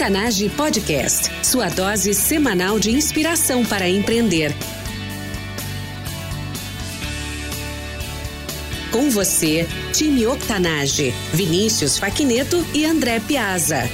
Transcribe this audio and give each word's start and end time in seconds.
Octanage 0.00 0.48
Podcast, 0.48 1.30
sua 1.44 1.68
dose 1.68 2.14
semanal 2.14 2.78
de 2.78 2.90
inspiração 2.90 3.62
para 3.66 3.86
empreender. 3.86 4.50
Com 8.90 9.10
você, 9.10 9.68
time 9.92 10.26
Octanage, 10.26 11.10
Vinícius 11.34 11.98
Faquineto 11.98 12.64
e 12.72 12.86
André 12.86 13.20
Piazza. 13.20 13.90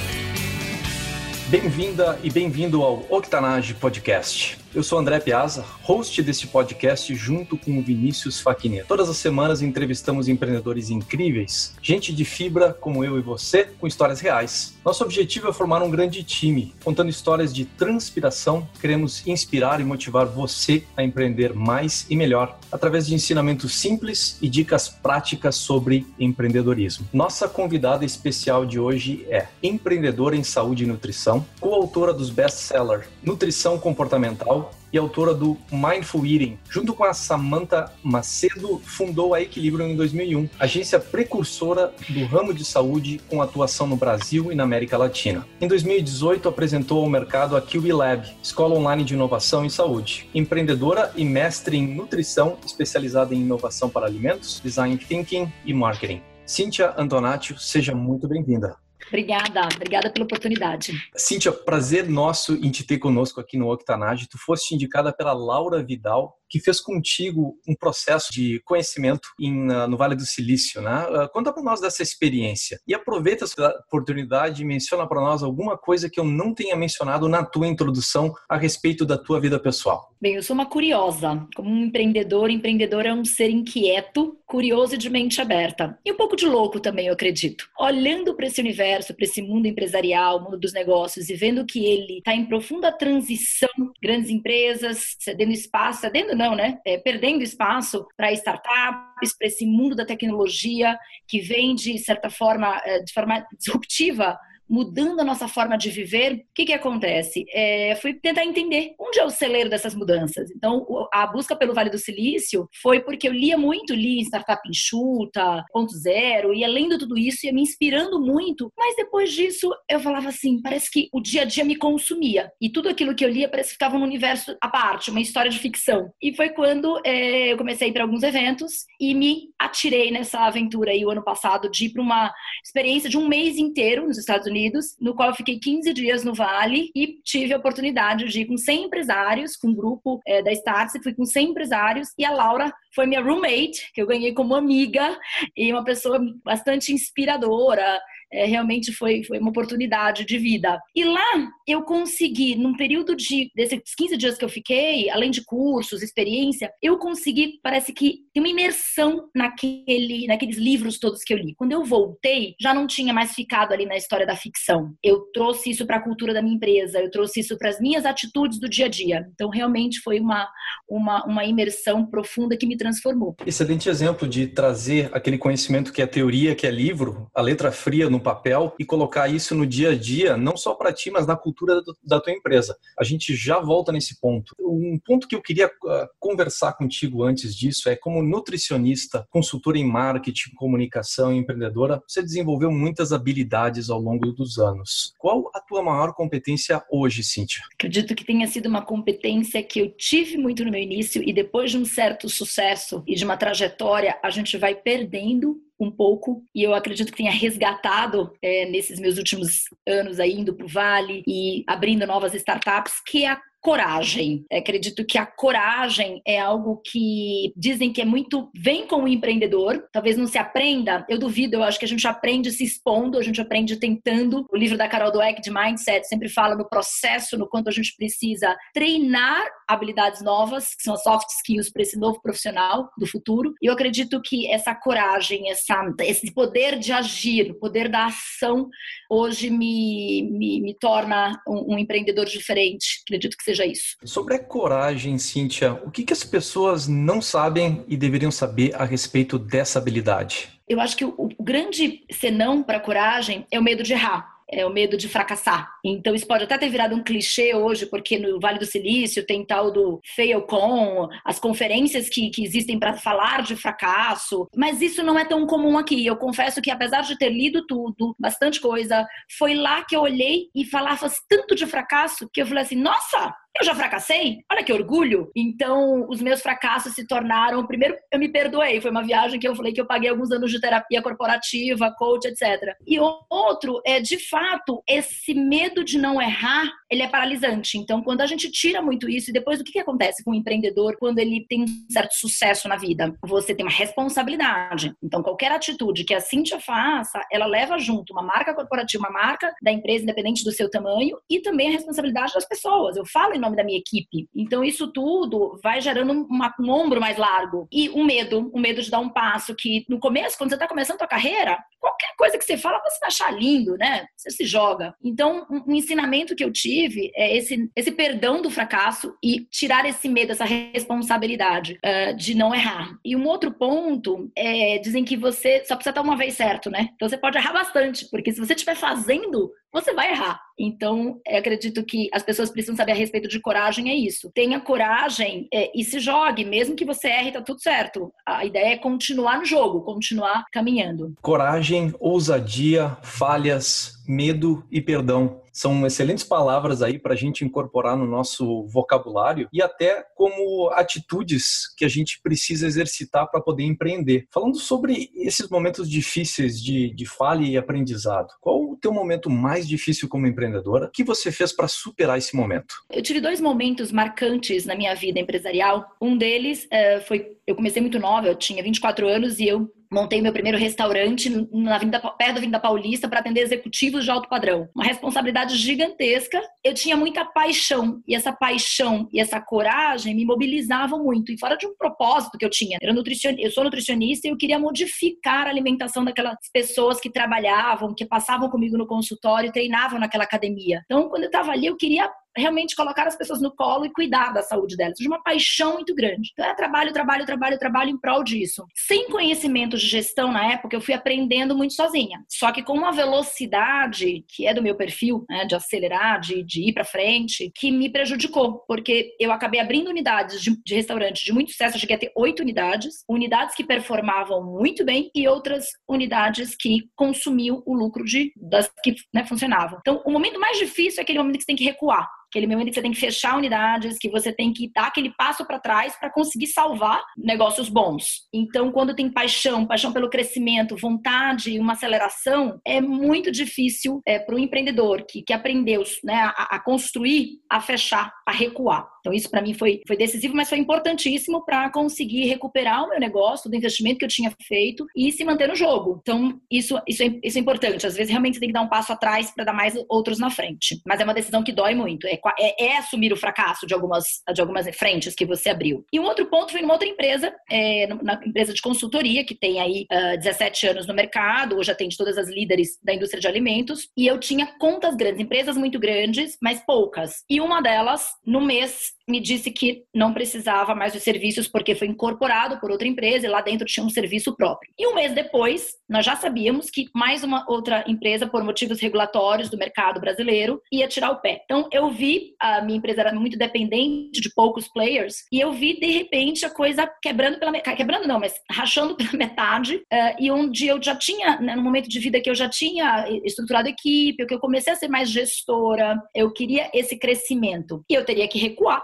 Bem-vinda 1.49 2.17
e 2.23 2.29
bem-vindo 2.29 2.81
ao 2.81 3.05
Octanage 3.09 3.73
Podcast. 3.73 4.57
Eu 4.77 4.83
sou 4.83 4.99
André 4.99 5.19
Piazza, 5.19 5.65
host 5.81 6.21
deste 6.21 6.45
podcast 6.45 7.15
junto 7.15 7.57
com 7.57 7.79
o 7.79 7.81
Vinícius 7.81 8.39
Faquinha. 8.39 8.85
Todas 8.87 9.09
as 9.09 9.17
semanas 9.17 9.63
entrevistamos 9.63 10.27
empreendedores 10.27 10.91
incríveis, 10.91 11.73
gente 11.81 12.13
de 12.13 12.23
fibra 12.23 12.77
como 12.79 13.03
eu 13.03 13.17
e 13.17 13.21
você, 13.23 13.63
com 13.79 13.87
histórias 13.87 14.19
reais. 14.19 14.75
Nosso 14.85 15.03
objetivo 15.03 15.49
é 15.49 15.51
formar 15.51 15.81
um 15.81 15.89
grande 15.89 16.23
time, 16.23 16.75
contando 16.83 17.09
histórias 17.09 17.51
de 17.51 17.65
transpiração. 17.65 18.69
Queremos 18.79 19.25
inspirar 19.25 19.81
e 19.81 19.83
motivar 19.83 20.27
você 20.27 20.83
a 20.95 21.03
empreender 21.03 21.55
mais 21.55 22.05
e 22.07 22.15
melhor, 22.15 22.59
através 22.71 23.07
de 23.07 23.15
ensinamentos 23.15 23.73
simples 23.73 24.37
e 24.43 24.47
dicas 24.47 24.87
práticas 24.87 25.55
sobre 25.55 26.05
empreendedorismo. 26.19 27.07
Nossa 27.11 27.49
convidada 27.49 28.05
especial 28.05 28.63
de 28.63 28.79
hoje 28.79 29.25
é 29.27 29.47
empreendedora 29.63 30.35
em 30.35 30.43
saúde 30.43 30.83
e 30.83 30.87
nutrição, 30.87 31.43
coautora 31.59 32.13
dos 32.13 32.29
best-sellers 32.29 33.07
Nutrição 33.23 33.79
Comportamental 33.79 34.66
e 34.91 34.97
autora 34.97 35.33
do 35.33 35.57
Mindful 35.71 36.25
Eating. 36.25 36.57
Junto 36.69 36.93
com 36.93 37.03
a 37.03 37.13
Samantha 37.13 37.91
Macedo, 38.03 38.79
fundou 38.85 39.33
a 39.33 39.41
Equilibrium 39.41 39.89
em 39.89 39.95
2001, 39.95 40.49
agência 40.59 40.99
precursora 40.99 41.93
do 42.09 42.25
ramo 42.25 42.53
de 42.53 42.63
saúde 42.63 43.21
com 43.29 43.41
atuação 43.41 43.87
no 43.87 43.95
Brasil 43.95 44.51
e 44.51 44.55
na 44.55 44.63
América 44.63 44.97
Latina. 44.97 45.47
Em 45.59 45.67
2018, 45.67 46.47
apresentou 46.47 47.03
ao 47.03 47.09
mercado 47.09 47.55
a 47.55 47.61
Kiwi 47.61 47.91
Lab, 47.91 48.27
escola 48.41 48.75
online 48.75 49.03
de 49.03 49.13
inovação 49.13 49.65
em 49.65 49.69
saúde. 49.69 50.29
Empreendedora 50.33 51.11
e 51.15 51.25
mestre 51.25 51.77
em 51.77 51.87
nutrição, 51.87 52.57
especializada 52.65 53.33
em 53.33 53.41
inovação 53.41 53.89
para 53.89 54.05
alimentos, 54.05 54.61
design 54.63 54.97
thinking 54.97 55.51
e 55.65 55.73
marketing. 55.73 56.21
Cíntia 56.45 56.93
Antonatio, 56.97 57.59
seja 57.59 57.93
muito 57.93 58.27
bem-vinda. 58.27 58.86
Obrigada, 59.07 59.67
obrigada 59.73 60.11
pela 60.11 60.25
oportunidade. 60.25 60.93
Cíntia, 61.15 61.51
prazer 61.51 62.07
nosso 62.09 62.53
em 62.55 62.69
te 62.69 62.83
ter 62.85 62.97
conosco 62.97 63.39
aqui 63.39 63.57
no 63.57 63.71
Octanage. 63.71 64.27
Tu 64.27 64.37
foste 64.37 64.75
indicada 64.75 65.13
pela 65.13 65.33
Laura 65.33 65.83
Vidal, 65.83 66.37
que 66.49 66.59
fez 66.59 66.79
contigo 66.79 67.59
um 67.67 67.75
processo 67.75 68.31
de 68.31 68.61
conhecimento 68.65 69.29
em, 69.39 69.67
no 69.87 69.97
Vale 69.97 70.15
do 70.15 70.25
Silício, 70.25 70.81
né? 70.81 71.05
Ah, 71.09 71.29
conta 71.31 71.51
para 71.51 71.63
nós 71.63 71.81
dessa 71.81 72.03
experiência 72.03 72.79
e 72.87 72.93
aproveita 72.93 73.45
essa 73.45 73.69
oportunidade 73.87 74.61
e 74.61 74.65
menciona 74.65 75.07
para 75.07 75.21
nós 75.21 75.43
alguma 75.43 75.77
coisa 75.77 76.09
que 76.09 76.19
eu 76.19 76.25
não 76.25 76.53
tenha 76.53 76.75
mencionado 76.75 77.27
na 77.27 77.43
tua 77.43 77.67
introdução 77.67 78.33
a 78.49 78.57
respeito 78.57 79.05
da 79.05 79.17
tua 79.17 79.39
vida 79.39 79.59
pessoal. 79.59 80.13
Bem, 80.19 80.33
eu 80.33 80.41
sou 80.41 80.55
uma 80.55 80.65
curiosa. 80.65 81.47
Como 81.55 81.69
um 81.69 81.85
empreendedor, 81.85 82.49
empreendedor 82.49 83.05
é 83.05 83.13
um 83.13 83.23
ser 83.23 83.51
inquieto, 83.51 84.35
curioso 84.47 84.95
e 84.95 84.97
de 84.97 85.11
mente 85.11 85.39
aberta. 85.39 85.99
E 86.03 86.11
um 86.11 86.15
pouco 86.15 86.35
de 86.35 86.47
louco 86.47 86.79
também, 86.79 87.07
eu 87.07 87.13
acredito. 87.13 87.69
Olhando 87.79 88.33
para 88.35 88.47
esse 88.47 88.59
universo, 88.59 89.13
para 89.13 89.25
esse 89.25 89.43
mundo 89.43 89.67
empresarial, 89.67 90.43
mundo 90.43 90.57
dos 90.57 90.73
negócios 90.73 91.29
e 91.29 91.35
vendo 91.35 91.65
que 91.65 91.85
ele 91.85 92.17
está 92.17 92.33
em 92.33 92.45
profunda 92.45 92.91
transição, 92.91 93.69
grandes 94.01 94.31
empresas 94.31 95.15
cedendo 95.19 95.51
espaço, 95.51 96.01
cedendo 96.01 96.35
não, 96.37 96.55
né? 96.55 96.79
É, 96.85 96.97
perdendo 96.97 97.43
espaço 97.43 98.07
para 98.15 98.31
startups, 98.33 99.37
para 99.37 99.47
esse 99.47 99.65
mundo 99.65 99.95
da 99.95 100.05
tecnologia 100.05 100.97
que 101.27 101.39
vem 101.39 101.75
de 101.75 101.97
certa 101.97 102.29
forma, 102.29 102.81
é, 102.85 102.99
de 102.99 103.11
forma 103.11 103.45
disruptiva 103.57 104.37
mudando 104.69 105.19
a 105.19 105.23
nossa 105.23 105.47
forma 105.47 105.77
de 105.77 105.89
viver, 105.89 106.33
o 106.33 106.45
que, 106.53 106.65
que 106.65 106.73
acontece? 106.73 107.45
É, 107.51 107.95
fui 107.95 108.13
tentar 108.13 108.43
entender 108.43 108.93
onde 108.99 109.19
é 109.19 109.25
o 109.25 109.29
celeiro 109.29 109.69
dessas 109.69 109.95
mudanças. 109.95 110.51
Então, 110.51 110.85
a 111.13 111.25
busca 111.25 111.55
pelo 111.55 111.73
Vale 111.73 111.89
do 111.89 111.97
Silício 111.97 112.67
foi 112.81 112.99
porque 112.99 113.27
eu 113.27 113.33
lia 113.33 113.57
muito, 113.57 113.93
li 113.93 114.21
Startup 114.21 114.61
Enxuta, 114.67 115.63
Ponto 115.71 115.93
Zero, 115.93 116.53
ia 116.53 116.67
lendo 116.67 116.97
tudo 116.97 117.17
isso, 117.17 117.45
ia 117.45 117.53
me 117.53 117.61
inspirando 117.61 118.19
muito, 118.19 118.71
mas 118.77 118.95
depois 118.95 119.31
disso 119.31 119.69
eu 119.89 119.99
falava 119.99 120.29
assim, 120.29 120.61
parece 120.61 120.91
que 120.91 121.09
o 121.13 121.21
dia 121.21 121.43
a 121.43 121.45
dia 121.45 121.63
me 121.63 121.75
consumia. 121.75 122.51
E 122.61 122.69
tudo 122.69 122.89
aquilo 122.89 123.15
que 123.15 123.23
eu 123.23 123.29
lia 123.29 123.49
parece 123.49 123.69
que 123.69 123.75
ficava 123.75 123.97
num 123.97 124.05
universo 124.05 124.55
à 124.61 124.67
parte, 124.67 125.11
uma 125.11 125.21
história 125.21 125.49
de 125.49 125.59
ficção. 125.59 126.11
E 126.21 126.35
foi 126.35 126.49
quando 126.49 126.99
é, 127.05 127.53
eu 127.53 127.57
comecei 127.57 127.87
a 127.87 127.89
ir 127.89 127.93
para 127.93 128.03
alguns 128.03 128.23
eventos 128.23 128.85
e 128.99 129.13
me 129.13 129.49
atirei 129.59 130.11
nessa 130.11 130.39
aventura 130.39 130.91
aí 130.91 131.05
o 131.05 131.09
ano 131.09 131.23
passado 131.23 131.69
de 131.69 131.85
ir 131.85 131.93
para 131.93 132.01
uma 132.01 132.31
experiência 132.63 133.09
de 133.09 133.17
um 133.17 133.27
mês 133.27 133.57
inteiro 133.57 134.05
nos 134.05 134.17
Estados 134.17 134.47
Unidos 134.47 134.56
Unidos, 134.57 134.95
no 134.99 135.13
qual 135.13 135.29
eu 135.29 135.35
fiquei 135.35 135.59
15 135.59 135.93
dias 135.93 136.23
no 136.23 136.33
Vale 136.33 136.89
e 136.95 137.19
tive 137.23 137.53
a 137.53 137.57
oportunidade 137.57 138.25
de 138.25 138.41
ir 138.41 138.45
com 138.45 138.57
100 138.57 138.85
empresários, 138.85 139.55
com 139.55 139.67
um 139.67 139.75
grupo 139.75 140.19
é, 140.25 140.41
da 140.41 140.51
Startse, 140.51 141.01
fui 141.01 141.13
com 141.13 141.25
100 141.25 141.49
empresários 141.49 142.09
e 142.17 142.25
a 142.25 142.31
Laura 142.31 142.73
foi 142.93 143.05
minha 143.05 143.21
roommate, 143.21 143.91
que 143.93 144.01
eu 144.01 144.07
ganhei 144.07 144.33
como 144.33 144.55
amiga 144.55 145.17
e 145.55 145.71
uma 145.71 145.83
pessoa 145.83 146.19
bastante 146.43 146.91
inspiradora, 146.91 147.99
é, 148.31 148.45
realmente 148.45 148.91
foi, 148.91 149.23
foi 149.23 149.39
uma 149.39 149.49
oportunidade 149.49 150.25
de 150.25 150.37
vida. 150.37 150.79
E 150.95 151.03
lá 151.03 151.51
eu 151.67 151.83
consegui, 151.83 152.55
num 152.55 152.75
período 152.75 153.15
de 153.15 153.51
desses 153.55 153.79
15 153.95 154.17
dias 154.17 154.37
que 154.37 154.43
eu 154.43 154.49
fiquei, 154.49 155.09
além 155.09 155.31
de 155.31 155.43
cursos, 155.43 156.01
experiência, 156.01 156.71
eu 156.81 156.97
consegui, 156.97 157.59
parece 157.63 157.93
que, 157.93 158.21
ter 158.33 158.39
uma 158.39 158.49
imersão 158.49 159.29
naquele, 159.33 160.27
naqueles 160.27 160.57
livros 160.57 160.99
todos 160.99 161.23
que 161.23 161.33
eu 161.33 161.37
li. 161.37 161.55
Quando 161.55 161.71
eu 161.71 161.83
voltei, 161.83 162.55
já 162.59 162.73
não 162.73 162.87
tinha 162.87 163.13
mais 163.13 163.33
ficado 163.33 163.73
ali 163.73 163.85
na 163.85 163.95
história 163.95 164.25
da 164.25 164.35
ficção. 164.47 164.93
Eu 165.03 165.21
trouxe 165.33 165.69
isso 165.69 165.85
para 165.85 165.97
a 165.97 166.01
cultura 166.01 166.33
da 166.33 166.41
minha 166.41 166.55
empresa, 166.55 166.99
eu 166.99 167.11
trouxe 167.11 167.41
isso 167.41 167.57
para 167.57 167.69
as 167.69 167.79
minhas 167.79 168.05
atitudes 168.05 168.59
do 168.59 168.69
dia 168.69 168.85
a 168.85 168.89
dia. 168.89 169.27
Então, 169.33 169.49
realmente 169.49 169.99
foi 169.99 170.19
uma, 170.19 170.47
uma, 170.89 171.25
uma 171.25 171.45
imersão 171.45 172.05
profunda 172.05 172.57
que 172.57 172.65
me 172.65 172.77
transformou. 172.77 173.35
Excelente 173.45 173.89
exemplo 173.89 174.27
de 174.27 174.47
trazer 174.47 175.09
aquele 175.13 175.37
conhecimento 175.37 175.91
que 175.91 176.01
é 176.01 176.07
teoria, 176.07 176.55
que 176.55 176.65
é 176.65 176.71
livro, 176.71 177.29
a 177.33 177.41
letra 177.41 177.71
fria 177.71 178.09
no 178.09 178.19
papel 178.19 178.73
e 178.79 178.85
colocar 178.85 179.27
isso 179.27 179.53
no 179.53 179.65
dia 179.65 179.91
a 179.91 179.95
dia, 179.95 180.37
não 180.37 180.55
só 180.55 180.73
para 180.73 180.93
ti, 180.93 181.11
mas 181.11 181.27
na 181.27 181.35
cultura 181.35 181.81
da 182.03 182.19
tua 182.19 182.33
empresa. 182.33 182.75
A 182.97 183.03
gente 183.03 183.35
já 183.35 183.59
volta 183.59 183.91
nesse 183.91 184.19
ponto. 184.19 184.55
Um 184.59 184.99
ponto 185.03 185.27
que 185.27 185.35
eu 185.35 185.41
queria 185.41 185.69
ah, 185.87 186.09
conversar 186.19 186.73
contigo 186.73 187.23
antes 187.23 187.55
disso 187.55 187.89
é 187.89 187.95
como 187.95 188.23
nutricionista, 188.23 189.25
consultora 189.29 189.77
em 189.77 189.85
marketing, 189.85 190.51
comunicação 190.55 191.33
e 191.33 191.37
empreendedora, 191.37 192.01
você 192.07 192.21
desenvolveu 192.21 192.71
muitas 192.71 193.11
habilidades 193.11 193.89
ao 193.89 193.99
longo 193.99 194.27
dos 194.37 194.57
anos. 194.57 195.13
Qual 195.17 195.49
a 195.53 195.59
tua 195.59 195.83
maior 195.83 196.13
competência 196.13 196.81
hoje, 196.89 197.23
Cíntia? 197.23 197.61
Acredito 197.73 198.15
que 198.15 198.23
tenha 198.23 198.47
sido 198.47 198.67
uma 198.67 198.81
competência 198.81 199.61
que 199.63 199.79
eu 199.79 199.89
tive 199.89 200.37
muito 200.37 200.63
no 200.63 200.71
meu 200.71 200.81
início 200.81 201.21
e 201.27 201.33
depois 201.33 201.71
de 201.71 201.77
um 201.77 201.85
certo 201.85 202.29
sucesso 202.29 203.03
e 203.07 203.15
de 203.15 203.25
uma 203.25 203.35
trajetória, 203.35 204.17
a 204.23 204.29
gente 204.29 204.57
vai 204.57 204.75
perdendo 204.75 205.57
um 205.79 205.91
pouco 205.91 206.43
e 206.55 206.63
eu 206.63 206.73
acredito 206.73 207.11
que 207.11 207.17
tenha 207.17 207.31
resgatado 207.31 208.31
é, 208.41 208.65
nesses 208.69 208.99
meus 208.99 209.17
últimos 209.17 209.65
anos 209.87 210.19
aí 210.19 210.33
indo 210.33 210.53
para 210.55 210.65
o 210.65 210.69
Vale 210.69 211.23
e 211.27 211.63
abrindo 211.67 212.07
novas 212.07 212.33
startups, 212.33 212.93
que 213.05 213.25
é 213.25 213.29
a 213.29 213.41
coragem. 213.67 214.45
Acredito 214.49 215.05
que 215.05 215.17
a 215.17 215.25
coragem 215.25 216.21
é 216.25 216.39
algo 216.39 216.81
que 216.85 217.51
dizem 217.53 217.91
que 217.91 218.01
é 218.01 218.05
muito 218.05 218.49
vem 218.55 218.87
com 218.87 219.03
o 219.03 219.07
empreendedor, 219.09 219.85
talvez 219.91 220.15
não 220.15 220.25
se 220.25 220.37
aprenda, 220.37 221.05
eu 221.09 221.19
duvido, 221.19 221.57
eu 221.57 221.63
acho 221.63 221.77
que 221.77 221.83
a 221.83 221.87
gente 221.87 222.07
aprende 222.07 222.49
se 222.49 222.63
expondo, 222.63 223.17
a 223.17 223.21
gente 223.21 223.41
aprende 223.41 223.75
tentando. 223.75 224.45
O 224.49 224.55
livro 224.55 224.77
da 224.77 224.87
Carol 224.87 225.11
Dweck 225.11 225.41
de 225.41 225.51
Mindset 225.51 226.07
sempre 226.07 226.29
fala 226.29 226.55
no 226.55 226.69
processo, 226.69 227.37
no 227.37 227.45
quanto 227.45 227.67
a 227.67 227.71
gente 227.73 227.93
precisa 227.97 228.55
treinar 228.73 229.45
habilidades 229.67 230.21
novas, 230.21 230.73
que 230.73 230.83
são 230.83 230.93
as 230.93 231.03
soft 231.03 231.27
skills 231.27 231.69
para 231.69 231.81
esse 231.81 231.99
novo 231.99 232.21
profissional 232.21 232.89
do 232.97 233.05
futuro. 233.05 233.53
E 233.61 233.65
eu 233.65 233.73
acredito 233.73 234.21
que 234.21 234.49
essa 234.49 234.73
coragem, 234.73 235.51
essa, 235.51 235.93
esse 236.03 236.33
poder 236.33 236.79
de 236.79 236.93
agir, 236.93 237.51
o 237.51 237.59
poder 237.59 237.89
da 237.89 238.05
ação, 238.05 238.69
hoje 239.11 239.49
me, 239.49 240.25
me, 240.31 240.61
me 240.61 240.73
torna 240.79 241.37
um, 241.45 241.73
um 241.73 241.77
empreendedor 241.77 242.27
diferente. 242.27 243.01
Acredito 243.05 243.35
que 243.35 243.43
seja 243.43 243.56
seja 243.57 243.65
isso. 243.65 243.97
Sobre 244.03 244.35
a 244.35 244.39
coragem, 244.39 245.17
Cíntia, 245.17 245.73
o 245.85 245.91
que, 245.91 246.03
que 246.03 246.13
as 246.13 246.23
pessoas 246.23 246.87
não 246.87 247.21
sabem 247.21 247.83
e 247.87 247.97
deveriam 247.97 248.31
saber 248.31 248.75
a 248.75 248.85
respeito 248.85 249.39
dessa 249.39 249.79
habilidade? 249.79 250.49
Eu 250.67 250.79
acho 250.79 250.95
que 250.97 251.05
o, 251.05 251.29
grande 251.39 252.03
senão 252.11 252.61
para 252.61 252.77
a 252.77 252.81
coragem 252.81 253.45
é 253.51 253.59
o 253.59 253.63
medo 253.63 253.83
de 253.83 253.93
errar 253.93 254.37
é 254.49 254.65
o 254.65 254.69
medo 254.69 254.95
de 254.95 255.09
fracassar. 255.09 255.69
Então 255.83 256.15
isso 256.15 256.25
pode 256.25 256.45
até 256.45 256.57
ter 256.57 256.69
virado 256.69 256.95
um 256.95 257.03
clichê 257.03 257.53
hoje, 257.53 257.85
porque 257.85 258.17
no 258.17 258.39
Vale 258.39 258.59
do 258.59 258.65
Silício 258.65 259.25
tem 259.25 259.45
tal 259.45 259.71
do 259.71 259.99
FailCon, 260.15 261.09
as 261.25 261.37
conferências 261.37 262.07
que, 262.07 262.29
que 262.29 262.43
existem 262.43 262.79
para 262.79 262.93
falar 262.93 263.43
de 263.43 263.55
fracasso, 263.55 264.47
mas 264.55 264.81
isso 264.81 265.03
não 265.03 265.19
é 265.19 265.25
tão 265.25 265.45
comum 265.45 265.77
aqui. 265.77 266.05
Eu 266.05 266.15
confesso 266.15 266.61
que 266.61 266.71
apesar 266.71 267.01
de 267.01 267.17
ter 267.17 267.29
lido 267.29 267.65
tudo, 267.67 268.15
bastante 268.17 268.61
coisa, 268.61 269.05
foi 269.37 269.53
lá 269.53 269.83
que 269.83 269.95
eu 269.95 270.01
olhei 270.01 270.49
e 270.55 270.63
falava 270.63 271.11
tanto 271.27 271.53
de 271.53 271.65
fracasso 271.65 272.29
que 272.31 272.41
eu 272.41 272.47
falei 272.47 272.63
assim, 272.63 272.75
nossa, 272.75 273.35
Eu 273.59 273.65
já 273.65 273.73
fracassei? 273.73 274.39
Olha 274.51 274.63
que 274.63 274.71
orgulho. 274.71 275.31
Então, 275.35 276.07
os 276.09 276.21
meus 276.21 276.41
fracassos 276.41 276.93
se 276.93 277.07
tornaram. 277.07 277.65
Primeiro, 277.65 277.97
eu 278.11 278.19
me 278.19 278.29
perdoei. 278.29 278.79
Foi 278.79 278.91
uma 278.91 279.03
viagem 279.03 279.39
que 279.39 279.47
eu 279.47 279.55
falei 279.55 279.73
que 279.73 279.81
eu 279.81 279.87
paguei 279.87 280.09
alguns 280.09 280.31
anos 280.31 280.51
de 280.51 280.61
terapia 280.61 281.01
corporativa, 281.01 281.91
coach, 281.97 282.25
etc. 282.25 282.75
E 282.85 282.99
outro 282.99 283.81
é, 283.85 283.99
de 283.99 284.19
fato, 284.29 284.83
esse 284.87 285.33
medo 285.33 285.83
de 285.83 285.97
não 285.97 286.21
errar, 286.21 286.69
ele 286.89 287.01
é 287.01 287.07
paralisante. 287.07 287.77
Então, 287.77 288.01
quando 288.03 288.21
a 288.21 288.27
gente 288.27 288.51
tira 288.51 288.81
muito 288.81 289.09
isso, 289.09 289.31
e 289.31 289.33
depois 289.33 289.59
o 289.59 289.63
que, 289.63 289.71
que 289.71 289.79
acontece 289.79 290.23
com 290.23 290.31
o 290.31 290.35
empreendedor 290.35 290.95
quando 290.99 291.19
ele 291.19 291.45
tem 291.49 291.63
um 291.63 291.67
certo 291.89 292.13
sucesso 292.13 292.67
na 292.67 292.77
vida? 292.77 293.13
Você 293.25 293.55
tem 293.55 293.65
uma 293.65 293.71
responsabilidade. 293.71 294.93
Então, 295.01 295.23
qualquer 295.23 295.51
atitude 295.51 296.03
que 296.03 296.13
a 296.13 296.19
Cintia 296.19 296.59
faça, 296.59 297.21
ela 297.31 297.47
leva 297.47 297.79
junto 297.79 298.13
uma 298.13 298.21
marca 298.21 298.53
corporativa, 298.53 299.03
uma 299.07 299.11
marca 299.11 299.53
da 299.61 299.71
empresa, 299.71 300.03
independente 300.03 300.43
do 300.43 300.51
seu 300.51 300.69
tamanho, 300.69 301.17
e 301.29 301.39
também 301.39 301.69
a 301.69 301.71
responsabilidade 301.71 302.33
das 302.33 302.47
pessoas. 302.47 302.95
Eu 302.95 303.05
falo 303.05 303.33
em 303.33 303.39
nome 303.47 303.57
da 303.57 303.63
minha 303.63 303.77
equipe. 303.77 304.29
Então, 304.35 304.63
isso 304.63 304.91
tudo 304.91 305.59
vai 305.63 305.81
gerando 305.81 306.13
um 306.13 306.69
ombro 306.69 306.99
mais 306.99 307.17
largo. 307.17 307.67
E 307.71 307.89
o 307.89 308.03
medo, 308.03 308.49
o 308.53 308.59
medo 308.59 308.81
de 308.81 308.91
dar 308.91 308.99
um 308.99 309.09
passo 309.09 309.55
que, 309.55 309.85
no 309.89 309.99
começo, 309.99 310.37
quando 310.37 310.49
você 310.49 310.55
está 310.55 310.67
começando 310.67 310.95
a 310.95 310.99
sua 310.99 311.07
carreira, 311.07 311.57
qualquer 311.97 312.15
coisa 312.15 312.37
que 312.37 312.45
você 312.45 312.57
fala, 312.57 312.79
você 312.79 312.99
vai 312.99 313.07
achar 313.07 313.31
lindo, 313.31 313.75
né? 313.77 314.05
Você 314.15 314.29
se 314.29 314.45
joga. 314.45 314.93
Então, 315.03 315.45
um, 315.49 315.73
ensinamento 315.73 316.35
que 316.35 316.43
eu 316.43 316.51
tive 316.51 317.11
é 317.15 317.35
esse, 317.35 317.69
esse 317.75 317.91
perdão 317.91 318.41
do 318.41 318.49
fracasso 318.49 319.13
e 319.23 319.45
tirar 319.51 319.85
esse 319.85 320.07
medo, 320.07 320.31
essa 320.31 320.45
responsabilidade 320.45 321.77
uh, 321.83 322.15
de 322.15 322.35
não 322.35 322.53
errar. 322.53 322.95
E 323.03 323.15
um 323.15 323.25
outro 323.25 323.51
ponto 323.51 324.31
é, 324.37 324.77
dizem 324.77 325.03
que 325.03 325.17
você 325.17 325.63
só 325.65 325.75
precisa 325.75 325.91
estar 325.91 326.01
uma 326.01 326.15
vez 326.15 326.35
certo, 326.35 326.69
né? 326.69 326.89
Então 326.95 327.09
você 327.09 327.17
pode 327.17 327.37
errar 327.37 327.53
bastante, 327.53 328.07
porque 328.09 328.31
se 328.31 328.39
você 328.39 328.53
estiver 328.53 328.75
fazendo, 328.75 329.51
você 329.71 329.93
vai 329.93 330.11
errar. 330.11 330.39
Então, 330.59 331.19
acredito 331.27 331.83
que 331.85 332.09
as 332.11 332.23
pessoas 332.23 332.49
precisam 332.49 332.75
saber 332.75 332.93
a 332.93 332.95
respeito 332.95 333.27
de 333.27 333.39
coragem, 333.39 333.89
é 333.89 333.95
isso. 333.95 334.31
Tenha 334.33 334.59
coragem 334.59 335.47
é, 335.53 335.71
e 335.75 335.83
se 335.83 335.99
jogue, 335.99 336.43
mesmo 336.43 336.75
que 336.75 336.85
você 336.85 337.09
erre, 337.09 337.31
tá 337.31 337.41
tudo 337.41 337.61
certo. 337.61 338.11
A 338.25 338.43
ideia 338.43 338.73
é 338.73 338.77
continuar 338.77 339.37
no 339.37 339.45
jogo, 339.45 339.81
continuar 339.81 340.45
caminhando. 340.51 341.13
Coragem, 341.21 341.86
ousadia, 341.99 342.97
falhas, 343.01 343.96
medo 344.07 344.65
e 344.71 344.81
perdão. 344.81 345.41
São 345.51 345.85
excelentes 345.85 346.23
palavras 346.23 346.81
aí 346.81 346.99
para 346.99 347.13
a 347.13 347.17
gente 347.17 347.43
incorporar 347.43 347.97
no 347.97 348.05
nosso 348.05 348.65
vocabulário 348.67 349.49
e 349.51 349.61
até 349.61 350.05
como 350.15 350.69
atitudes 350.71 351.73
que 351.75 351.83
a 351.83 351.87
gente 351.87 352.21
precisa 352.21 352.67
exercitar 352.67 353.29
para 353.29 353.41
poder 353.41 353.63
empreender. 353.63 354.25
Falando 354.31 354.57
sobre 354.57 355.09
esses 355.15 355.49
momentos 355.49 355.89
difíceis 355.89 356.61
de, 356.61 356.93
de 356.93 357.05
falha 357.05 357.45
e 357.45 357.57
aprendizado, 357.57 358.27
qual 358.39 358.61
o 358.61 358.77
teu 358.77 358.91
momento 358.91 359.29
mais 359.29 359.67
difícil 359.67 360.07
como 360.07 360.27
empreendedora? 360.27 360.85
O 360.85 360.91
que 360.91 361.03
você 361.03 361.31
fez 361.31 361.51
para 361.51 361.67
superar 361.67 362.17
esse 362.17 362.35
momento? 362.35 362.75
Eu 362.91 363.01
tive 363.01 363.19
dois 363.19 363.41
momentos 363.41 363.91
marcantes 363.91 364.65
na 364.65 364.75
minha 364.75 364.93
vida 364.93 365.19
empresarial. 365.19 365.85
Um 365.99 366.17
deles 366.17 366.65
uh, 366.65 367.01
foi, 367.07 367.35
eu 367.45 367.55
comecei 367.55 367.81
muito 367.81 367.99
nova, 367.99 368.27
eu 368.27 368.35
tinha 368.35 368.63
24 368.63 369.07
anos 369.07 369.39
e 369.39 369.47
eu 369.47 369.67
montei 369.91 370.21
meu 370.21 370.33
primeiro 370.33 370.57
restaurante 370.57 371.29
na 371.51 371.75
Avenida, 371.75 371.99
perto 371.99 372.33
da 372.33 372.37
Avenida 372.37 372.59
Paulista 372.59 373.07
para 373.07 373.19
atender 373.19 373.41
executivos 373.41 373.96
de 374.03 374.11
alto 374.11 374.29
padrão. 374.29 374.67
Uma 374.75 374.85
responsabilidade 374.85 375.55
gigantesca. 375.55 376.41
Eu 376.63 376.73
tinha 376.73 376.95
muita 376.95 377.25
paixão 377.25 378.01
e 378.07 378.15
essa 378.15 378.31
paixão 378.31 379.07
e 379.11 379.19
essa 379.19 379.39
coragem 379.39 380.15
me 380.15 380.25
mobilizavam 380.25 381.03
muito. 381.03 381.31
E 381.31 381.39
fora 381.39 381.55
de 381.55 381.65
um 381.65 381.75
propósito 381.75 382.37
que 382.37 382.45
eu 382.45 382.49
tinha, 382.49 382.77
era 382.81 382.93
nutricionista, 382.93 383.41
eu 383.45 383.51
sou 383.51 383.63
nutricionista 383.63 384.27
e 384.27 384.31
eu 384.31 384.37
queria 384.37 384.59
modificar 384.59 385.47
a 385.47 385.49
alimentação 385.49 386.03
daquelas 386.03 386.35
pessoas 386.53 386.99
que 386.99 387.09
trabalhavam, 387.09 387.93
que 387.95 388.05
passavam 388.05 388.49
comigo 388.49 388.77
no 388.77 388.87
consultório, 388.87 389.51
treinavam 389.51 389.99
naquela 389.99 390.23
academia. 390.23 390.81
Então, 390.85 391.09
quando 391.09 391.23
eu 391.23 391.27
estava 391.27 391.51
ali, 391.51 391.67
eu 391.67 391.75
queria 391.75 392.09
realmente 392.37 392.75
colocar 392.75 393.07
as 393.07 393.15
pessoas 393.15 393.41
no 393.41 393.53
colo 393.55 393.85
e 393.85 393.91
cuidar 393.91 394.33
da 394.33 394.41
saúde 394.41 394.75
delas, 394.75 394.97
de 394.97 395.07
uma 395.07 395.21
paixão 395.21 395.73
muito 395.73 395.93
grande. 395.95 396.29
Então 396.33 396.45
era 396.45 396.55
trabalho, 396.55 396.93
trabalho, 396.93 397.25
trabalho, 397.25 397.59
trabalho 397.59 397.89
em 397.89 397.97
prol 397.97 398.23
disso. 398.23 398.65
Sem 398.75 399.09
conhecimento 399.09 399.77
de 399.77 399.87
gestão 399.87 400.31
na 400.31 400.53
época, 400.53 400.75
eu 400.75 400.81
fui 400.81 400.93
aprendendo 400.93 401.55
muito 401.55 401.73
sozinha. 401.73 402.23
Só 402.27 402.51
que 402.51 402.63
com 402.63 402.73
uma 402.73 402.91
velocidade 402.91 404.23
que 404.27 404.45
é 404.45 404.53
do 404.53 404.61
meu 404.61 404.75
perfil, 404.75 405.25
né, 405.29 405.45
de 405.45 405.55
acelerar, 405.55 406.19
de, 406.19 406.43
de 406.43 406.69
ir 406.69 406.73
para 406.73 406.83
frente, 406.83 407.51
que 407.55 407.71
me 407.71 407.89
prejudicou, 407.89 408.59
porque 408.67 409.15
eu 409.19 409.31
acabei 409.31 409.59
abrindo 409.59 409.89
unidades 409.89 410.41
de, 410.41 410.55
de 410.63 410.75
restaurante 410.75 411.23
de 411.23 411.33
muito 411.33 411.51
sucesso, 411.51 411.75
eu 411.75 411.79
cheguei 411.79 411.95
a 411.95 411.99
ter 411.99 412.11
oito 412.15 412.41
unidades, 412.41 413.03
unidades 413.09 413.55
que 413.55 413.63
performavam 413.63 414.43
muito 414.43 414.85
bem 414.85 415.09
e 415.13 415.27
outras 415.27 415.69
unidades 415.87 416.55
que 416.55 416.89
consumiam 416.95 417.61
o 417.65 417.73
lucro 417.73 418.03
de 418.03 418.31
das 418.35 418.69
que 418.83 418.95
né, 419.13 419.25
funcionavam. 419.25 419.79
Então, 419.79 420.01
o 420.05 420.11
momento 420.11 420.39
mais 420.39 420.57
difícil 420.57 420.99
é 420.99 421.03
aquele 421.03 421.19
momento 421.19 421.37
que 421.37 421.43
você 421.43 421.47
tem 421.47 421.55
que 421.55 421.63
recuar 421.63 422.07
aquele 422.29 422.47
momento 422.47 422.67
que 422.67 422.73
você 422.73 422.81
tem 422.81 422.91
que 422.91 422.99
fechar 422.99 423.37
unidades, 423.37 423.97
que 423.97 424.09
você 424.09 424.31
tem 424.31 424.51
que 424.53 424.71
dar 424.73 424.87
aquele 424.87 425.13
passo 425.17 425.45
para 425.45 425.59
trás 425.59 425.95
para 425.97 426.11
conseguir 426.11 426.47
salvar 426.47 427.03
negócios 427.17 427.69
bons. 427.69 428.27
Então, 428.33 428.71
quando 428.71 428.95
tem 428.95 429.11
paixão, 429.11 429.65
paixão 429.65 429.93
pelo 429.93 430.09
crescimento, 430.09 430.75
vontade, 430.75 431.59
uma 431.59 431.73
aceleração, 431.73 432.59
é 432.65 432.81
muito 432.81 433.31
difícil 433.31 434.01
é, 434.05 434.19
para 434.19 434.35
o 434.35 434.39
empreendedor 434.39 435.05
que, 435.07 435.21
que 435.21 435.33
aprendeu 435.33 435.83
né, 436.03 436.15
a, 436.35 436.55
a 436.55 436.59
construir, 436.59 437.39
a 437.49 437.61
fechar, 437.61 438.13
a 438.25 438.31
recuar. 438.31 438.87
Então, 439.07 439.13
isso 439.15 439.29
para 439.29 439.41
mim 439.41 439.53
foi, 439.53 439.81
foi 439.87 439.95
decisivo, 439.95 440.35
mas 440.35 440.49
foi 440.49 440.57
importantíssimo 440.57 441.45
para 441.45 441.69
conseguir 441.69 442.25
recuperar 442.25 442.83
o 442.83 442.89
meu 442.89 442.99
negócio, 442.99 443.49
do 443.49 443.55
investimento 443.55 443.99
que 443.99 444.05
eu 444.05 444.09
tinha 444.09 444.29
feito 444.45 444.85
e 444.93 445.13
se 445.13 445.23
manter 445.23 445.47
no 445.47 445.55
jogo. 445.55 445.99
Então, 446.01 446.37
isso, 446.51 446.77
isso, 446.85 447.03
é, 447.03 447.13
isso 447.23 447.37
é 447.37 447.41
importante. 447.41 447.87
Às 447.87 447.95
vezes, 447.95 448.09
realmente, 448.09 448.33
você 448.33 448.41
tem 448.41 448.49
que 448.49 448.53
dar 448.53 448.61
um 448.61 448.67
passo 448.67 448.91
atrás 448.91 449.31
para 449.31 449.45
dar 449.45 449.53
mais 449.53 449.75
outros 449.87 450.19
na 450.19 450.29
frente. 450.29 450.81
Mas 450.85 450.99
é 450.99 451.05
uma 451.05 451.13
decisão 451.13 451.41
que 451.41 451.53
dói 451.53 451.73
muito. 451.73 452.05
É, 452.05 452.19
é, 452.37 452.65
é, 452.65 452.77
assumir 452.77 453.13
o 453.13 453.17
fracasso 453.17 453.65
de 453.65 453.73
algumas, 453.73 454.03
de 454.33 454.41
algumas 454.41 454.67
frentes 454.75 455.15
que 455.15 455.25
você 455.25 455.49
abriu. 455.49 455.85
E 455.93 455.99
um 456.01 456.03
outro 456.03 456.25
ponto 456.25 456.51
foi 456.51 456.61
numa 456.61 456.73
outra 456.73 456.87
empresa, 456.87 457.33
é, 457.49 457.87
na 457.87 458.19
empresa 458.25 458.53
de 458.53 458.61
consultoria, 458.61 459.23
que 459.23 459.35
tem 459.35 459.61
aí 459.61 459.85
uh, 459.89 460.13
ah, 460.13 460.15
17 460.17 460.67
anos 460.67 460.85
no 460.85 460.93
mercado, 460.93 461.55
hoje 461.55 461.71
atende 461.71 461.95
todas 461.95 462.17
as 462.17 462.27
líderes 462.27 462.77
da 462.83 462.93
indústria 462.93 463.21
de 463.21 463.27
alimentos. 463.27 463.87
E 463.95 464.05
eu 464.05 464.19
tinha 464.19 464.47
contas 464.59 464.95
grandes, 464.95 465.21
empresas 465.21 465.55
muito 465.55 465.79
grandes, 465.79 466.37
mas 466.41 466.61
poucas. 466.65 467.23
E 467.29 467.39
uma 467.39 467.61
delas, 467.61 468.07
no 468.25 468.41
mês, 468.41 468.96
me 469.07 469.19
disse 469.19 469.51
que 469.51 469.83
não 469.95 470.13
precisava 470.13 470.75
mais 470.75 470.93
dos 470.93 471.03
serviços 471.03 471.47
porque 471.47 471.75
foi 471.75 471.87
incorporado 471.87 472.59
por 472.59 472.69
outra 472.69 472.87
empresa 472.87 473.25
e 473.25 473.29
lá 473.29 473.41
dentro 473.41 473.65
tinha 473.65 473.85
um 473.85 473.89
serviço 473.89 474.35
próprio. 474.35 474.71
E 474.77 474.85
um 474.85 474.95
mês 474.95 475.13
depois, 475.13 475.75
nós 475.89 476.05
já 476.05 476.15
sabíamos 476.15 476.69
que 476.69 476.85
mais 476.93 477.23
uma 477.23 477.45
outra 477.49 477.83
empresa, 477.87 478.27
por 478.27 478.43
motivos 478.43 478.79
regulatórios 478.79 479.49
do 479.49 479.57
mercado 479.57 479.99
brasileiro, 479.99 480.61
ia 480.71 480.87
tirar 480.87 481.11
o 481.11 481.21
pé. 481.21 481.41
Então, 481.45 481.69
eu 481.71 481.89
vi, 481.89 482.35
a 482.39 482.61
minha 482.61 482.77
empresa 482.77 483.01
era 483.01 483.13
muito 483.13 483.37
dependente 483.37 484.19
de 484.19 484.33
poucos 484.33 484.67
players, 484.67 485.23
e 485.31 485.39
eu 485.39 485.51
vi, 485.51 485.79
de 485.79 485.87
repente, 485.87 486.45
a 486.45 486.49
coisa 486.49 486.89
quebrando 487.01 487.39
pela 487.39 487.51
metade, 487.51 487.77
quebrando 487.77 488.07
não, 488.07 488.19
mas 488.19 488.33
rachando 488.51 488.95
pela 488.97 489.13
metade, 489.13 489.75
uh, 489.75 490.15
e 490.19 490.29
onde 490.29 490.67
eu 490.67 490.81
já 490.81 490.95
tinha, 490.95 491.39
né, 491.39 491.55
no 491.55 491.63
momento 491.63 491.87
de 491.87 491.99
vida 491.99 492.19
que 492.19 492.29
eu 492.29 492.35
já 492.35 492.49
tinha 492.49 493.07
estruturado 493.23 493.69
equipe, 493.69 494.25
que 494.25 494.33
eu 494.33 494.39
comecei 494.39 494.73
a 494.73 494.75
ser 494.75 494.87
mais 494.87 495.09
gestora, 495.09 495.97
eu 496.13 496.31
queria 496.31 496.69
esse 496.73 496.97
crescimento. 496.97 497.83
E 497.89 497.93
eu 497.93 498.03
teria 498.03 498.27
que 498.27 498.37
recuar 498.37 498.83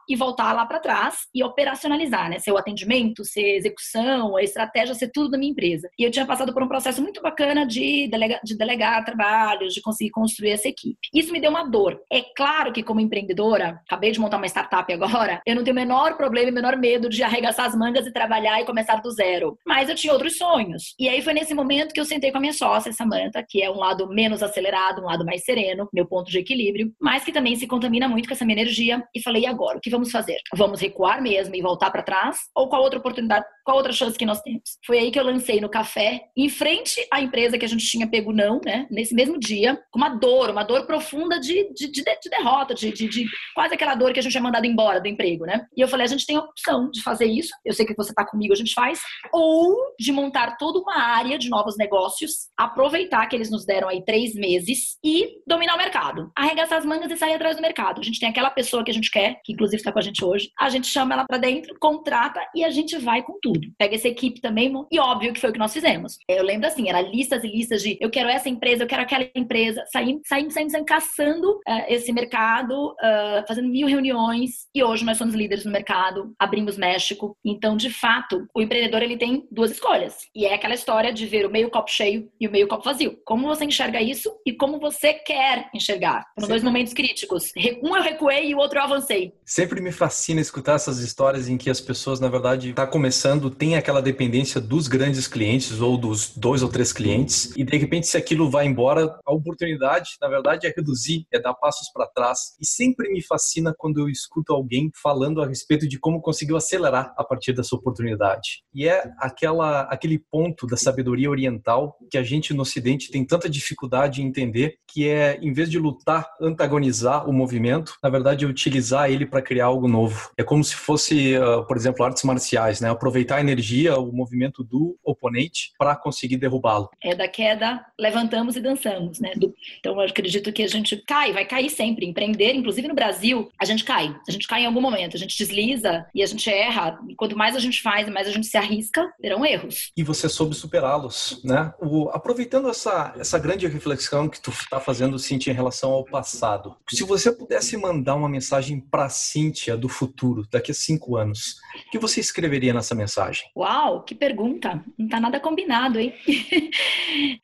e 0.11 0.15
voltar 0.15 0.51
lá 0.51 0.65
para 0.65 0.79
trás 0.79 1.27
e 1.33 1.41
operacionalizar, 1.41 2.29
né? 2.29 2.37
Ser 2.37 2.51
o 2.51 2.57
atendimento, 2.57 3.23
ser 3.23 3.55
execução, 3.55 4.35
a 4.35 4.43
estratégia, 4.43 4.93
ser 4.93 5.09
tudo 5.09 5.29
da 5.29 5.37
minha 5.37 5.51
empresa. 5.51 5.89
E 5.97 6.03
eu 6.03 6.11
tinha 6.11 6.25
passado 6.25 6.53
por 6.53 6.61
um 6.61 6.67
processo 6.67 7.01
muito 7.01 7.21
bacana 7.21 7.65
de, 7.65 8.09
de 8.43 8.57
delegar 8.57 9.05
trabalhos, 9.05 9.73
de 9.73 9.81
conseguir 9.81 10.09
construir 10.09 10.51
essa 10.51 10.67
equipe. 10.67 10.99
Isso 11.13 11.31
me 11.31 11.39
deu 11.39 11.49
uma 11.49 11.63
dor. 11.63 12.01
É 12.11 12.21
claro 12.35 12.73
que, 12.73 12.83
como 12.83 12.99
empreendedora, 12.99 13.79
acabei 13.87 14.11
de 14.11 14.19
montar 14.19 14.35
uma 14.35 14.47
startup 14.47 14.91
agora, 14.91 15.41
eu 15.45 15.55
não 15.55 15.63
tenho 15.63 15.75
o 15.75 15.79
menor 15.79 16.17
problema 16.17 16.49
e 16.49 16.51
menor 16.51 16.75
medo 16.75 17.07
de 17.07 17.23
arregaçar 17.23 17.67
as 17.67 17.75
mangas 17.75 18.05
e 18.05 18.11
trabalhar 18.11 18.59
e 18.59 18.65
começar 18.65 18.97
do 18.97 19.11
zero. 19.11 19.57
Mas 19.65 19.87
eu 19.87 19.95
tinha 19.95 20.11
outros 20.11 20.37
sonhos. 20.37 20.93
E 20.99 21.07
aí 21.07 21.21
foi 21.21 21.33
nesse 21.33 21.53
momento 21.53 21.93
que 21.93 21.99
eu 22.01 22.05
sentei 22.05 22.31
com 22.31 22.37
a 22.37 22.41
minha 22.41 22.53
sócia, 22.53 22.91
Samantha, 22.91 23.45
que 23.47 23.63
é 23.63 23.71
um 23.71 23.77
lado 23.77 24.09
menos 24.09 24.43
acelerado, 24.43 25.01
um 25.01 25.05
lado 25.05 25.23
mais 25.25 25.45
sereno, 25.45 25.87
meu 25.93 26.05
ponto 26.05 26.29
de 26.29 26.39
equilíbrio, 26.39 26.91
mas 26.99 27.23
que 27.23 27.31
também 27.31 27.55
se 27.55 27.65
contamina 27.65 28.09
muito 28.09 28.27
com 28.27 28.33
essa 28.33 28.43
minha 28.43 28.59
energia. 28.59 29.03
E 29.15 29.21
falei, 29.21 29.43
e 29.43 29.45
agora? 29.45 29.77
O 29.77 29.81
que 29.81 29.89
vamos 29.89 30.00
fazer? 30.09 30.37
Vamos 30.55 30.79
recuar 30.79 31.21
mesmo 31.21 31.53
e 31.53 31.61
voltar 31.61 31.91
para 31.91 32.01
trás? 32.01 32.37
Ou 32.55 32.69
qual 32.69 32.81
outra 32.81 32.99
oportunidade, 32.99 33.45
qual 33.65 33.75
outra 33.75 33.91
chance 33.91 34.17
que 34.17 34.25
nós 34.25 34.41
temos? 34.41 34.61
Foi 34.85 34.97
aí 34.97 35.11
que 35.11 35.19
eu 35.19 35.25
lancei 35.25 35.59
no 35.59 35.69
café, 35.69 36.21
em 36.37 36.47
frente 36.47 37.05
à 37.11 37.19
empresa 37.19 37.57
que 37.57 37.65
a 37.65 37.67
gente 37.67 37.85
tinha 37.85 38.07
pego 38.07 38.31
não, 38.31 38.61
né? 38.63 38.87
Nesse 38.89 39.13
mesmo 39.13 39.37
dia, 39.37 39.77
com 39.91 39.99
uma 39.99 40.09
dor, 40.09 40.49
uma 40.49 40.63
dor 40.63 40.85
profunda 40.85 41.39
de, 41.39 41.73
de, 41.73 41.91
de, 41.91 42.03
de 42.03 42.29
derrota, 42.29 42.73
de, 42.73 42.91
de, 42.91 43.09
de, 43.09 43.25
quase 43.53 43.73
aquela 43.73 43.95
dor 43.95 44.13
que 44.13 44.19
a 44.19 44.23
gente 44.23 44.37
é 44.37 44.41
mandado 44.41 44.65
embora 44.65 45.01
do 45.01 45.07
emprego, 45.07 45.45
né? 45.45 45.65
E 45.75 45.81
eu 45.81 45.87
falei, 45.87 46.05
a 46.05 46.09
gente 46.09 46.25
tem 46.25 46.37
a 46.37 46.41
opção 46.41 46.89
de 46.89 47.03
fazer 47.03 47.25
isso, 47.25 47.51
eu 47.65 47.73
sei 47.73 47.85
que 47.85 47.95
você 47.95 48.13
tá 48.13 48.25
comigo, 48.25 48.53
a 48.53 48.57
gente 48.57 48.73
faz, 48.73 49.01
ou 49.33 49.75
de 49.99 50.11
montar 50.11 50.57
toda 50.57 50.79
uma 50.79 50.97
área 50.97 51.37
de 51.37 51.49
novos 51.49 51.77
negócios, 51.77 52.49
aproveitar 52.57 53.27
que 53.27 53.35
eles 53.35 53.51
nos 53.51 53.65
deram 53.65 53.89
aí 53.89 54.03
três 54.03 54.33
meses 54.33 54.97
e 55.03 55.41
dominar 55.47 55.75
o 55.75 55.77
mercado. 55.77 56.31
Arregaçar 56.35 56.77
as 56.77 56.85
mangas 56.85 57.11
e 57.11 57.17
sair 57.17 57.33
atrás 57.33 57.55
do 57.55 57.61
mercado. 57.61 57.99
A 57.99 58.03
gente 58.03 58.19
tem 58.19 58.29
aquela 58.29 58.49
pessoa 58.49 58.83
que 58.83 58.91
a 58.91 58.93
gente 58.93 59.11
quer, 59.11 59.39
que 59.43 59.53
inclusive 59.53 59.77
está 59.77 59.90
com 59.91 59.99
a 59.99 60.01
gente 60.01 60.23
hoje, 60.23 60.49
a 60.59 60.69
gente 60.69 60.87
chama 60.87 61.13
ela 61.13 61.25
para 61.25 61.37
dentro, 61.37 61.77
contrata 61.79 62.41
e 62.55 62.63
a 62.63 62.69
gente 62.69 62.97
vai 62.97 63.21
com 63.23 63.37
tudo. 63.41 63.67
Pega 63.77 63.95
essa 63.95 64.07
equipe 64.07 64.41
também, 64.41 64.71
e 64.91 64.99
óbvio 64.99 65.33
que 65.33 65.39
foi 65.39 65.49
o 65.49 65.53
que 65.53 65.59
nós 65.59 65.73
fizemos. 65.73 66.17
Eu 66.27 66.43
lembro 66.43 66.67
assim, 66.67 66.89
era 66.89 67.01
listas 67.01 67.43
e 67.43 67.47
listas 67.47 67.81
de 67.81 67.97
eu 67.99 68.09
quero 68.09 68.29
essa 68.29 68.49
empresa, 68.49 68.83
eu 68.83 68.87
quero 68.87 69.01
aquela 69.01 69.27
empresa. 69.35 69.83
Saímos, 69.91 70.21
saímos, 70.27 70.53
saímos, 70.53 70.71
saímos 70.71 70.89
caçando 70.89 71.51
uh, 71.51 71.85
esse 71.87 72.11
mercado, 72.11 72.91
uh, 72.91 73.47
fazendo 73.47 73.67
mil 73.67 73.87
reuniões, 73.87 74.67
e 74.73 74.83
hoje 74.83 75.05
nós 75.05 75.17
somos 75.17 75.35
líderes 75.35 75.65
no 75.65 75.71
mercado, 75.71 76.33
abrimos 76.39 76.77
México. 76.77 77.35
Então, 77.43 77.75
de 77.75 77.89
fato, 77.89 78.47
o 78.53 78.61
empreendedor 78.61 79.01
ele 79.01 79.17
tem 79.17 79.47
duas 79.51 79.71
escolhas. 79.71 80.17
E 80.35 80.45
é 80.45 80.53
aquela 80.53 80.73
história 80.73 81.13
de 81.13 81.25
ver 81.25 81.45
o 81.45 81.51
meio 81.51 81.69
copo 81.69 81.89
cheio 81.89 82.29
e 82.39 82.47
o 82.47 82.51
meio 82.51 82.67
copo 82.67 82.83
vazio. 82.83 83.17
Como 83.25 83.47
você 83.47 83.65
enxerga 83.65 84.01
isso 84.01 84.31
e 84.45 84.53
como 84.53 84.79
você 84.79 85.13
quer 85.13 85.69
enxergar. 85.73 86.25
Foram 86.35 86.49
dois 86.49 86.63
momentos 86.63 86.93
críticos. 86.93 87.51
Um 87.83 87.95
eu 87.95 88.03
recuei 88.03 88.49
e 88.49 88.55
o 88.55 88.57
outro 88.57 88.79
eu 88.79 88.83
avancei. 88.83 89.33
Sempre 89.45 89.70
me 89.79 89.91
fascina 89.91 90.41
escutar 90.41 90.75
essas 90.75 90.99
histórias 90.99 91.47
em 91.47 91.57
que 91.57 91.69
as 91.69 91.79
pessoas, 91.79 92.19
na 92.19 92.27
verdade, 92.27 92.69
estão 92.69 92.85
tá 92.85 92.91
começando, 92.91 93.49
tem 93.49 93.75
aquela 93.75 94.01
dependência 94.01 94.59
dos 94.59 94.87
grandes 94.87 95.27
clientes 95.27 95.79
ou 95.79 95.97
dos 95.97 96.35
dois 96.35 96.63
ou 96.63 96.69
três 96.69 96.91
clientes, 96.91 97.53
e 97.55 97.63
de 97.63 97.77
repente, 97.77 98.07
se 98.07 98.17
aquilo 98.17 98.49
vai 98.49 98.65
embora, 98.65 99.19
a 99.25 99.33
oportunidade, 99.33 100.11
na 100.19 100.27
verdade, 100.27 100.67
é 100.67 100.73
reduzir, 100.75 101.25
é 101.31 101.39
dar 101.39 101.53
passos 101.53 101.89
para 101.93 102.07
trás. 102.07 102.55
E 102.59 102.65
sempre 102.65 103.09
me 103.11 103.21
fascina 103.21 103.73
quando 103.77 103.99
eu 103.99 104.09
escuto 104.09 104.53
alguém 104.53 104.91
falando 105.01 105.41
a 105.41 105.47
respeito 105.47 105.87
de 105.87 105.99
como 105.99 106.21
conseguiu 106.21 106.57
acelerar 106.57 107.13
a 107.15 107.23
partir 107.23 107.53
dessa 107.53 107.75
oportunidade. 107.75 108.63
E 108.73 108.87
é 108.87 109.03
aquela, 109.19 109.81
aquele 109.83 110.17
ponto 110.17 110.65
da 110.65 110.75
sabedoria 110.75 111.29
oriental 111.29 111.97
que 112.09 112.17
a 112.17 112.23
gente 112.23 112.53
no 112.53 112.63
Ocidente 112.63 113.11
tem 113.11 113.25
tanta 113.25 113.49
dificuldade 113.49 114.21
em 114.21 114.25
entender, 114.25 114.75
que 114.87 115.07
é, 115.07 115.37
em 115.41 115.53
vez 115.53 115.69
de 115.69 115.77
lutar, 115.77 116.27
antagonizar 116.41 117.29
o 117.29 117.33
movimento, 117.33 117.95
na 118.01 118.09
verdade, 118.09 118.45
utilizar 118.45 119.09
ele 119.11 119.25
para 119.25 119.41
criar 119.41 119.60
algo 119.61 119.87
novo. 119.87 120.31
É 120.37 120.43
como 120.43 120.63
se 120.63 120.75
fosse, 120.75 121.37
uh, 121.37 121.65
por 121.65 121.77
exemplo, 121.77 122.05
artes 122.05 122.23
marciais, 122.23 122.81
né? 122.81 122.89
Aproveitar 122.89 123.37
a 123.37 123.41
energia, 123.41 123.97
o 123.97 124.11
movimento 124.11 124.63
do 124.63 124.97
oponente 125.03 125.71
para 125.77 125.95
conseguir 125.95 126.37
derrubá-lo. 126.37 126.89
É 127.03 127.15
da 127.15 127.27
queda, 127.27 127.85
levantamos 127.99 128.55
e 128.55 128.61
dançamos, 128.61 129.19
né? 129.19 129.33
Do... 129.35 129.53
Então, 129.79 129.93
eu 129.93 130.01
acredito 130.01 130.51
que 130.51 130.63
a 130.63 130.67
gente 130.67 130.97
cai, 131.07 131.31
vai 131.33 131.45
cair 131.45 131.69
sempre. 131.69 132.05
Empreender, 132.05 132.53
inclusive 132.53 132.87
no 132.87 132.95
Brasil, 132.95 133.49
a 133.59 133.65
gente 133.65 133.83
cai. 133.83 134.15
A 134.27 134.31
gente 134.31 134.47
cai 134.47 134.63
em 134.63 134.65
algum 134.65 134.81
momento, 134.81 135.15
a 135.15 135.19
gente 135.19 135.37
desliza 135.37 136.05
e 136.13 136.21
a 136.21 136.25
gente 136.25 136.49
erra. 136.49 136.99
E 137.07 137.15
quanto 137.15 137.37
mais 137.37 137.55
a 137.55 137.59
gente 137.59 137.81
faz, 137.81 138.07
mais 138.09 138.27
a 138.27 138.31
gente 138.31 138.47
se 138.47 138.57
arrisca, 138.57 139.11
terão 139.21 139.45
erros. 139.45 139.91
E 139.95 140.03
você 140.03 140.27
soube 140.27 140.55
superá-los, 140.55 141.41
né? 141.43 141.73
O... 141.79 142.09
aproveitando 142.09 142.69
essa, 142.69 143.13
essa 143.17 143.39
grande 143.39 143.67
reflexão 143.67 144.27
que 144.27 144.41
tu 144.41 144.51
está 144.51 144.79
fazendo, 144.79 145.19
Cintia, 145.19 145.51
em 145.51 145.55
relação 145.55 145.91
ao 145.91 146.03
passado, 146.03 146.75
se 146.89 147.03
você 147.03 147.31
pudesse 147.31 147.77
mandar 147.77 148.15
uma 148.15 148.29
mensagem 148.29 148.79
para 148.79 149.09
Cíntia 149.51 149.75
do 149.75 149.89
futuro, 149.89 150.47
daqui 150.49 150.71
a 150.71 150.73
cinco 150.73 151.17
anos, 151.17 151.57
o 151.87 151.91
que 151.91 151.99
você 151.99 152.21
escreveria 152.21 152.73
nessa 152.73 152.95
mensagem? 152.95 153.43
Uau, 153.55 154.01
que 154.03 154.15
pergunta! 154.15 154.83
Não 154.97 155.09
tá 155.09 155.19
nada 155.19 155.39
combinado, 155.39 155.99
hein? 155.99 156.13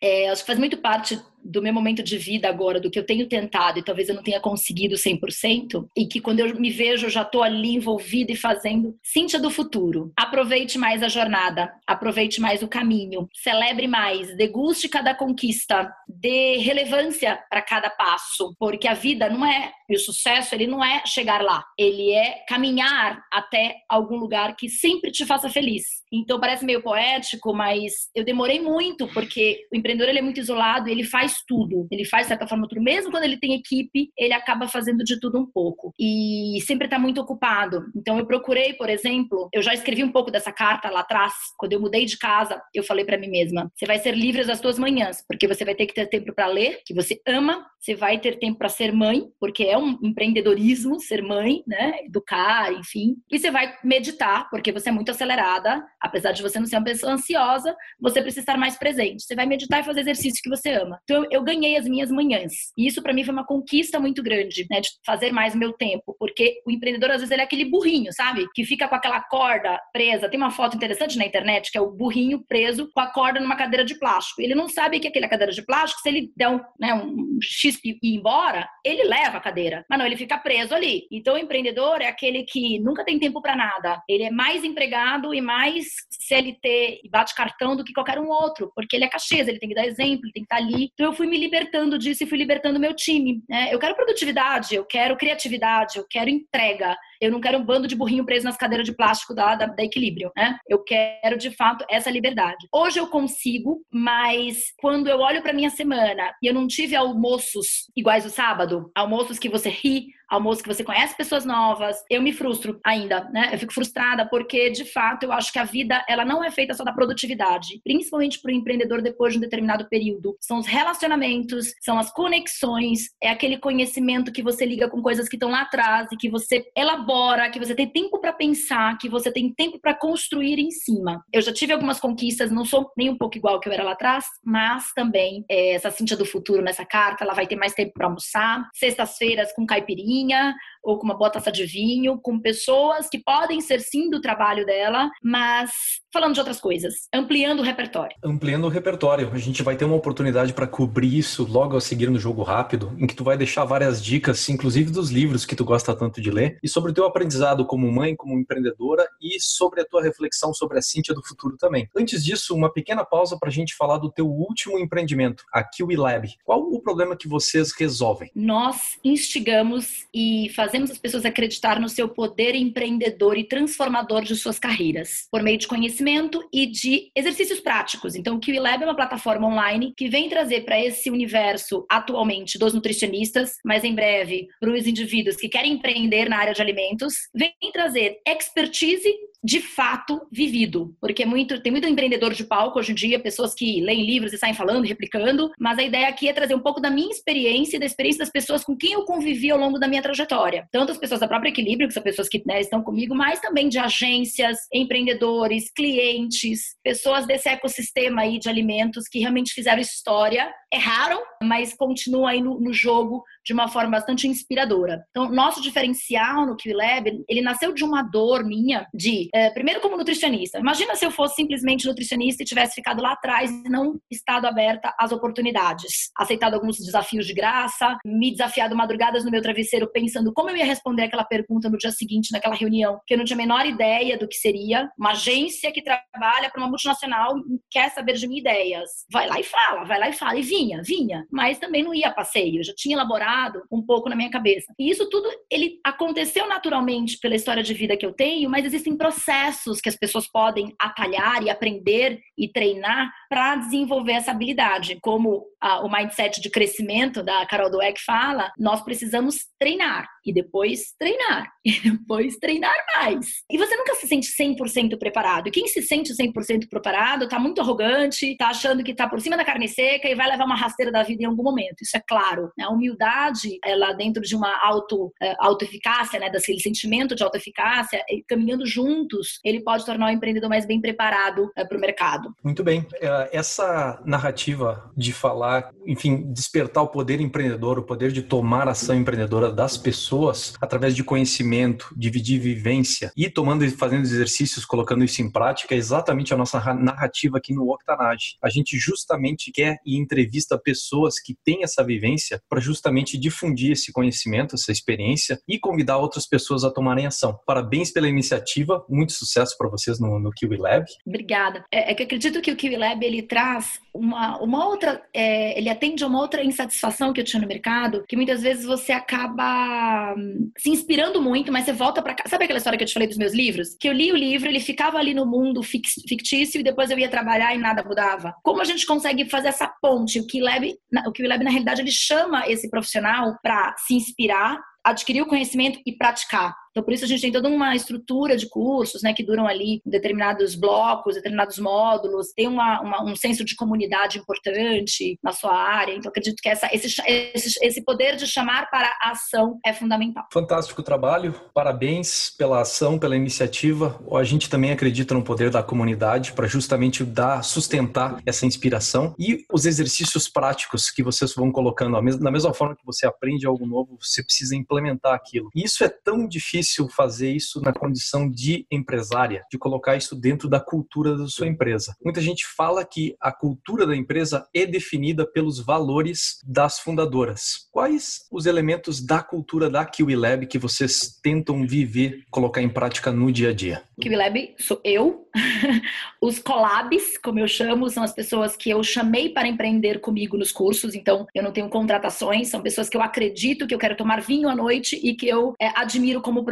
é, 0.01 0.29
acho 0.29 0.41
que 0.41 0.47
faz 0.47 0.57
muito 0.57 0.77
parte 0.77 1.19
do 1.47 1.61
meu 1.61 1.73
momento 1.73 2.03
de 2.03 2.17
vida 2.17 2.49
agora, 2.49 2.79
do 2.79 2.91
que 2.91 2.99
eu 2.99 3.05
tenho 3.05 3.27
tentado 3.27 3.79
e 3.79 3.83
talvez 3.83 4.09
eu 4.09 4.15
não 4.15 4.23
tenha 4.23 4.39
conseguido 4.39 4.95
100%, 4.95 5.87
e 5.95 6.05
que 6.05 6.19
quando 6.19 6.41
eu 6.41 6.59
me 6.59 6.69
vejo 6.69 7.05
eu 7.05 7.09
já 7.09 7.21
estou 7.21 7.41
ali 7.41 7.75
envolvida 7.75 8.31
e 8.31 8.35
fazendo. 8.35 8.95
Cíntia 9.01 9.39
do 9.39 9.49
futuro, 9.49 10.11
aproveite 10.15 10.77
mais 10.77 11.01
a 11.01 11.07
jornada, 11.07 11.73
aproveite 11.85 12.41
mais 12.41 12.61
o 12.61 12.67
caminho, 12.67 13.29
celebre 13.33 13.87
mais, 13.87 14.35
deguste 14.35 14.89
cada 14.89 15.15
conquista, 15.15 15.91
dê 16.07 16.57
relevância 16.57 17.39
para 17.49 17.61
cada 17.61 17.89
passo, 17.89 18.53
porque 18.59 18.87
a 18.87 18.93
vida 18.93 19.29
não 19.29 19.45
é, 19.45 19.71
e 19.89 19.95
o 19.95 19.99
sucesso 19.99 20.53
ele 20.53 20.67
não 20.67 20.83
é 20.83 21.03
chegar 21.05 21.41
lá, 21.41 21.63
ele 21.77 22.11
é 22.11 22.43
caminhar 22.47 23.23
até 23.31 23.77
algum 23.89 24.17
lugar 24.17 24.55
que 24.55 24.69
sempre 24.69 25.11
te 25.11 25.25
faça 25.25 25.49
feliz. 25.49 25.85
Então 26.11 26.39
parece 26.39 26.65
meio 26.65 26.81
poético, 26.81 27.53
mas 27.53 28.09
eu 28.15 28.23
demorei 28.23 28.59
muito 28.59 29.07
porque 29.13 29.59
o 29.71 29.77
empreendedor 29.77 30.09
ele 30.09 30.19
é 30.19 30.21
muito 30.21 30.39
isolado, 30.39 30.89
ele 30.89 31.03
faz 31.03 31.43
tudo. 31.47 31.87
Ele 31.91 32.05
faz 32.05 32.23
de 32.23 32.29
certa 32.29 32.47
forma 32.47 32.67
tudo. 32.67 32.81
Mesmo 32.81 33.11
quando 33.11 33.23
ele 33.23 33.37
tem 33.37 33.53
equipe, 33.53 34.09
ele 34.17 34.33
acaba 34.33 34.67
fazendo 34.67 35.03
de 35.03 35.19
tudo 35.19 35.39
um 35.39 35.45
pouco. 35.45 35.93
E 35.99 36.59
sempre 36.65 36.85
está 36.85 36.99
muito 36.99 37.21
ocupado. 37.21 37.83
Então 37.95 38.17
eu 38.17 38.25
procurei, 38.25 38.73
por 38.73 38.89
exemplo, 38.89 39.49
eu 39.53 39.61
já 39.61 39.73
escrevi 39.73 40.03
um 40.03 40.11
pouco 40.11 40.31
dessa 40.31 40.51
carta 40.51 40.89
lá 40.89 41.01
atrás. 41.01 41.33
Quando 41.57 41.73
eu 41.73 41.81
mudei 41.81 42.05
de 42.05 42.17
casa, 42.17 42.61
eu 42.73 42.83
falei 42.83 43.05
para 43.05 43.17
mim 43.17 43.29
mesma: 43.29 43.71
você 43.75 43.85
vai 43.85 43.99
ser 43.99 44.15
livre 44.15 44.45
das 44.45 44.59
suas 44.59 44.79
manhãs, 44.79 45.23
porque 45.27 45.47
você 45.47 45.65
vai 45.65 45.75
ter 45.75 45.85
que 45.85 45.93
ter 45.93 46.07
tempo 46.07 46.33
para 46.33 46.47
ler, 46.47 46.81
que 46.85 46.93
você 46.93 47.19
ama. 47.27 47.65
Você 47.79 47.95
vai 47.95 48.19
ter 48.19 48.37
tempo 48.37 48.57
para 48.57 48.69
ser 48.69 48.91
mãe, 48.91 49.23
porque 49.39 49.63
é 49.63 49.77
um 49.77 49.97
empreendedorismo 50.03 50.99
ser 50.99 51.21
mãe, 51.21 51.63
né? 51.65 52.03
Educar, 52.03 52.73
enfim. 52.73 53.15
E 53.31 53.39
você 53.39 53.49
vai 53.49 53.73
meditar, 53.83 54.49
porque 54.49 54.71
você 54.71 54.89
é 54.89 54.91
muito 54.91 55.11
acelerada. 55.11 55.85
Apesar 56.01 56.31
de 56.31 56.41
você 56.41 56.59
não 56.59 56.67
ser 56.67 56.77
uma 56.77 56.83
pessoa 56.83 57.13
ansiosa, 57.13 57.75
você 57.99 58.21
precisa 58.21 58.41
estar 58.41 58.57
mais 58.57 58.77
presente. 58.77 59.23
Você 59.23 59.35
vai 59.35 59.45
meditar 59.45 59.81
e 59.81 59.83
fazer 59.83 60.01
exercício 60.01 60.41
que 60.43 60.49
você 60.49 60.71
ama. 60.71 60.99
Então 61.03 61.25
eu 61.31 61.43
ganhei 61.43 61.77
as 61.77 61.87
minhas 61.87 62.11
manhãs. 62.11 62.53
E 62.77 62.87
isso 62.87 63.01
para 63.01 63.13
mim 63.13 63.23
foi 63.23 63.33
uma 63.33 63.45
conquista 63.45 63.99
muito 63.99 64.21
grande, 64.21 64.65
né, 64.69 64.81
de 64.81 64.89
fazer 65.05 65.31
mais 65.31 65.55
meu 65.55 65.73
tempo, 65.73 66.15
porque 66.19 66.61
o 66.65 66.71
empreendedor 66.71 67.11
às 67.11 67.17
vezes 67.17 67.31
ele 67.31 67.41
é 67.41 67.45
aquele 67.45 67.65
burrinho, 67.65 68.11
sabe? 68.13 68.47
Que 68.53 68.63
fica 68.63 68.87
com 68.87 68.95
aquela 68.95 69.21
corda 69.21 69.79
presa. 69.91 70.29
Tem 70.29 70.39
uma 70.39 70.51
foto 70.51 70.75
interessante 70.75 71.17
na 71.17 71.25
internet 71.25 71.71
que 71.71 71.77
é 71.77 71.81
o 71.81 71.91
burrinho 71.91 72.43
preso 72.47 72.89
com 72.93 72.99
a 72.99 73.07
corda 73.07 73.39
numa 73.39 73.55
cadeira 73.55 73.83
de 73.83 73.95
plástico. 73.95 74.41
Ele 74.41 74.55
não 74.55 74.67
sabe 74.67 74.99
que 74.99 75.07
aquela 75.07 75.27
cadeira 75.27 75.51
de 75.51 75.65
plástico, 75.65 76.01
se 76.01 76.09
ele 76.09 76.31
der 76.35 76.49
um, 76.49 76.59
né, 76.79 76.93
um 76.93 77.39
e 77.83 77.97
ir 78.03 78.15
embora, 78.15 78.67
ele 78.83 79.03
leva 79.03 79.37
a 79.37 79.41
cadeira. 79.41 79.85
Mas 79.89 79.99
não, 79.99 80.05
ele 80.05 80.17
fica 80.17 80.37
preso 80.37 80.73
ali. 80.73 81.07
Então 81.11 81.35
o 81.35 81.37
empreendedor 81.37 82.01
é 82.01 82.07
aquele 82.07 82.43
que 82.43 82.79
nunca 82.79 83.03
tem 83.03 83.19
tempo 83.19 83.41
para 83.41 83.55
nada. 83.55 84.01
Ele 84.07 84.23
é 84.23 84.31
mais 84.31 84.63
empregado 84.63 85.33
e 85.33 85.41
mais 85.41 85.86
CLT 86.09 87.01
e 87.03 87.09
bate 87.09 87.35
cartão 87.35 87.75
do 87.75 87.83
que 87.83 87.93
qualquer 87.93 88.19
um 88.19 88.29
outro, 88.29 88.71
porque 88.75 88.95
ele 88.95 89.05
é 89.05 89.09
cachês, 89.09 89.47
ele 89.47 89.59
tem 89.59 89.69
que 89.69 89.75
dar 89.75 89.85
exemplo, 89.85 90.25
ele 90.25 90.33
tem 90.33 90.43
que 90.43 90.53
estar 90.53 90.57
tá 90.57 90.61
ali. 90.61 90.89
Então 90.93 91.05
eu 91.07 91.13
fui 91.13 91.27
me 91.27 91.37
libertando 91.37 91.97
disso 91.97 92.23
e 92.23 92.27
fui 92.27 92.37
libertando 92.37 92.79
meu 92.79 92.93
time. 92.93 93.43
Né? 93.49 93.73
Eu 93.73 93.79
quero 93.79 93.95
produtividade, 93.95 94.75
eu 94.75 94.85
quero 94.85 95.17
criatividade, 95.17 95.97
eu 95.97 96.05
quero 96.09 96.29
entrega. 96.29 96.97
Eu 97.21 97.31
não 97.31 97.41
quero 97.41 97.57
um 97.57 97.65
bando 97.65 97.87
de 97.87 97.95
burrinho 97.95 98.25
preso 98.25 98.45
nas 98.45 98.57
cadeiras 98.57 98.85
de 98.85 98.95
plástico 98.95 99.33
da, 99.33 99.55
da, 99.55 99.65
da 99.67 99.83
equilíbrio, 99.83 100.31
né? 100.35 100.57
Eu 100.67 100.83
quero, 100.83 101.37
de 101.37 101.51
fato, 101.51 101.85
essa 101.89 102.09
liberdade. 102.09 102.67
Hoje 102.73 102.99
eu 102.99 103.07
consigo, 103.07 103.81
mas 103.91 104.73
quando 104.79 105.07
eu 105.07 105.19
olho 105.19 105.41
para 105.41 105.53
minha 105.53 105.69
semana 105.69 106.33
e 106.41 106.47
eu 106.47 106.53
não 106.53 106.67
tive 106.67 106.95
almoços 106.95 107.89
iguais 107.95 108.25
o 108.25 108.29
sábado, 108.29 108.91
almoços 108.95 109.39
que 109.39 109.49
você 109.49 109.69
ri, 109.69 110.07
almoço 110.29 110.61
que 110.61 110.67
você 110.67 110.83
conhece 110.83 111.15
pessoas 111.15 111.45
novas, 111.45 112.03
eu 112.09 112.21
me 112.21 112.33
frustro 112.33 112.79
ainda, 112.85 113.23
né? 113.31 113.49
Eu 113.53 113.59
fico 113.59 113.73
frustrada 113.73 114.27
porque, 114.27 114.69
de 114.69 114.85
fato, 114.85 115.23
eu 115.23 115.31
acho 115.31 115.51
que 115.51 115.59
a 115.59 115.63
vida, 115.63 116.03
ela 116.07 116.25
não 116.25 116.43
é 116.43 116.51
feita 116.51 116.73
só 116.73 116.83
da 116.83 116.91
produtividade, 116.91 117.79
principalmente 117.83 118.41
para 118.41 118.51
o 118.51 118.55
empreendedor 118.55 119.01
depois 119.01 119.33
de 119.33 119.39
um 119.39 119.41
determinado 119.41 119.87
período. 119.87 120.35
São 120.41 120.59
os 120.59 120.67
relacionamentos, 120.67 121.73
são 121.81 121.97
as 121.97 122.11
conexões, 122.11 123.09
é 123.21 123.29
aquele 123.29 123.57
conhecimento 123.57 124.31
que 124.31 124.43
você 124.43 124.65
liga 124.65 124.89
com 124.89 125.01
coisas 125.01 125.29
que 125.29 125.35
estão 125.35 125.49
lá 125.49 125.61
atrás 125.61 126.07
e 126.11 126.17
que 126.17 126.29
você 126.29 126.65
elabora, 126.75 127.06
que 127.51 127.59
você 127.59 127.73
tem 127.73 127.87
tempo 127.87 128.19
para 128.19 128.33
pensar, 128.33 128.97
que 128.97 129.09
você 129.09 129.31
tem 129.31 129.53
tempo 129.53 129.79
para 129.79 129.93
construir 129.93 130.59
em 130.59 130.71
cima. 130.71 131.23
Eu 131.33 131.41
já 131.41 131.53
tive 131.53 131.73
algumas 131.73 131.99
conquistas, 131.99 132.51
não 132.51 132.65
sou 132.65 132.91
nem 132.97 133.09
um 133.09 133.17
pouco 133.17 133.37
igual 133.37 133.59
que 133.59 133.69
eu 133.69 133.73
era 133.73 133.83
lá 133.83 133.91
atrás, 133.91 134.25
mas 134.43 134.91
também 134.93 135.45
é, 135.49 135.73
essa 135.73 135.91
Cintia 135.91 136.17
do 136.17 136.25
futuro 136.25 136.61
nessa 136.61 136.85
carta, 136.85 137.23
ela 137.23 137.33
vai 137.33 137.47
ter 137.47 137.55
mais 137.55 137.73
tempo 137.73 137.93
para 137.93 138.07
almoçar, 138.07 138.69
sextas-feiras 138.73 139.53
com 139.53 139.65
caipirinha 139.65 140.53
ou 140.83 140.97
com 140.97 141.05
uma 141.05 141.17
boa 141.17 141.29
taça 141.29 141.51
de 141.51 141.65
vinho, 141.65 142.19
com 142.21 142.39
pessoas 142.39 143.09
que 143.09 143.19
podem 143.19 143.61
ser 143.61 143.79
sim 143.81 144.09
do 144.09 144.21
trabalho 144.21 144.65
dela, 144.65 145.09
mas 145.23 145.71
falando 146.17 146.33
de 146.33 146.39
outras 146.39 146.59
coisas, 146.59 147.07
ampliando 147.13 147.59
o 147.59 147.61
repertório. 147.61 148.17
Ampliando 148.23 148.63
o 148.63 148.69
repertório. 148.69 149.29
A 149.31 149.37
gente 149.37 149.61
vai 149.61 149.75
ter 149.75 149.85
uma 149.85 149.95
oportunidade 149.95 150.51
para 150.51 150.65
cobrir 150.65 151.15
isso 151.15 151.45
logo 151.47 151.77
a 151.77 151.81
seguir 151.81 152.09
no 152.09 152.17
jogo 152.17 152.41
rápido, 152.41 152.91
em 152.97 153.05
que 153.05 153.13
tu 153.13 153.23
vai 153.23 153.37
deixar 153.37 153.65
várias 153.65 154.03
dicas, 154.03 154.49
inclusive 154.49 154.89
dos 154.89 155.11
livros 155.11 155.45
que 155.45 155.55
tu 155.55 155.63
gosta 155.63 155.95
tanto 155.95 156.19
de 156.19 156.31
ler, 156.31 156.57
e 156.63 156.67
sobre 156.67 156.89
o 156.89 156.93
teu 156.93 157.05
aprendizado 157.05 157.63
como 157.67 157.91
mãe, 157.91 158.15
como 158.15 158.33
empreendedora 158.33 159.07
e 159.21 159.39
sobre 159.39 159.81
a 159.81 159.85
tua 159.85 160.01
reflexão 160.01 160.51
sobre 160.55 160.79
a 160.79 160.81
Cíntia 160.81 161.13
do 161.13 161.23
futuro 161.23 161.55
também. 161.55 161.87
Antes 161.95 162.25
disso, 162.25 162.55
uma 162.55 162.73
pequena 162.73 163.05
pausa 163.05 163.37
para 163.39 163.49
a 163.49 163.53
gente 163.53 163.75
falar 163.75 163.99
do 163.99 164.11
teu 164.11 164.25
último 164.27 164.79
empreendimento, 164.79 165.43
a 165.53 165.63
Kiwi 165.63 165.95
Lab. 165.95 166.27
Qual 166.43 166.61
o 166.61 166.81
problema 166.81 167.15
que 167.15 167.27
vocês 167.27 167.71
resolvem? 167.73 168.31
Nós 168.33 168.97
instigamos 169.03 170.07
e 170.11 170.51
fazemos 170.55 170.89
as 170.89 170.97
pessoas 170.97 171.25
acreditar 171.25 171.79
no 171.79 171.87
seu 171.87 172.09
poder 172.09 172.55
empreendedor 172.55 173.37
e 173.37 173.43
transformador 173.43 174.23
de 174.23 174.35
suas 174.35 174.57
carreiras, 174.57 175.27
por 175.29 175.43
meio 175.43 175.59
de 175.59 175.67
conhecimento 175.67 176.06
conhecimento 176.07 176.47
e 176.53 176.65
de 176.65 177.11
exercícios 177.13 177.59
práticos. 177.59 178.15
Então, 178.15 178.35
o 178.35 178.39
Kiwi 178.39 178.59
Lab 178.59 178.81
é 178.81 178.85
uma 178.85 178.95
plataforma 178.95 179.47
online 179.47 179.93
que 179.95 180.07
vem 180.07 180.29
trazer 180.29 180.61
para 180.61 180.79
esse 180.79 181.09
universo 181.09 181.85
atualmente 181.89 182.57
dos 182.57 182.73
nutricionistas, 182.73 183.55
mas 183.65 183.83
em 183.83 183.93
breve 183.93 184.47
para 184.59 184.71
os 184.71 184.87
indivíduos 184.87 185.35
que 185.35 185.49
querem 185.49 185.73
empreender 185.73 186.29
na 186.29 186.37
área 186.37 186.53
de 186.53 186.61
alimentos, 186.61 187.13
vem 187.35 187.53
trazer 187.73 188.19
expertise 188.25 189.13
de 189.47 189.61
fato 189.61 190.27
vivido, 190.29 190.93
porque 190.99 191.23
é 191.23 191.25
muito, 191.25 191.61
tem 191.61 191.71
muito 191.71 191.87
empreendedor 191.87 192.33
de 192.33 192.43
palco 192.43 192.79
hoje 192.79 192.91
em 192.91 192.95
dia, 192.95 193.17
pessoas 193.17 193.53
que 193.53 193.79
leem 193.79 194.05
livros 194.05 194.33
e 194.33 194.37
saem 194.37 194.53
falando, 194.53 194.83
replicando, 194.83 195.49
mas 195.57 195.79
a 195.79 195.83
ideia 195.83 196.09
aqui 196.09 196.27
é 196.27 196.33
trazer 196.33 196.53
um 196.53 196.59
pouco 196.59 196.81
da 196.81 196.89
minha 196.89 197.09
experiência 197.09 197.77
e 197.77 197.79
da 197.79 197.85
experiência 197.85 198.19
das 198.19 198.29
pessoas 198.29 198.65
com 198.65 198.75
quem 198.75 198.91
eu 198.91 199.05
convivi 199.05 199.49
ao 199.49 199.57
longo 199.57 199.79
da 199.79 199.87
minha 199.87 200.01
trajetória. 200.01 200.67
Tanto 200.69 200.91
as 200.91 200.97
pessoas 200.97 201.21
da 201.21 201.29
própria 201.29 201.47
Equilíbrio, 201.47 201.87
que 201.87 201.93
são 201.93 202.03
pessoas 202.03 202.27
que 202.27 202.43
né, 202.45 202.59
estão 202.59 202.83
comigo, 202.83 203.15
mas 203.15 203.39
também 203.39 203.69
de 203.69 203.79
agências, 203.79 204.57
empreendedores, 204.73 205.71
clientes, 205.71 206.75
pessoas 206.83 207.25
desse 207.25 207.47
ecossistema 207.47 208.23
aí 208.23 208.39
de 208.39 208.49
alimentos 208.49 209.07
que 209.07 209.19
realmente 209.19 209.53
fizeram 209.53 209.79
história, 209.79 210.53
erraram, 210.73 211.21
mas 211.41 211.73
continuam 211.73 212.27
aí 212.27 212.41
no, 212.41 212.59
no 212.59 212.73
jogo 212.73 213.23
de 213.47 213.53
uma 213.53 213.69
forma 213.69 213.91
bastante 213.91 214.27
inspiradora. 214.27 215.05
Então, 215.09 215.31
nosso 215.31 215.61
diferencial 215.61 216.45
no 216.45 216.57
QLab, 216.57 217.23
ele 217.29 217.41
nasceu 217.41 217.73
de 217.73 217.81
uma 217.81 218.01
dor 218.01 218.43
minha 218.43 218.85
de, 218.93 219.29
é, 219.33 219.49
primeiro 219.51 219.79
como 219.79 219.95
nutricionista. 219.95 220.59
Imagina 220.59 220.95
se 220.95 221.05
eu 221.05 221.11
fosse 221.11 221.35
simplesmente 221.35 221.87
nutricionista 221.87 222.43
e 222.43 222.45
tivesse 222.45 222.75
ficado 222.75 223.01
lá 223.01 223.13
atrás 223.13 223.49
e 223.49 223.69
não 223.69 223.97
estado 224.11 224.45
aberta 224.45 224.93
às 224.99 225.13
oportunidades, 225.13 226.11
aceitado 226.17 226.55
alguns 226.55 226.77
desafios 226.77 227.25
de 227.25 227.33
graça, 227.33 227.97
me 228.05 228.31
desafiado 228.31 228.75
madrugadas 228.75 229.23
no 229.23 229.31
meu 229.31 229.41
travesseiro 229.41 229.89
pensando 229.93 230.33
como 230.33 230.49
eu 230.49 230.57
ia 230.57 230.65
responder 230.65 231.03
aquela 231.03 231.23
pergunta 231.23 231.69
no 231.69 231.77
dia 231.77 231.91
seguinte 231.91 232.33
naquela 232.33 232.55
reunião, 232.55 232.99
que 233.07 233.13
eu 233.13 233.17
não 233.17 233.23
tinha 233.23 233.37
a 233.37 233.37
menor 233.37 233.65
ideia 233.65 234.17
do 234.17 234.27
que 234.27 234.35
seria. 234.35 234.89
Uma 234.99 235.11
agência 235.11 235.71
que 235.71 235.81
trabalha 235.81 236.49
para 236.49 236.61
uma 236.61 236.67
multinacional 236.67 237.33
quer 237.71 237.91
saber 237.91 238.13
de 238.13 238.27
mim 238.27 238.39
ideias. 238.39 238.89
Vai 239.09 239.25
lá 239.25 239.39
e 239.39 239.43
fala, 239.43 239.85
vai 239.85 239.99
lá 239.99 240.09
e 240.09 240.13
fala. 240.13 240.37
E 240.37 240.41
vinha, 240.41 240.81
vinha, 240.83 241.25
mas 241.31 241.57
também 241.59 241.81
não 241.81 241.93
ia 241.93 242.09
a 242.09 242.13
passeio. 242.13 242.59
Eu 242.59 242.63
já 242.65 242.73
tinha 242.75 242.95
elaborado 242.95 243.36
um 243.71 243.81
pouco 243.81 244.09
na 244.09 244.15
minha 244.15 244.29
cabeça. 244.29 244.73
E 244.77 244.89
isso 244.89 245.09
tudo, 245.09 245.29
ele 245.51 245.79
aconteceu 245.83 246.47
naturalmente 246.47 247.19
pela 247.19 247.35
história 247.35 247.63
de 247.63 247.73
vida 247.73 247.97
que 247.97 248.05
eu 248.05 248.13
tenho, 248.13 248.49
mas 248.49 248.65
existem 248.65 248.97
processos 248.97 249.79
que 249.79 249.89
as 249.89 249.95
pessoas 249.95 250.27
podem 250.29 250.73
atalhar 250.79 251.43
e 251.43 251.49
aprender 251.49 252.19
e 252.37 252.51
treinar 252.51 253.11
para 253.29 253.55
desenvolver 253.55 254.13
essa 254.13 254.31
habilidade. 254.31 254.97
Como 255.01 255.45
a, 255.61 255.81
o 255.85 255.91
mindset 255.91 256.41
de 256.41 256.49
crescimento 256.49 257.23
da 257.23 257.45
Carol 257.45 257.69
Dweck 257.69 258.01
fala, 258.03 258.51
nós 258.57 258.81
precisamos 258.81 259.37
treinar 259.59 260.07
e 260.25 260.33
depois 260.33 260.93
treinar 260.99 261.49
e 261.65 261.71
depois 261.79 262.37
treinar 262.37 262.75
mais. 262.95 263.27
E 263.49 263.57
você 263.57 263.75
nunca 263.75 263.95
se 263.95 264.07
sente 264.07 264.27
100% 264.27 264.97
preparado. 264.97 265.47
E 265.47 265.51
quem 265.51 265.67
se 265.67 265.81
sente 265.81 266.13
100% 266.13 266.67
preparado 266.69 267.27
tá 267.27 267.39
muito 267.39 267.61
arrogante, 267.61 268.35
tá 268.37 268.49
achando 268.49 268.83
que 268.83 268.93
tá 268.93 269.07
por 269.07 269.21
cima 269.21 269.37
da 269.37 269.45
carne 269.45 269.67
seca 269.67 270.07
e 270.07 270.15
vai 270.15 270.29
levar 270.29 270.45
uma 270.45 270.55
rasteira 270.55 270.91
da 270.91 271.03
vida 271.03 271.23
em 271.23 271.25
algum 271.25 271.43
momento. 271.43 271.81
Isso 271.81 271.95
é 271.95 272.01
claro. 272.05 272.51
Né? 272.57 272.65
A 272.65 272.69
humildade, 272.69 273.26
ela 273.63 273.93
dentro 273.93 274.21
de 274.21 274.35
uma 274.35 274.53
auto, 274.63 275.07
uh, 275.07 275.35
autoeficácia, 275.39 276.19
né, 276.19 276.29
daquele 276.29 276.59
sentimento 276.59 277.15
de 277.15 277.23
autoeficácia, 277.23 278.03
caminhando 278.27 278.65
juntos, 278.65 279.39
ele 279.43 279.61
pode 279.61 279.85
tornar 279.85 280.07
o 280.07 280.09
empreendedor 280.09 280.49
mais 280.49 280.65
bem 280.65 280.79
preparado 280.81 281.45
uh, 281.45 281.67
para 281.67 281.77
o 281.77 281.81
mercado. 281.81 282.33
Muito 282.43 282.63
bem. 282.63 282.85
Essa 283.31 284.01
narrativa 284.05 284.91
de 284.95 285.11
falar, 285.13 285.71
enfim, 285.85 286.31
despertar 286.31 286.83
o 286.83 286.87
poder 286.87 287.19
empreendedor, 287.21 287.79
o 287.79 287.83
poder 287.83 288.11
de 288.11 288.21
tomar 288.21 288.67
ação 288.67 288.95
empreendedora 288.95 289.51
das 289.51 289.77
pessoas 289.77 290.53
através 290.61 290.95
de 290.95 291.03
conhecimento, 291.03 291.93
dividir 291.95 292.39
vivência 292.39 293.11
e 293.15 293.29
tomando 293.29 293.63
e 293.65 293.69
fazendo 293.69 294.03
exercícios, 294.03 294.65
colocando 294.65 295.03
isso 295.03 295.21
em 295.21 295.31
prática, 295.31 295.75
é 295.75 295.77
exatamente 295.77 296.33
a 296.33 296.37
nossa 296.37 296.59
narrativa 296.73 297.37
aqui 297.37 297.53
no 297.53 297.71
Octanage. 297.71 298.37
A 298.41 298.49
gente 298.49 298.77
justamente 298.77 299.51
quer 299.51 299.77
e 299.85 299.97
entrevista 299.97 300.57
pessoas 300.57 301.19
que 301.19 301.35
têm 301.43 301.63
essa 301.63 301.83
vivência 301.83 302.41
para 302.49 302.59
justamente 302.59 303.16
difundir 303.17 303.71
esse 303.71 303.91
conhecimento, 303.91 304.55
essa 304.55 304.71
experiência 304.71 305.39
e 305.47 305.59
convidar 305.59 305.97
outras 305.97 306.27
pessoas 306.27 306.63
a 306.63 306.71
tomarem 306.71 307.05
ação. 307.05 307.39
Parabéns 307.45 307.91
pela 307.91 308.07
iniciativa, 308.07 308.83
muito 308.89 309.13
sucesso 309.13 309.55
para 309.57 309.69
vocês 309.69 309.99
no, 309.99 310.19
no 310.19 310.31
Kiwi 310.31 310.57
Lab. 310.57 310.85
Obrigada. 311.05 311.65
É, 311.71 311.91
é, 311.91 311.95
que 311.95 312.03
acredito 312.03 312.41
que 312.41 312.51
o 312.51 312.55
Kiwi 312.55 312.77
Lab 312.77 313.03
ele 313.05 313.21
traz 313.21 313.79
uma, 313.93 314.37
uma 314.41 314.67
outra, 314.67 315.01
é, 315.13 315.57
ele 315.57 315.69
atende 315.69 316.03
a 316.03 316.07
uma 316.07 316.19
outra 316.19 316.43
insatisfação 316.43 317.11
que 317.11 317.19
eu 317.19 317.25
tinha 317.25 317.41
no 317.41 317.47
mercado, 317.47 318.03
que 318.07 318.15
muitas 318.15 318.41
vezes 318.41 318.65
você 318.65 318.91
acaba 318.91 320.15
se 320.57 320.69
inspirando 320.69 321.21
muito, 321.21 321.51
mas 321.51 321.65
você 321.65 321.73
volta 321.73 322.01
para 322.01 322.13
cá. 322.13 322.23
Sabe 322.27 322.45
aquela 322.45 322.57
história 322.57 322.77
que 322.77 322.83
eu 322.83 322.87
te 322.87 322.93
falei 322.93 323.07
dos 323.07 323.17
meus 323.17 323.33
livros? 323.33 323.75
Que 323.79 323.89
eu 323.89 323.93
li 323.93 324.11
o 324.11 324.15
livro, 324.15 324.47
ele 324.47 324.59
ficava 324.59 324.97
ali 324.97 325.13
no 325.13 325.25
mundo 325.25 325.61
fictício 325.63 326.59
e 326.59 326.63
depois 326.63 326.89
eu 326.89 326.99
ia 326.99 327.09
trabalhar 327.09 327.55
e 327.55 327.57
nada 327.57 327.83
mudava. 327.83 328.33
Como 328.43 328.61
a 328.61 328.65
gente 328.65 328.85
consegue 328.85 329.29
fazer 329.29 329.49
essa 329.49 329.67
ponte? 329.81 330.19
O 330.19 330.27
QLab, 330.27 330.75
o 331.07 331.11
QLab 331.11 331.43
na 331.43 331.49
realidade, 331.49 331.81
ele 331.81 331.91
chama 331.91 332.47
esse 332.47 332.69
profissional 332.97 333.37
para 333.41 333.75
se 333.77 333.93
inspirar, 333.93 334.59
adquirir 334.83 335.21
o 335.21 335.27
conhecimento 335.27 335.79
e 335.85 335.95
praticar. 335.95 336.55
Então, 336.77 336.85
por 336.85 336.93
isso 336.93 337.05
a 337.05 337.07
gente 337.07 337.21
tem 337.21 337.31
toda 337.31 337.49
uma 337.49 337.75
estrutura 337.75 338.37
de 338.37 338.47
cursos, 338.47 339.01
né, 339.01 339.11
que 339.11 339.25
duram 339.25 339.47
ali 339.47 339.81
determinados 339.83 340.53
blocos, 340.53 341.15
determinados 341.15 341.57
módulos, 341.57 342.31
tem 342.35 342.47
uma, 342.47 342.79
uma, 342.81 343.03
um 343.03 343.15
senso 343.15 343.43
de 343.43 343.55
comunidade 343.55 344.19
importante 344.19 345.17
na 345.23 345.31
sua 345.31 345.55
área. 345.57 345.95
Então, 345.95 346.09
acredito 346.09 346.39
que 346.39 346.47
essa, 346.47 346.69
esse, 346.71 347.01
esse, 347.33 347.57
esse 347.65 347.81
poder 347.83 348.15
de 348.15 348.27
chamar 348.27 348.69
para 348.69 348.95
a 349.01 349.09
ação 349.09 349.57
é 349.65 349.73
fundamental. 349.73 350.27
Fantástico 350.31 350.83
trabalho, 350.83 351.33
parabéns 351.51 352.29
pela 352.37 352.61
ação, 352.61 352.99
pela 352.99 353.15
iniciativa. 353.15 353.99
A 354.11 354.23
gente 354.23 354.47
também 354.47 354.69
acredita 354.69 355.15
no 355.15 355.23
poder 355.23 355.49
da 355.49 355.63
comunidade 355.63 356.33
para 356.33 356.45
justamente 356.45 357.03
dar, 357.03 357.43
sustentar 357.43 358.21
essa 358.23 358.45
inspiração 358.45 359.15
e 359.17 359.43
os 359.51 359.65
exercícios 359.65 360.29
práticos 360.29 360.91
que 360.91 361.01
vocês 361.01 361.33
vão 361.33 361.51
colocando. 361.51 361.99
Da 362.19 362.31
mesma 362.31 362.53
forma 362.53 362.75
que 362.75 362.85
você 362.85 363.07
aprende 363.07 363.47
algo 363.47 363.65
novo, 363.65 363.97
você 363.99 364.23
precisa 364.23 364.55
implementar 364.55 365.15
aquilo. 365.15 365.49
E 365.55 365.63
isso 365.63 365.83
é 365.83 365.89
tão 365.89 366.27
difícil 366.27 366.66
difícil 366.67 366.89
fazer 366.89 367.31
isso 367.31 367.61
na 367.61 367.71
condição 367.71 368.29
de 368.29 368.65
empresária, 368.71 369.43
de 369.49 369.57
colocar 369.57 369.95
isso 369.95 370.15
dentro 370.15 370.49
da 370.49 370.59
cultura 370.59 371.17
da 371.17 371.27
sua 371.27 371.47
empresa. 371.47 371.95
Muita 372.03 372.21
gente 372.21 372.45
fala 372.55 372.83
que 372.85 373.15
a 373.21 373.31
cultura 373.31 373.85
da 373.85 373.95
empresa 373.95 374.47
é 374.53 374.65
definida 374.65 375.25
pelos 375.25 375.59
valores 375.59 376.39
das 376.45 376.79
fundadoras. 376.79 377.67
Quais 377.71 378.25
os 378.31 378.45
elementos 378.45 379.03
da 379.03 379.21
cultura 379.21 379.69
da 379.69 379.85
Kiwi 379.85 380.15
Lab 380.15 380.47
que 380.47 380.57
vocês 380.57 381.19
tentam 381.21 381.65
viver, 381.65 382.23
colocar 382.29 382.61
em 382.61 382.69
prática 382.69 383.11
no 383.11 383.31
dia 383.31 383.49
a 383.49 383.53
dia? 383.53 383.83
Kiwi 383.99 384.15
Lab 384.15 384.55
sou 384.59 384.79
eu. 384.83 385.27
Os 386.21 386.39
collabs, 386.39 387.17
como 387.17 387.39
eu 387.39 387.47
chamo, 387.47 387.89
são 387.89 388.01
as 388.01 388.13
pessoas 388.13 388.55
que 388.55 388.71
eu 388.71 388.83
chamei 388.83 389.29
para 389.29 389.47
empreender 389.47 389.99
comigo 389.99 390.35
nos 390.35 390.51
cursos. 390.51 390.95
Então, 390.95 391.27
eu 391.33 391.43
não 391.43 391.51
tenho 391.51 391.69
contratações, 391.69 392.49
são 392.49 392.61
pessoas 392.61 392.89
que 392.89 392.97
eu 392.97 393.01
acredito 393.01 393.67
que 393.67 393.73
eu 393.73 393.77
quero 393.77 393.95
tomar 393.95 394.21
vinho 394.21 394.49
à 394.49 394.55
noite 394.55 394.99
e 395.01 395.13
que 395.13 395.27
eu 395.27 395.53
é, 395.61 395.67
admiro 395.75 396.21
como. 396.21 396.43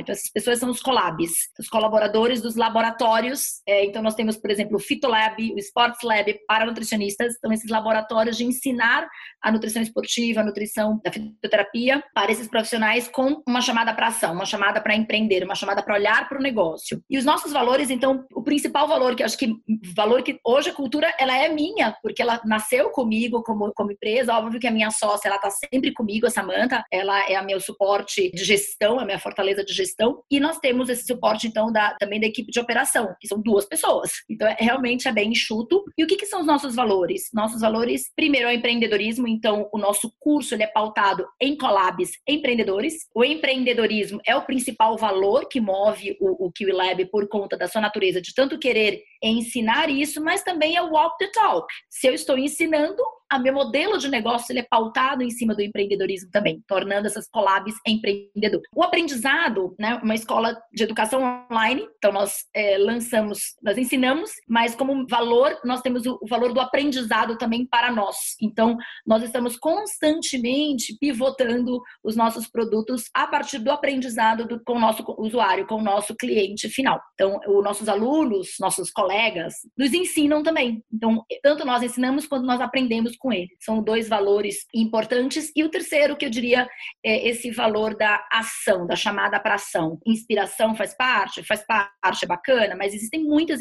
Então, 0.00 0.12
essas 0.12 0.30
pessoas 0.30 0.58
são 0.58 0.70
os 0.70 0.80
collabs, 0.80 1.32
os 1.58 1.68
colaboradores 1.68 2.40
dos 2.40 2.56
laboratórios. 2.56 3.60
É, 3.66 3.84
então, 3.84 4.02
nós 4.02 4.14
temos, 4.14 4.36
por 4.36 4.50
exemplo, 4.50 4.76
o 4.76 4.80
Fitolab, 4.80 5.52
o 5.52 5.58
Sports 5.58 6.02
Lab 6.02 6.38
para 6.46 6.66
nutricionistas. 6.66 7.34
Então, 7.38 7.52
esses 7.52 7.70
laboratórios 7.70 8.36
de 8.36 8.44
ensinar 8.44 9.08
a 9.42 9.50
nutrição 9.50 9.82
esportiva, 9.82 10.40
a 10.40 10.44
nutrição 10.44 11.00
da 11.04 11.12
fitoterapia 11.12 12.02
para 12.14 12.30
esses 12.30 12.48
profissionais 12.48 13.08
com 13.08 13.42
uma 13.46 13.60
chamada 13.60 13.94
para 13.94 14.08
ação, 14.08 14.32
uma 14.32 14.46
chamada 14.46 14.80
para 14.80 14.94
empreender, 14.94 15.44
uma 15.44 15.54
chamada 15.54 15.82
para 15.82 15.94
olhar 15.94 16.28
para 16.28 16.38
o 16.38 16.42
negócio. 16.42 17.02
E 17.08 17.18
os 17.18 17.24
nossos 17.24 17.52
valores, 17.52 17.90
então, 17.90 18.24
o 18.34 18.42
principal 18.42 18.86
valor 18.86 19.14
que 19.14 19.22
eu 19.22 19.26
acho 19.26 19.38
que 19.38 19.54
valor 19.94 20.22
que 20.22 20.38
hoje 20.44 20.70
a 20.70 20.74
cultura 20.74 21.12
ela 21.18 21.36
é 21.36 21.48
minha, 21.48 21.96
porque 22.02 22.22
ela 22.22 22.40
nasceu 22.44 22.90
comigo 22.90 23.42
como, 23.42 23.72
como 23.74 23.92
empresa. 23.92 24.34
Óbvio 24.34 24.60
que 24.60 24.66
a 24.66 24.70
minha 24.70 24.90
sócia, 24.90 25.28
ela 25.28 25.38
tá 25.38 25.50
sempre 25.50 25.92
comigo, 25.92 26.26
a 26.26 26.30
Samanta, 26.30 26.84
ela 26.90 27.28
é 27.28 27.36
a 27.36 27.42
meu 27.42 27.60
suporte 27.60 28.30
de 28.32 28.44
gestão, 28.44 28.98
a 28.98 29.04
minha 29.04 29.18
fortaleza 29.18 29.49
de 29.54 29.72
gestão. 29.72 30.22
E 30.30 30.40
nós 30.40 30.58
temos 30.58 30.88
esse 30.88 31.06
suporte, 31.06 31.46
então, 31.46 31.72
da, 31.72 31.94
também 31.94 32.20
da 32.20 32.26
equipe 32.26 32.50
de 32.50 32.60
operação, 32.60 33.14
que 33.20 33.28
são 33.28 33.40
duas 33.40 33.64
pessoas. 33.64 34.10
Então, 34.28 34.46
é, 34.46 34.56
realmente 34.58 35.08
é 35.08 35.12
bem 35.12 35.30
enxuto. 35.30 35.84
E 35.96 36.04
o 36.04 36.06
que, 36.06 36.16
que 36.16 36.26
são 36.26 36.40
os 36.40 36.46
nossos 36.46 36.74
valores? 36.74 37.30
Nossos 37.32 37.60
valores, 37.60 38.10
primeiro, 38.14 38.48
é 38.48 38.52
o 38.52 38.54
empreendedorismo. 38.54 39.28
Então, 39.28 39.68
o 39.72 39.78
nosso 39.78 40.12
curso 40.18 40.54
ele 40.54 40.62
é 40.62 40.66
pautado 40.66 41.26
em 41.40 41.56
collabs 41.56 42.10
empreendedores. 42.28 43.08
O 43.14 43.24
empreendedorismo 43.24 44.20
é 44.26 44.34
o 44.36 44.42
principal 44.42 44.96
valor 44.96 45.48
que 45.48 45.60
move 45.60 46.16
o, 46.20 46.46
o 46.46 46.52
Kiwi 46.52 46.72
Lab 46.72 47.04
por 47.06 47.28
conta 47.28 47.56
da 47.56 47.68
sua 47.68 47.80
natureza 47.80 48.20
de 48.20 48.34
tanto 48.34 48.58
querer 48.58 49.02
ensinar 49.22 49.90
isso, 49.90 50.22
mas 50.22 50.42
também 50.42 50.76
é 50.76 50.82
o 50.82 50.90
walk 50.90 51.16
the 51.18 51.30
talk. 51.32 51.66
Se 51.88 52.06
eu 52.06 52.14
estou 52.14 52.38
ensinando, 52.38 53.02
a 53.30 53.38
meu 53.38 53.54
modelo 53.54 53.96
de 53.96 54.08
negócio 54.08 54.50
ele 54.52 54.58
é 54.58 54.66
pautado 54.68 55.22
em 55.22 55.30
cima 55.30 55.54
do 55.54 55.62
empreendedorismo 55.62 56.30
também, 56.30 56.62
tornando 56.66 57.06
essas 57.06 57.28
collabs 57.28 57.74
empreendedor. 57.86 58.60
O 58.74 58.82
aprendizado, 58.82 59.74
né, 59.78 59.94
uma 60.02 60.14
escola 60.14 60.60
de 60.72 60.82
educação 60.82 61.46
online, 61.50 61.86
então 61.96 62.12
nós 62.12 62.44
é, 62.52 62.76
lançamos, 62.76 63.54
nós 63.62 63.78
ensinamos, 63.78 64.32
mas 64.48 64.74
como 64.74 65.06
valor 65.08 65.56
nós 65.64 65.80
temos 65.80 66.04
o, 66.06 66.18
valor 66.28 66.52
do 66.52 66.60
aprendizado 66.60 67.38
também 67.38 67.64
para 67.64 67.92
nós. 67.92 68.16
Então 68.42 68.76
nós 69.06 69.22
estamos 69.22 69.56
constantemente 69.56 70.96
pivotando 70.98 71.80
os 72.02 72.16
nossos 72.16 72.48
produtos 72.48 73.04
a 73.14 73.26
partir 73.26 73.58
do 73.60 73.70
aprendizado 73.70 74.46
do, 74.46 74.62
com 74.64 74.74
o 74.74 74.80
nosso 74.80 75.04
usuário, 75.18 75.66
com 75.66 75.76
o 75.76 75.82
nosso 75.82 76.16
cliente 76.16 76.68
final. 76.68 77.00
Então 77.14 77.38
os 77.46 77.62
nossos 77.62 77.88
alunos, 77.88 78.56
nossos 78.58 78.90
colegas 78.90 79.54
nos 79.78 79.92
ensinam 79.92 80.42
também. 80.42 80.82
Então 80.92 81.24
tanto 81.42 81.64
nós 81.64 81.82
ensinamos 81.82 82.26
quanto 82.26 82.44
nós 82.44 82.60
aprendemos 82.60 83.16
com 83.20 83.32
ele. 83.32 83.50
São 83.60 83.82
dois 83.82 84.08
valores 84.08 84.66
importantes. 84.74 85.52
E 85.54 85.62
o 85.62 85.68
terceiro, 85.68 86.16
que 86.16 86.24
eu 86.24 86.30
diria, 86.30 86.66
é 87.04 87.28
esse 87.28 87.50
valor 87.50 87.96
da 87.96 88.26
ação, 88.32 88.86
da 88.86 88.96
chamada 88.96 89.38
para 89.38 89.54
ação. 89.54 89.98
Inspiração 90.06 90.74
faz 90.74 90.96
parte? 90.96 91.44
Faz 91.44 91.64
parte, 91.64 92.24
é 92.24 92.26
bacana, 92.26 92.74
mas 92.74 92.94
existem 92.94 93.22
muitas 93.22 93.60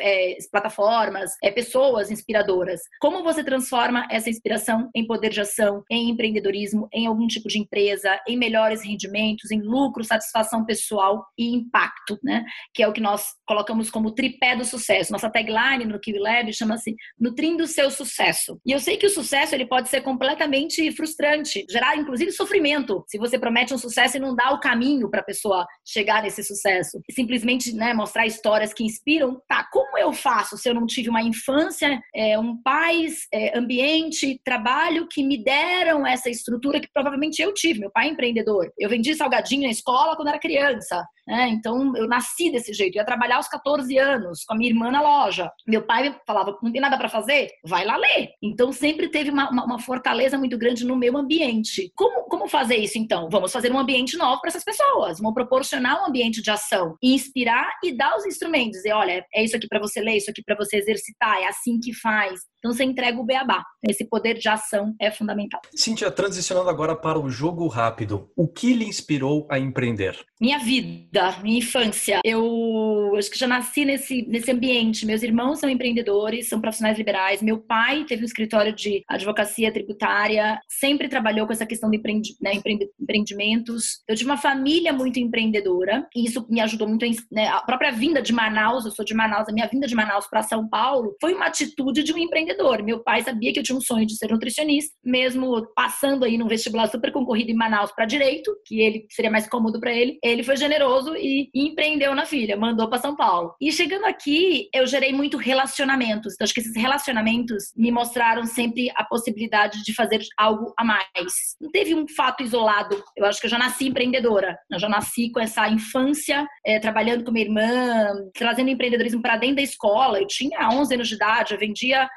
é, 0.00 0.36
plataformas, 0.50 1.30
é, 1.42 1.50
pessoas 1.50 2.10
inspiradoras. 2.10 2.80
Como 3.00 3.22
você 3.22 3.42
transforma 3.42 4.06
essa 4.10 4.28
inspiração 4.28 4.90
em 4.94 5.06
poder 5.06 5.30
de 5.30 5.40
ação, 5.40 5.82
em 5.90 6.10
empreendedorismo, 6.10 6.88
em 6.92 7.06
algum 7.06 7.26
tipo 7.26 7.48
de 7.48 7.58
empresa, 7.58 8.20
em 8.26 8.36
melhores 8.36 8.82
rendimentos, 8.82 9.50
em 9.50 9.60
lucro, 9.60 10.02
satisfação 10.04 10.64
pessoal 10.64 11.24
e 11.38 11.54
impacto, 11.54 12.18
né? 12.22 12.44
Que 12.74 12.82
é 12.82 12.88
o 12.88 12.92
que 12.92 13.00
nós 13.00 13.26
colocamos 13.46 13.88
como 13.90 14.12
tripé 14.12 14.56
do 14.56 14.64
sucesso. 14.64 15.12
Nossa 15.12 15.30
tagline 15.30 15.84
no 15.84 16.00
Kiwi 16.00 16.18
Lab 16.18 16.52
chama-se 16.52 16.94
Nutrindo 17.18 17.64
o 17.64 17.68
seu 17.68 17.90
sucesso. 17.90 18.60
E 18.66 18.72
eu 18.72 18.80
sei 18.80 18.95
que 18.96 19.06
o 19.06 19.10
sucesso 19.10 19.54
ele 19.54 19.66
pode 19.66 19.88
ser 19.88 20.00
completamente 20.02 20.90
frustrante, 20.92 21.66
gerar 21.70 21.96
inclusive 21.96 22.32
sofrimento, 22.32 23.04
se 23.06 23.18
você 23.18 23.38
promete 23.38 23.74
um 23.74 23.78
sucesso 23.78 24.16
e 24.16 24.20
não 24.20 24.34
dá 24.34 24.52
o 24.52 24.60
caminho 24.60 25.10
para 25.10 25.20
a 25.20 25.24
pessoa 25.24 25.66
chegar 25.84 26.22
nesse 26.22 26.42
sucesso. 26.42 27.00
Simplesmente, 27.10 27.72
né, 27.74 27.92
mostrar 27.94 28.26
histórias 28.26 28.72
que 28.72 28.84
inspiram. 28.84 29.40
Tá, 29.48 29.66
como 29.72 29.98
eu 29.98 30.12
faço 30.12 30.56
se 30.56 30.68
eu 30.68 30.74
não 30.74 30.86
tive 30.86 31.08
uma 31.08 31.22
infância, 31.22 32.00
é, 32.14 32.38
um 32.38 32.60
pai, 32.62 33.06
é, 33.32 33.58
ambiente, 33.58 34.40
trabalho 34.44 35.06
que 35.08 35.22
me 35.22 35.42
deram 35.42 36.06
essa 36.06 36.30
estrutura 36.30 36.80
que 36.80 36.88
provavelmente 36.92 37.40
eu 37.40 37.52
tive. 37.54 37.80
Meu 37.80 37.90
pai 37.90 38.08
é 38.08 38.10
empreendedor. 38.10 38.72
Eu 38.78 38.88
vendi 38.88 39.14
salgadinho 39.14 39.62
na 39.62 39.70
escola 39.70 40.16
quando 40.16 40.28
era 40.28 40.38
criança. 40.38 41.06
Né? 41.26 41.48
Então, 41.48 41.92
eu 41.96 42.06
nasci 42.06 42.50
desse 42.52 42.72
jeito. 42.72 42.96
Eu 42.96 43.00
ia 43.00 43.06
trabalhar 43.06 43.36
aos 43.36 43.48
14 43.48 43.98
anos 43.98 44.44
com 44.44 44.54
a 44.54 44.56
minha 44.56 44.70
irmã 44.70 44.90
na 44.90 45.02
loja. 45.02 45.50
Meu 45.66 45.82
pai 45.82 46.14
falava: 46.26 46.56
não 46.62 46.70
tem 46.70 46.80
nada 46.80 46.96
para 46.96 47.08
fazer? 47.08 47.50
Vai 47.64 47.84
lá 47.84 47.96
ler. 47.96 48.30
Então, 48.40 48.72
sempre 48.72 49.08
teve 49.08 49.30
uma, 49.30 49.50
uma, 49.50 49.64
uma, 49.64 49.78
fortaleza 49.78 50.38
muito 50.38 50.56
grande 50.56 50.84
no 50.84 50.96
meu 50.96 51.16
ambiente. 51.16 51.90
Como, 51.96 52.24
como 52.24 52.48
fazer 52.48 52.76
isso, 52.76 52.98
então? 52.98 53.28
Vamos 53.28 53.52
fazer 53.52 53.72
um 53.72 53.78
ambiente 53.78 54.16
novo 54.16 54.40
para 54.40 54.48
essas 54.48 54.64
pessoas. 54.64 55.18
Vamos 55.18 55.34
proporcionar 55.34 56.00
um 56.02 56.06
ambiente 56.06 56.40
de 56.40 56.50
ação. 56.50 56.96
Inspirar 57.02 57.72
e 57.82 57.96
dar 57.96 58.16
os 58.16 58.24
instrumentos. 58.24 58.76
Dizer: 58.76 58.92
olha, 58.92 59.24
é 59.34 59.42
isso 59.42 59.56
aqui 59.56 59.66
para 59.66 59.80
você 59.80 60.00
ler, 60.00 60.16
isso 60.16 60.30
aqui 60.30 60.42
para 60.44 60.56
você 60.56 60.76
exercitar. 60.76 61.38
É 61.38 61.48
assim 61.48 61.80
que 61.80 61.92
faz. 61.92 62.40
Então, 62.58 62.72
você 62.72 62.84
entrega 62.84 63.18
o 63.18 63.24
beabá. 63.24 63.64
Esse 63.88 64.08
poder 64.08 64.34
de 64.34 64.48
ação 64.48 64.94
é 65.00 65.10
fundamental. 65.10 65.60
Cíntia, 65.74 66.10
transicionando 66.10 66.70
agora 66.70 66.94
para 66.94 67.18
o 67.18 67.28
jogo 67.28 67.66
rápido. 67.68 68.30
O 68.36 68.48
que 68.48 68.72
lhe 68.72 68.84
inspirou 68.84 69.46
a 69.50 69.58
empreender? 69.58 70.18
Minha 70.40 70.58
vida 70.58 71.15
minha 71.42 71.58
infância. 71.58 72.20
Eu 72.24 73.14
acho 73.16 73.30
que 73.30 73.38
já 73.38 73.46
nasci 73.46 73.84
nesse, 73.84 74.26
nesse 74.28 74.50
ambiente. 74.50 75.06
Meus 75.06 75.22
irmãos 75.22 75.58
são 75.58 75.68
empreendedores, 75.68 76.48
são 76.48 76.60
profissionais 76.60 76.98
liberais. 76.98 77.42
Meu 77.42 77.58
pai 77.58 78.04
teve 78.04 78.22
um 78.22 78.26
escritório 78.26 78.74
de 78.74 79.02
advocacia 79.08 79.72
tributária, 79.72 80.58
sempre 80.68 81.08
trabalhou 81.08 81.46
com 81.46 81.52
essa 81.52 81.66
questão 81.66 81.90
de 81.90 81.98
empreendi, 81.98 82.36
né, 82.40 82.52
empreendimentos. 83.00 84.02
Eu 84.08 84.14
tive 84.14 84.30
uma 84.30 84.36
família 84.36 84.92
muito 84.92 85.18
empreendedora 85.18 86.06
e 86.14 86.26
isso 86.26 86.46
me 86.48 86.60
ajudou 86.60 86.88
muito. 86.88 87.06
Né, 87.30 87.46
a 87.48 87.60
própria 87.62 87.90
vinda 87.92 88.20
de 88.20 88.32
Manaus, 88.32 88.84
eu 88.84 88.90
sou 88.90 89.04
de 89.04 89.14
Manaus, 89.14 89.48
a 89.48 89.52
minha 89.52 89.66
vinda 89.66 89.86
de 89.86 89.94
Manaus 89.94 90.26
para 90.26 90.42
São 90.42 90.68
Paulo 90.68 91.14
foi 91.20 91.34
uma 91.34 91.46
atitude 91.46 92.02
de 92.02 92.12
um 92.12 92.18
empreendedor. 92.18 92.82
Meu 92.82 93.02
pai 93.02 93.22
sabia 93.22 93.52
que 93.52 93.58
eu 93.58 93.62
tinha 93.62 93.76
um 93.76 93.80
sonho 93.80 94.06
de 94.06 94.16
ser 94.16 94.30
nutricionista, 94.30 94.94
mesmo 95.04 95.66
passando 95.74 96.24
aí 96.24 96.36
num 96.36 96.48
vestibular 96.48 96.88
super 96.88 97.12
concorrido 97.12 97.50
em 97.50 97.54
Manaus 97.54 97.92
para 97.92 98.04
direito, 98.04 98.54
que 98.64 98.80
ele 98.80 99.06
seria 99.10 99.30
mais 99.30 99.48
cômodo 99.48 99.80
para 99.80 99.92
ele. 99.92 100.18
Ele 100.22 100.42
foi 100.42 100.56
generoso 100.56 101.05
e, 101.14 101.50
empreendeu 101.54 102.14
na 102.14 102.24
filha, 102.24 102.56
mandou 102.56 102.88
para 102.88 103.00
São 103.00 103.14
Paulo. 103.14 103.54
E 103.60 103.70
chegando 103.70 104.06
aqui, 104.06 104.68
eu 104.72 104.86
gerei 104.86 105.12
muito 105.12 105.36
relacionamentos. 105.36 106.34
Então, 106.34 106.44
acho 106.44 106.54
que 106.54 106.60
esses 106.60 106.76
relacionamentos 106.76 107.72
me 107.76 107.90
mostraram 107.90 108.44
sempre 108.44 108.90
a 108.96 109.04
possibilidade 109.04 109.82
de 109.82 109.94
fazer 109.94 110.22
algo 110.38 110.72
a 110.78 110.84
mais. 110.84 111.56
Não 111.60 111.70
teve 111.70 111.94
um 111.94 112.06
fato 112.08 112.42
isolado. 112.42 113.02
Eu 113.16 113.26
acho 113.26 113.40
que 113.40 113.46
eu 113.46 113.50
já 113.50 113.58
nasci 113.58 113.88
empreendedora. 113.88 114.58
Eu 114.70 114.78
já 114.78 114.88
nasci 114.88 115.30
com 115.30 115.40
essa 115.40 115.68
infância, 115.68 116.46
é, 116.64 116.78
trabalhando 116.78 117.24
com 117.24 117.30
minha 117.30 117.44
irmã, 117.44 118.14
trazendo 118.34 118.70
empreendedorismo 118.70 119.20
para 119.20 119.36
dentro 119.36 119.56
da 119.56 119.62
escola. 119.62 120.20
Eu 120.20 120.26
tinha 120.26 120.68
11 120.70 120.94
anos 120.94 121.08
de 121.08 121.14
idade, 121.14 121.54
eu 121.54 121.58
vendia 121.58 122.08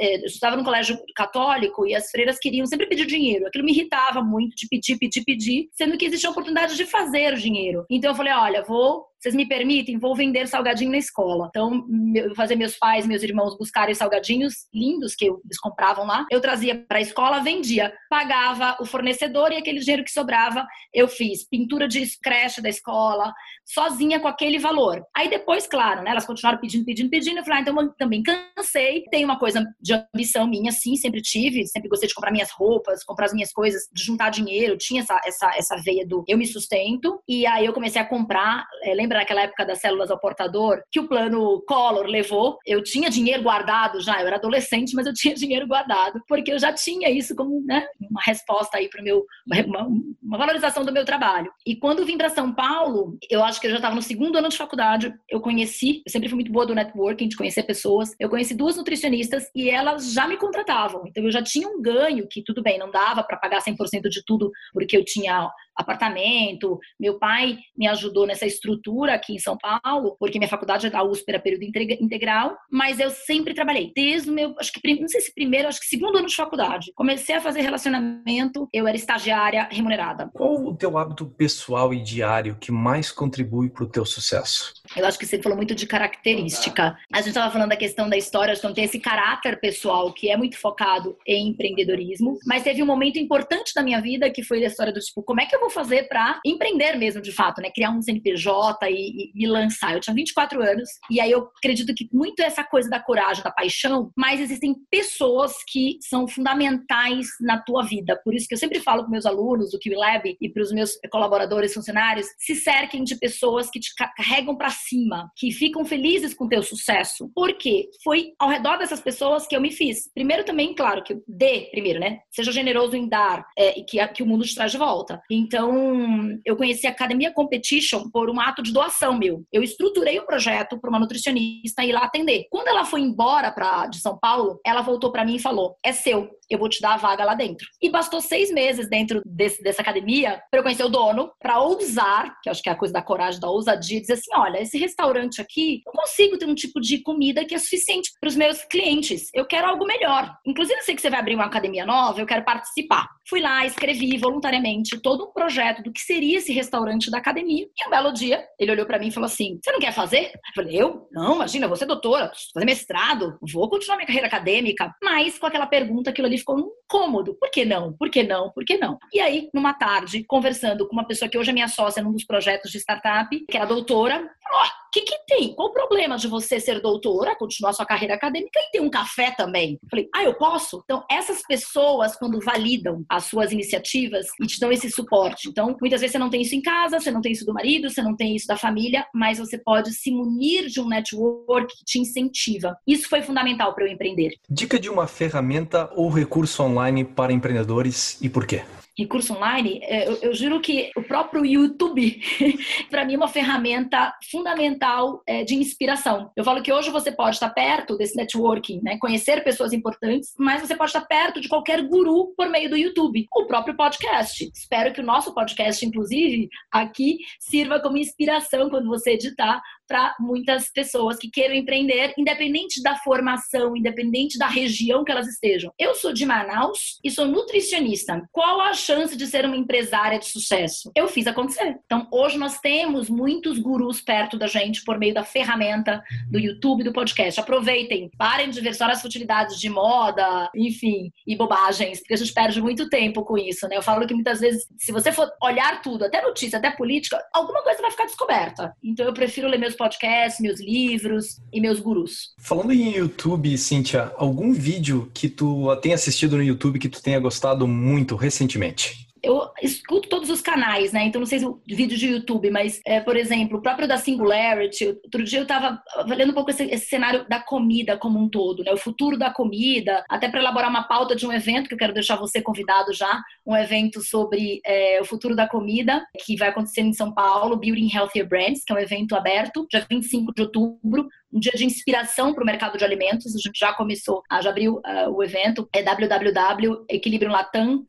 é, 0.00 0.16
eu 0.20 0.26
estava 0.26 0.56
no 0.56 0.64
colégio 0.64 0.98
católico 1.14 1.86
e 1.86 1.94
as 1.94 2.10
freiras 2.10 2.38
queriam 2.38 2.66
sempre 2.66 2.86
pedir 2.86 3.06
dinheiro. 3.06 3.46
Aquilo 3.46 3.64
me 3.64 3.72
irritava 3.72 4.22
muito 4.22 4.54
de 4.56 4.66
pedir, 4.68 4.98
pedir, 4.98 5.24
pedir, 5.24 5.68
sendo 5.72 5.96
que 5.96 6.06
existia 6.06 6.28
a 6.28 6.32
oportunidade 6.32 6.76
de 6.76 6.86
fazer 6.86 7.34
o 7.34 7.38
dinheiro. 7.38 7.84
Então 7.90 8.10
eu 8.10 8.16
falei, 8.16 8.32
olha, 8.32 8.62
vou 8.62 9.06
vocês 9.24 9.34
me 9.34 9.48
permitem? 9.48 9.98
Vou 9.98 10.14
vender 10.14 10.46
salgadinho 10.46 10.90
na 10.90 10.98
escola. 10.98 11.46
Então, 11.48 11.86
eu 12.14 12.34
fazer 12.34 12.56
meus 12.56 12.76
pais, 12.76 13.06
meus 13.06 13.22
irmãos 13.22 13.56
buscarem 13.56 13.94
salgadinhos 13.94 14.66
lindos 14.72 15.14
que 15.14 15.24
eles 15.24 15.58
compravam 15.58 16.04
lá. 16.04 16.26
Eu 16.30 16.42
trazia 16.42 16.84
para 16.86 16.98
a 16.98 17.00
escola, 17.00 17.40
vendia, 17.40 17.90
pagava 18.10 18.76
o 18.80 18.84
fornecedor 18.84 19.50
e 19.50 19.56
aquele 19.56 19.80
dinheiro 19.80 20.04
que 20.04 20.10
sobrava 20.10 20.66
eu 20.92 21.08
fiz 21.08 21.48
pintura 21.48 21.88
de 21.88 22.06
creche 22.22 22.60
da 22.60 22.68
escola, 22.68 23.32
sozinha 23.64 24.20
com 24.20 24.28
aquele 24.28 24.58
valor. 24.58 25.02
Aí 25.16 25.30
depois, 25.30 25.66
claro, 25.66 26.02
né, 26.02 26.10
elas 26.10 26.26
continuaram 26.26 26.60
pedindo, 26.60 26.84
pedindo, 26.84 27.08
pedindo. 27.08 27.38
Eu 27.38 27.44
falei, 27.44 27.60
ah, 27.60 27.62
então 27.62 27.80
eu 27.80 27.94
também 27.94 28.22
cansei. 28.22 29.04
Tem 29.10 29.24
uma 29.24 29.38
coisa 29.38 29.64
de 29.80 29.94
ambição 29.94 30.46
minha, 30.46 30.70
sim, 30.70 30.96
sempre 30.96 31.22
tive, 31.22 31.66
sempre 31.66 31.88
gostei 31.88 32.10
de 32.10 32.14
comprar 32.14 32.30
minhas 32.30 32.50
roupas, 32.50 33.02
comprar 33.02 33.24
as 33.24 33.32
minhas 33.32 33.54
coisas, 33.54 33.84
de 33.90 34.04
juntar 34.04 34.28
dinheiro. 34.28 34.76
Tinha 34.76 35.00
essa, 35.00 35.18
essa, 35.24 35.50
essa 35.56 35.76
veia 35.82 36.06
do 36.06 36.22
eu 36.28 36.36
me 36.36 36.46
sustento. 36.46 37.18
E 37.26 37.46
aí 37.46 37.64
eu 37.64 37.72
comecei 37.72 38.02
a 38.02 38.04
comprar, 38.04 38.66
é, 38.82 38.92
lembra 38.92 39.13
lembra 39.14 39.20
naquela 39.20 39.42
época 39.42 39.64
das 39.64 39.80
células 39.80 40.10
ao 40.10 40.18
portador, 40.18 40.82
que 40.90 41.00
o 41.00 41.08
plano 41.08 41.62
Collor 41.66 42.06
levou? 42.06 42.58
Eu 42.66 42.82
tinha 42.82 43.08
dinheiro 43.08 43.42
guardado 43.42 44.00
já, 44.00 44.20
eu 44.20 44.26
era 44.26 44.36
adolescente, 44.36 44.94
mas 44.94 45.06
eu 45.06 45.14
tinha 45.14 45.34
dinheiro 45.34 45.66
guardado, 45.66 46.20
porque 46.28 46.52
eu 46.52 46.58
já 46.58 46.72
tinha 46.72 47.10
isso 47.10 47.34
como 47.34 47.62
né, 47.64 47.86
uma 48.10 48.20
resposta 48.24 48.76
aí 48.76 48.88
para 48.88 49.00
o 49.00 49.04
meu, 49.04 49.24
uma, 49.66 49.86
uma, 50.22 50.38
valorização 50.38 50.84
do 50.84 50.92
meu 50.92 51.04
trabalho. 51.04 51.50
E 51.66 51.76
quando 51.76 52.04
vim 52.04 52.18
para 52.18 52.28
São 52.28 52.52
Paulo, 52.52 53.16
eu 53.30 53.42
acho 53.42 53.60
que 53.60 53.66
eu 53.66 53.70
já 53.70 53.76
estava 53.76 53.94
no 53.94 54.02
segundo 54.02 54.36
ano 54.36 54.48
de 54.48 54.56
faculdade, 54.56 55.14
eu 55.30 55.40
conheci, 55.40 56.02
eu 56.04 56.10
sempre 56.10 56.28
fui 56.28 56.36
muito 56.36 56.52
boa 56.52 56.66
do 56.66 56.74
networking, 56.74 57.28
de 57.28 57.36
conhecer 57.36 57.62
pessoas, 57.62 58.14
eu 58.18 58.28
conheci 58.28 58.54
duas 58.54 58.76
nutricionistas 58.76 59.44
e 59.54 59.70
elas 59.70 60.12
já 60.12 60.26
me 60.26 60.36
contratavam, 60.36 61.04
então 61.06 61.22
eu 61.22 61.30
já 61.30 61.42
tinha 61.42 61.68
um 61.68 61.80
ganho 61.80 62.26
que 62.28 62.42
tudo 62.42 62.62
bem, 62.62 62.78
não 62.78 62.90
dava 62.90 63.22
para 63.22 63.36
pagar 63.36 63.62
100% 63.62 64.08
de 64.08 64.24
tudo, 64.24 64.50
porque 64.72 64.96
eu 64.96 65.04
tinha 65.04 65.48
apartamento. 65.76 66.78
Meu 66.98 67.18
pai 67.18 67.58
me 67.76 67.86
ajudou 67.88 68.26
nessa 68.26 68.46
estrutura 68.46 69.03
aqui 69.10 69.34
em 69.34 69.38
São 69.38 69.56
Paulo, 69.56 70.16
porque 70.18 70.38
minha 70.38 70.48
faculdade 70.48 70.86
é 70.86 70.90
da 70.90 71.02
USP 71.02 71.24
era 71.28 71.40
período 71.40 71.64
integral, 71.64 72.56
mas 72.70 72.98
eu 73.00 73.10
sempre 73.10 73.54
trabalhei. 73.54 73.92
Desde 73.94 74.30
o 74.30 74.32
meu, 74.32 74.54
acho 74.58 74.72
que 74.72 75.00
não 75.00 75.08
sei 75.08 75.20
se 75.20 75.34
primeiro, 75.34 75.68
acho 75.68 75.80
que 75.80 75.86
segundo 75.86 76.18
ano 76.18 76.26
de 76.26 76.34
faculdade. 76.34 76.92
Comecei 76.94 77.34
a 77.34 77.40
fazer 77.40 77.60
relacionamento, 77.60 78.68
eu 78.72 78.86
era 78.86 78.96
estagiária 78.96 79.68
remunerada. 79.70 80.30
Qual 80.32 80.54
o 80.54 80.76
teu 80.76 80.96
hábito 80.98 81.26
pessoal 81.26 81.92
e 81.92 82.02
diário 82.02 82.56
que 82.60 82.72
mais 82.72 83.10
contribui 83.10 83.70
para 83.70 83.84
o 83.84 83.88
teu 83.88 84.04
sucesso? 84.04 84.72
Eu 84.96 85.06
acho 85.06 85.18
que 85.18 85.26
você 85.26 85.40
falou 85.40 85.56
muito 85.56 85.74
de 85.74 85.86
característica. 85.86 86.96
A 87.12 87.18
gente 87.18 87.28
estava 87.28 87.50
falando 87.50 87.70
da 87.70 87.76
questão 87.76 88.08
da 88.08 88.16
história, 88.16 88.52
então 88.52 88.72
tem 88.72 88.84
esse 88.84 88.98
caráter 88.98 89.58
pessoal 89.60 90.12
que 90.12 90.30
é 90.30 90.36
muito 90.36 90.58
focado 90.58 91.16
em 91.26 91.48
empreendedorismo, 91.48 92.38
mas 92.46 92.62
teve 92.62 92.82
um 92.82 92.86
momento 92.86 93.18
importante 93.18 93.72
da 93.74 93.82
minha 93.82 94.00
vida 94.00 94.30
que 94.30 94.42
foi 94.42 94.64
a 94.64 94.68
história 94.68 94.92
do 94.92 95.00
tipo, 95.00 95.22
como 95.22 95.40
é 95.40 95.46
que 95.46 95.54
eu 95.54 95.60
vou 95.60 95.70
fazer 95.70 96.08
para 96.08 96.40
empreender 96.44 96.96
mesmo 96.96 97.20
de 97.20 97.32
fato, 97.32 97.60
né? 97.60 97.70
Criar 97.74 97.90
um 97.90 98.00
CNPJ 98.00 98.90
e, 98.94 99.32
e, 99.34 99.46
lançar. 99.46 99.94
Eu 99.94 100.00
tinha 100.00 100.14
24 100.14 100.62
anos 100.62 100.88
e 101.10 101.20
aí 101.20 101.30
eu 101.30 101.48
acredito 101.58 101.94
que 101.94 102.08
muito 102.12 102.40
essa 102.40 102.64
coisa 102.64 102.88
da 102.88 103.00
coragem, 103.00 103.42
da 103.42 103.50
paixão, 103.50 104.10
mas 104.16 104.40
existem 104.40 104.74
pessoas 104.90 105.52
que 105.68 105.98
são 106.00 106.26
fundamentais 106.26 107.26
na 107.40 107.60
tua 107.60 107.82
vida. 107.82 108.20
Por 108.24 108.34
isso 108.34 108.46
que 108.48 108.54
eu 108.54 108.58
sempre 108.58 108.80
falo 108.80 109.02
para 109.02 109.10
meus 109.10 109.26
alunos 109.26 109.70
do 109.70 109.78
QLab 109.78 110.36
e 110.40 110.48
para 110.48 110.62
os 110.62 110.72
meus 110.72 110.98
colaboradores, 111.10 111.74
funcionários, 111.74 112.26
se 112.38 112.54
cerquem 112.54 113.04
de 113.04 113.16
pessoas 113.16 113.70
que 113.70 113.80
te 113.80 113.92
carregam 114.16 114.56
para 114.56 114.70
cima, 114.70 115.30
que 115.36 115.50
ficam 115.50 115.84
felizes 115.84 116.34
com 116.34 116.44
o 116.44 116.48
teu 116.48 116.62
sucesso. 116.62 117.30
Porque 117.34 117.88
foi 118.02 118.32
ao 118.38 118.48
redor 118.48 118.78
dessas 118.78 119.00
pessoas 119.00 119.46
que 119.46 119.56
eu 119.56 119.60
me 119.60 119.70
fiz. 119.70 120.10
Primeiro 120.12 120.44
também, 120.44 120.74
claro, 120.74 121.02
que 121.02 121.16
dê 121.26 121.68
primeiro, 121.70 122.00
né? 122.00 122.20
Seja 122.30 122.52
generoso 122.52 122.96
em 122.96 123.08
dar 123.08 123.46
é, 123.56 123.78
e 123.78 123.84
que, 123.84 124.04
que 124.08 124.22
o 124.22 124.26
mundo 124.26 124.44
te 124.44 124.54
traz 124.54 124.72
de 124.72 124.78
volta. 124.78 125.20
Então, 125.30 126.38
eu 126.44 126.56
conheci 126.56 126.86
a 126.86 126.90
Academia 126.90 127.32
Competition 127.32 128.10
por 128.10 128.30
um 128.30 128.40
ato 128.40 128.62
de 128.62 128.72
doação 128.72 128.83
meu. 129.18 129.44
Eu 129.52 129.62
estruturei 129.62 130.18
o 130.18 130.26
projeto 130.26 130.78
para 130.80 130.90
uma 130.90 130.98
nutricionista 130.98 131.84
ir 131.84 131.92
lá 131.92 132.00
atender. 132.00 132.46
Quando 132.50 132.68
ela 132.68 132.84
foi 132.84 133.00
embora 133.00 133.50
pra, 133.50 133.86
de 133.86 134.00
São 134.00 134.18
Paulo, 134.18 134.60
ela 134.64 134.82
voltou 134.82 135.10
para 135.12 135.24
mim 135.24 135.36
e 135.36 135.40
falou: 135.40 135.76
é 135.84 135.92
seu, 135.92 136.30
eu 136.50 136.58
vou 136.58 136.68
te 136.68 136.80
dar 136.80 136.94
a 136.94 136.96
vaga 136.96 137.24
lá 137.24 137.34
dentro. 137.34 137.66
E 137.80 137.90
bastou 137.90 138.20
seis 138.20 138.50
meses 138.50 138.88
dentro 138.88 139.22
desse, 139.24 139.62
dessa 139.62 139.82
academia 139.82 140.42
para 140.50 140.60
eu 140.60 140.62
conhecer 140.62 140.84
o 140.84 140.88
dono, 140.88 141.30
para 141.40 141.60
ousar, 141.60 142.36
que 142.42 142.50
acho 142.50 142.62
que 142.62 142.68
é 142.68 142.72
a 142.72 142.76
coisa 142.76 142.92
da 142.92 143.02
coragem, 143.02 143.40
da 143.40 143.50
ousadia, 143.50 144.00
dizer 144.00 144.14
assim: 144.14 144.30
olha, 144.34 144.60
esse 144.60 144.78
restaurante 144.78 145.40
aqui, 145.40 145.82
não 145.86 145.92
consigo 145.92 146.38
ter 146.38 146.46
um 146.46 146.54
tipo 146.54 146.80
de 146.80 147.02
comida 147.02 147.44
que 147.44 147.54
é 147.54 147.58
suficiente 147.58 148.10
para 148.20 148.28
os 148.28 148.36
meus 148.36 148.64
clientes. 148.64 149.28
Eu 149.34 149.46
quero 149.46 149.68
algo 149.68 149.86
melhor. 149.86 150.34
Inclusive, 150.46 150.78
eu 150.78 150.84
sei 150.84 150.94
que 150.94 151.02
você 151.02 151.10
vai 151.10 151.20
abrir 151.20 151.34
uma 151.34 151.46
academia 151.46 151.86
nova, 151.86 152.20
eu 152.20 152.26
quero 152.26 152.44
participar. 152.44 153.08
Fui 153.28 153.40
lá, 153.40 153.64
escrevi 153.64 154.18
voluntariamente 154.18 155.00
todo 155.00 155.24
um 155.24 155.32
projeto 155.32 155.82
do 155.82 155.92
que 155.92 156.00
seria 156.00 156.38
esse 156.38 156.52
restaurante 156.52 157.10
da 157.10 157.18
academia. 157.18 157.64
E 157.64 157.86
um 157.86 157.90
belo 157.90 158.12
dia, 158.12 158.44
ele 158.58 158.72
olhou 158.72 158.86
para 158.86 158.98
mim 158.98 159.08
e 159.08 159.12
falou 159.12 159.26
assim: 159.26 159.58
Você 159.62 159.72
não 159.72 159.80
quer 159.80 159.92
fazer? 159.92 160.26
Eu 160.34 160.54
falei: 160.54 160.80
Eu? 160.80 161.08
Não, 161.10 161.36
imagina, 161.36 161.68
você 161.68 161.84
é 161.84 161.86
doutora, 161.86 162.30
fazer 162.52 162.66
mestrado, 162.66 163.38
vou 163.52 163.68
continuar 163.68 163.96
minha 163.96 164.06
carreira 164.06 164.26
acadêmica. 164.26 164.94
Mas 165.02 165.38
com 165.38 165.46
aquela 165.46 165.66
pergunta, 165.66 166.10
aquilo 166.10 166.26
ali 166.26 166.38
ficou 166.44 166.58
incômodo. 166.60 167.34
Por 167.34 167.50
que 167.50 167.64
não? 167.64 167.92
Por 167.94 168.10
que 168.10 168.22
não? 168.22 168.50
Por 168.50 168.64
que 168.64 168.76
não? 168.76 168.98
E 169.12 169.18
aí, 169.20 169.48
numa 169.52 169.72
tarde, 169.72 170.22
conversando 170.24 170.86
com 170.86 170.92
uma 170.92 171.06
pessoa 171.06 171.28
que 171.28 171.38
hoje 171.38 171.50
é 171.50 171.54
minha 171.54 171.68
sócia 171.68 172.02
num 172.02 172.12
dos 172.12 172.24
projetos 172.24 172.70
de 172.70 172.78
startup, 172.78 173.44
que 173.46 173.56
era 173.56 173.66
doutora, 173.66 174.30
falou: 174.42 174.62
o 174.62 174.83
que, 174.94 175.02
que 175.02 175.18
tem? 175.26 175.54
Qual 175.54 175.68
o 175.68 175.72
problema 175.72 176.16
de 176.16 176.28
você 176.28 176.60
ser 176.60 176.80
doutora, 176.80 177.34
continuar 177.34 177.72
sua 177.72 177.84
carreira 177.84 178.14
acadêmica 178.14 178.60
e 178.60 178.70
ter 178.70 178.80
um 178.80 178.88
café 178.88 179.32
também? 179.32 179.72
Eu 179.82 179.88
falei, 179.90 180.08
ah, 180.14 180.22
eu 180.22 180.34
posso? 180.34 180.80
Então, 180.84 181.04
essas 181.10 181.42
pessoas, 181.42 182.14
quando 182.14 182.40
validam 182.40 183.04
as 183.08 183.24
suas 183.24 183.50
iniciativas 183.50 184.26
e 184.40 184.46
te 184.46 184.60
dão 184.60 184.70
esse 184.70 184.88
suporte. 184.90 185.48
Então, 185.48 185.76
muitas 185.80 186.00
vezes 186.00 186.12
você 186.12 186.18
não 186.18 186.30
tem 186.30 186.42
isso 186.42 186.54
em 186.54 186.62
casa, 186.62 187.00
você 187.00 187.10
não 187.10 187.20
tem 187.20 187.32
isso 187.32 187.44
do 187.44 187.52
marido, 187.52 187.90
você 187.90 188.02
não 188.02 188.14
tem 188.14 188.36
isso 188.36 188.46
da 188.46 188.56
família, 188.56 189.04
mas 189.12 189.38
você 189.38 189.58
pode 189.58 189.92
se 189.92 190.12
munir 190.12 190.66
de 190.66 190.80
um 190.80 190.88
network 190.88 191.74
que 191.76 191.84
te 191.84 191.98
incentiva. 191.98 192.76
Isso 192.86 193.08
foi 193.08 193.20
fundamental 193.20 193.74
para 193.74 193.86
eu 193.86 193.92
empreender. 193.92 194.34
Dica 194.48 194.78
de 194.78 194.88
uma 194.88 195.08
ferramenta 195.08 195.90
ou 195.96 196.08
recurso 196.08 196.62
online 196.62 197.04
para 197.04 197.32
empreendedores 197.32 198.16
e 198.22 198.28
por 198.28 198.46
quê? 198.46 198.62
Recurso 198.96 199.34
online, 199.34 199.80
é, 199.82 200.08
eu, 200.08 200.18
eu 200.22 200.34
juro 200.34 200.60
que 200.60 200.90
o 200.96 201.02
próprio 201.02 201.44
YouTube, 201.44 202.20
para 202.90 203.04
mim, 203.04 203.14
é 203.14 203.16
uma 203.16 203.28
ferramenta 203.28 204.14
fundamental 204.30 205.22
é, 205.26 205.44
de 205.44 205.54
inspiração. 205.54 206.30
Eu 206.36 206.44
falo 206.44 206.62
que 206.62 206.72
hoje 206.72 206.90
você 206.90 207.10
pode 207.10 207.36
estar 207.36 207.50
perto 207.50 207.96
desse 207.96 208.16
networking, 208.16 208.80
né? 208.82 208.98
conhecer 208.98 209.42
pessoas 209.42 209.72
importantes, 209.72 210.32
mas 210.38 210.60
você 210.60 210.76
pode 210.76 210.90
estar 210.90 211.04
perto 211.06 211.40
de 211.40 211.48
qualquer 211.48 211.82
guru 211.86 212.32
por 212.36 212.48
meio 212.48 212.70
do 212.70 212.76
YouTube, 212.76 213.26
o 213.34 213.46
próprio 213.46 213.76
podcast. 213.76 214.50
Espero 214.54 214.92
que 214.92 215.00
o 215.00 215.04
nosso 215.04 215.34
podcast, 215.34 215.84
inclusive, 215.84 216.48
aqui 216.70 217.18
sirva 217.38 217.80
como 217.80 217.98
inspiração 217.98 218.70
quando 218.70 218.88
você 218.88 219.12
editar 219.12 219.60
para 219.86 220.14
muitas 220.18 220.70
pessoas 220.70 221.18
que 221.18 221.30
queiram 221.30 221.54
empreender, 221.54 222.12
independente 222.16 222.82
da 222.82 222.96
formação, 222.96 223.76
independente 223.76 224.38
da 224.38 224.46
região 224.46 225.04
que 225.04 225.12
elas 225.12 225.26
estejam. 225.26 225.72
Eu 225.78 225.94
sou 225.94 226.12
de 226.12 226.24
Manaus 226.24 226.98
e 227.02 227.10
sou 227.10 227.26
nutricionista. 227.26 228.22
Qual 228.32 228.60
a 228.60 228.72
chance 228.72 229.16
de 229.16 229.26
ser 229.26 229.44
uma 229.44 229.56
empresária 229.56 230.18
de 230.18 230.26
sucesso? 230.26 230.90
Eu 230.96 231.08
fiz 231.08 231.26
acontecer. 231.26 231.78
Então, 231.84 232.08
hoje 232.10 232.38
nós 232.38 232.58
temos 232.60 233.08
muitos 233.08 233.58
gurus 233.58 234.00
perto 234.00 234.38
da 234.38 234.46
gente 234.46 234.84
por 234.84 234.98
meio 234.98 235.14
da 235.14 235.24
ferramenta 235.24 236.02
do 236.30 236.38
YouTube 236.38 236.84
do 236.84 236.92
podcast. 236.92 237.40
Aproveitem, 237.40 238.10
parem 238.16 238.50
de 238.50 238.60
ver 238.60 238.74
só 238.74 238.84
as 238.86 239.02
futilidades 239.02 239.58
de 239.58 239.68
moda, 239.68 240.50
enfim, 240.54 241.10
e 241.26 241.36
bobagens, 241.36 242.00
porque 242.00 242.14
a 242.14 242.16
gente 242.16 242.32
perde 242.32 242.60
muito 242.60 242.88
tempo 242.88 243.24
com 243.24 243.36
isso, 243.36 243.68
né? 243.68 243.76
Eu 243.76 243.82
falo 243.82 244.06
que 244.06 244.14
muitas 244.14 244.40
vezes, 244.40 244.66
se 244.78 244.92
você 244.92 245.12
for 245.12 245.30
olhar 245.42 245.82
tudo, 245.82 246.04
até 246.04 246.22
notícia, 246.22 246.58
até 246.58 246.70
política, 246.70 247.22
alguma 247.32 247.62
coisa 247.62 247.80
vai 247.80 247.90
ficar 247.90 248.04
descoberta. 248.04 248.72
Então, 248.82 249.06
eu 249.06 249.12
prefiro 249.12 249.48
ler 249.48 249.58
meus 249.58 249.73
meus 249.74 249.76
podcasts, 249.76 250.40
meus 250.40 250.60
livros 250.60 251.40
e 251.52 251.60
meus 251.60 251.80
gurus. 251.80 252.34
Falando 252.38 252.72
em 252.72 252.96
YouTube, 252.96 253.56
Cíntia, 253.58 254.12
algum 254.16 254.52
vídeo 254.52 255.10
que 255.12 255.28
tu 255.28 255.74
tenha 255.76 255.94
assistido 255.94 256.36
no 256.36 256.42
YouTube 256.42 256.78
que 256.78 256.88
tu 256.88 257.02
tenha 257.02 257.18
gostado 257.18 257.66
muito 257.66 258.16
recentemente? 258.16 259.03
Eu 259.24 259.50
escuto 259.62 260.08
todos 260.08 260.30
os 260.30 260.40
canais, 260.40 260.92
né? 260.92 261.04
Então, 261.04 261.20
não 261.20 261.26
sei 261.26 261.38
se 261.38 261.46
o 261.46 261.60
vídeo 261.66 261.96
de 261.96 262.08
YouTube, 262.08 262.50
mas, 262.50 262.80
é, 262.86 263.00
por 263.00 263.16
exemplo, 263.16 263.58
o 263.58 263.62
próprio 263.62 263.88
da 263.88 263.96
Singularity. 263.96 264.86
Outro 264.86 265.24
dia 265.24 265.38
eu 265.38 265.44
estava 265.44 265.82
lendo 266.06 266.30
um 266.30 266.34
pouco 266.34 266.50
esse, 266.50 266.64
esse, 266.64 266.86
cenário 266.86 267.26
da 267.28 267.40
comida 267.40 267.96
como 267.96 268.18
um 268.18 268.28
todo, 268.28 268.62
né? 268.62 268.72
O 268.72 268.76
futuro 268.76 269.18
da 269.18 269.30
comida, 269.30 270.04
até 270.08 270.28
para 270.28 270.40
elaborar 270.40 270.68
uma 270.68 270.84
pauta 270.84 271.16
de 271.16 271.26
um 271.26 271.32
evento 271.32 271.68
que 271.68 271.74
eu 271.74 271.78
quero 271.78 271.94
deixar 271.94 272.16
você 272.16 272.40
convidado 272.40 272.92
já, 272.92 273.22
um 273.46 273.56
evento 273.56 274.02
sobre 274.02 274.60
é, 274.64 275.00
o 275.00 275.04
futuro 275.04 275.34
da 275.34 275.48
comida, 275.48 276.04
que 276.24 276.36
vai 276.36 276.48
acontecer 276.50 276.82
em 276.82 276.92
São 276.92 277.12
Paulo, 277.12 277.56
Building 277.56 277.90
Healthier 277.94 278.28
Brands, 278.28 278.62
que 278.64 278.72
é 278.72 278.76
um 278.76 278.80
evento 278.80 279.16
aberto, 279.16 279.66
dia 279.70 279.84
25 279.88 280.34
de 280.34 280.42
outubro, 280.42 281.08
um 281.34 281.40
dia 281.40 281.52
de 281.54 281.64
inspiração 281.64 282.32
para 282.32 282.44
o 282.44 282.46
mercado 282.46 282.78
de 282.78 282.84
alimentos. 282.84 283.34
A 283.34 283.38
gente 283.38 283.58
já 283.58 283.72
começou, 283.72 284.22
já 284.40 284.50
abriu 284.50 284.76
uh, 284.76 285.10
o 285.10 285.22
evento, 285.22 285.68
é 285.72 285.82
www.equilibriumlatam 285.82 287.84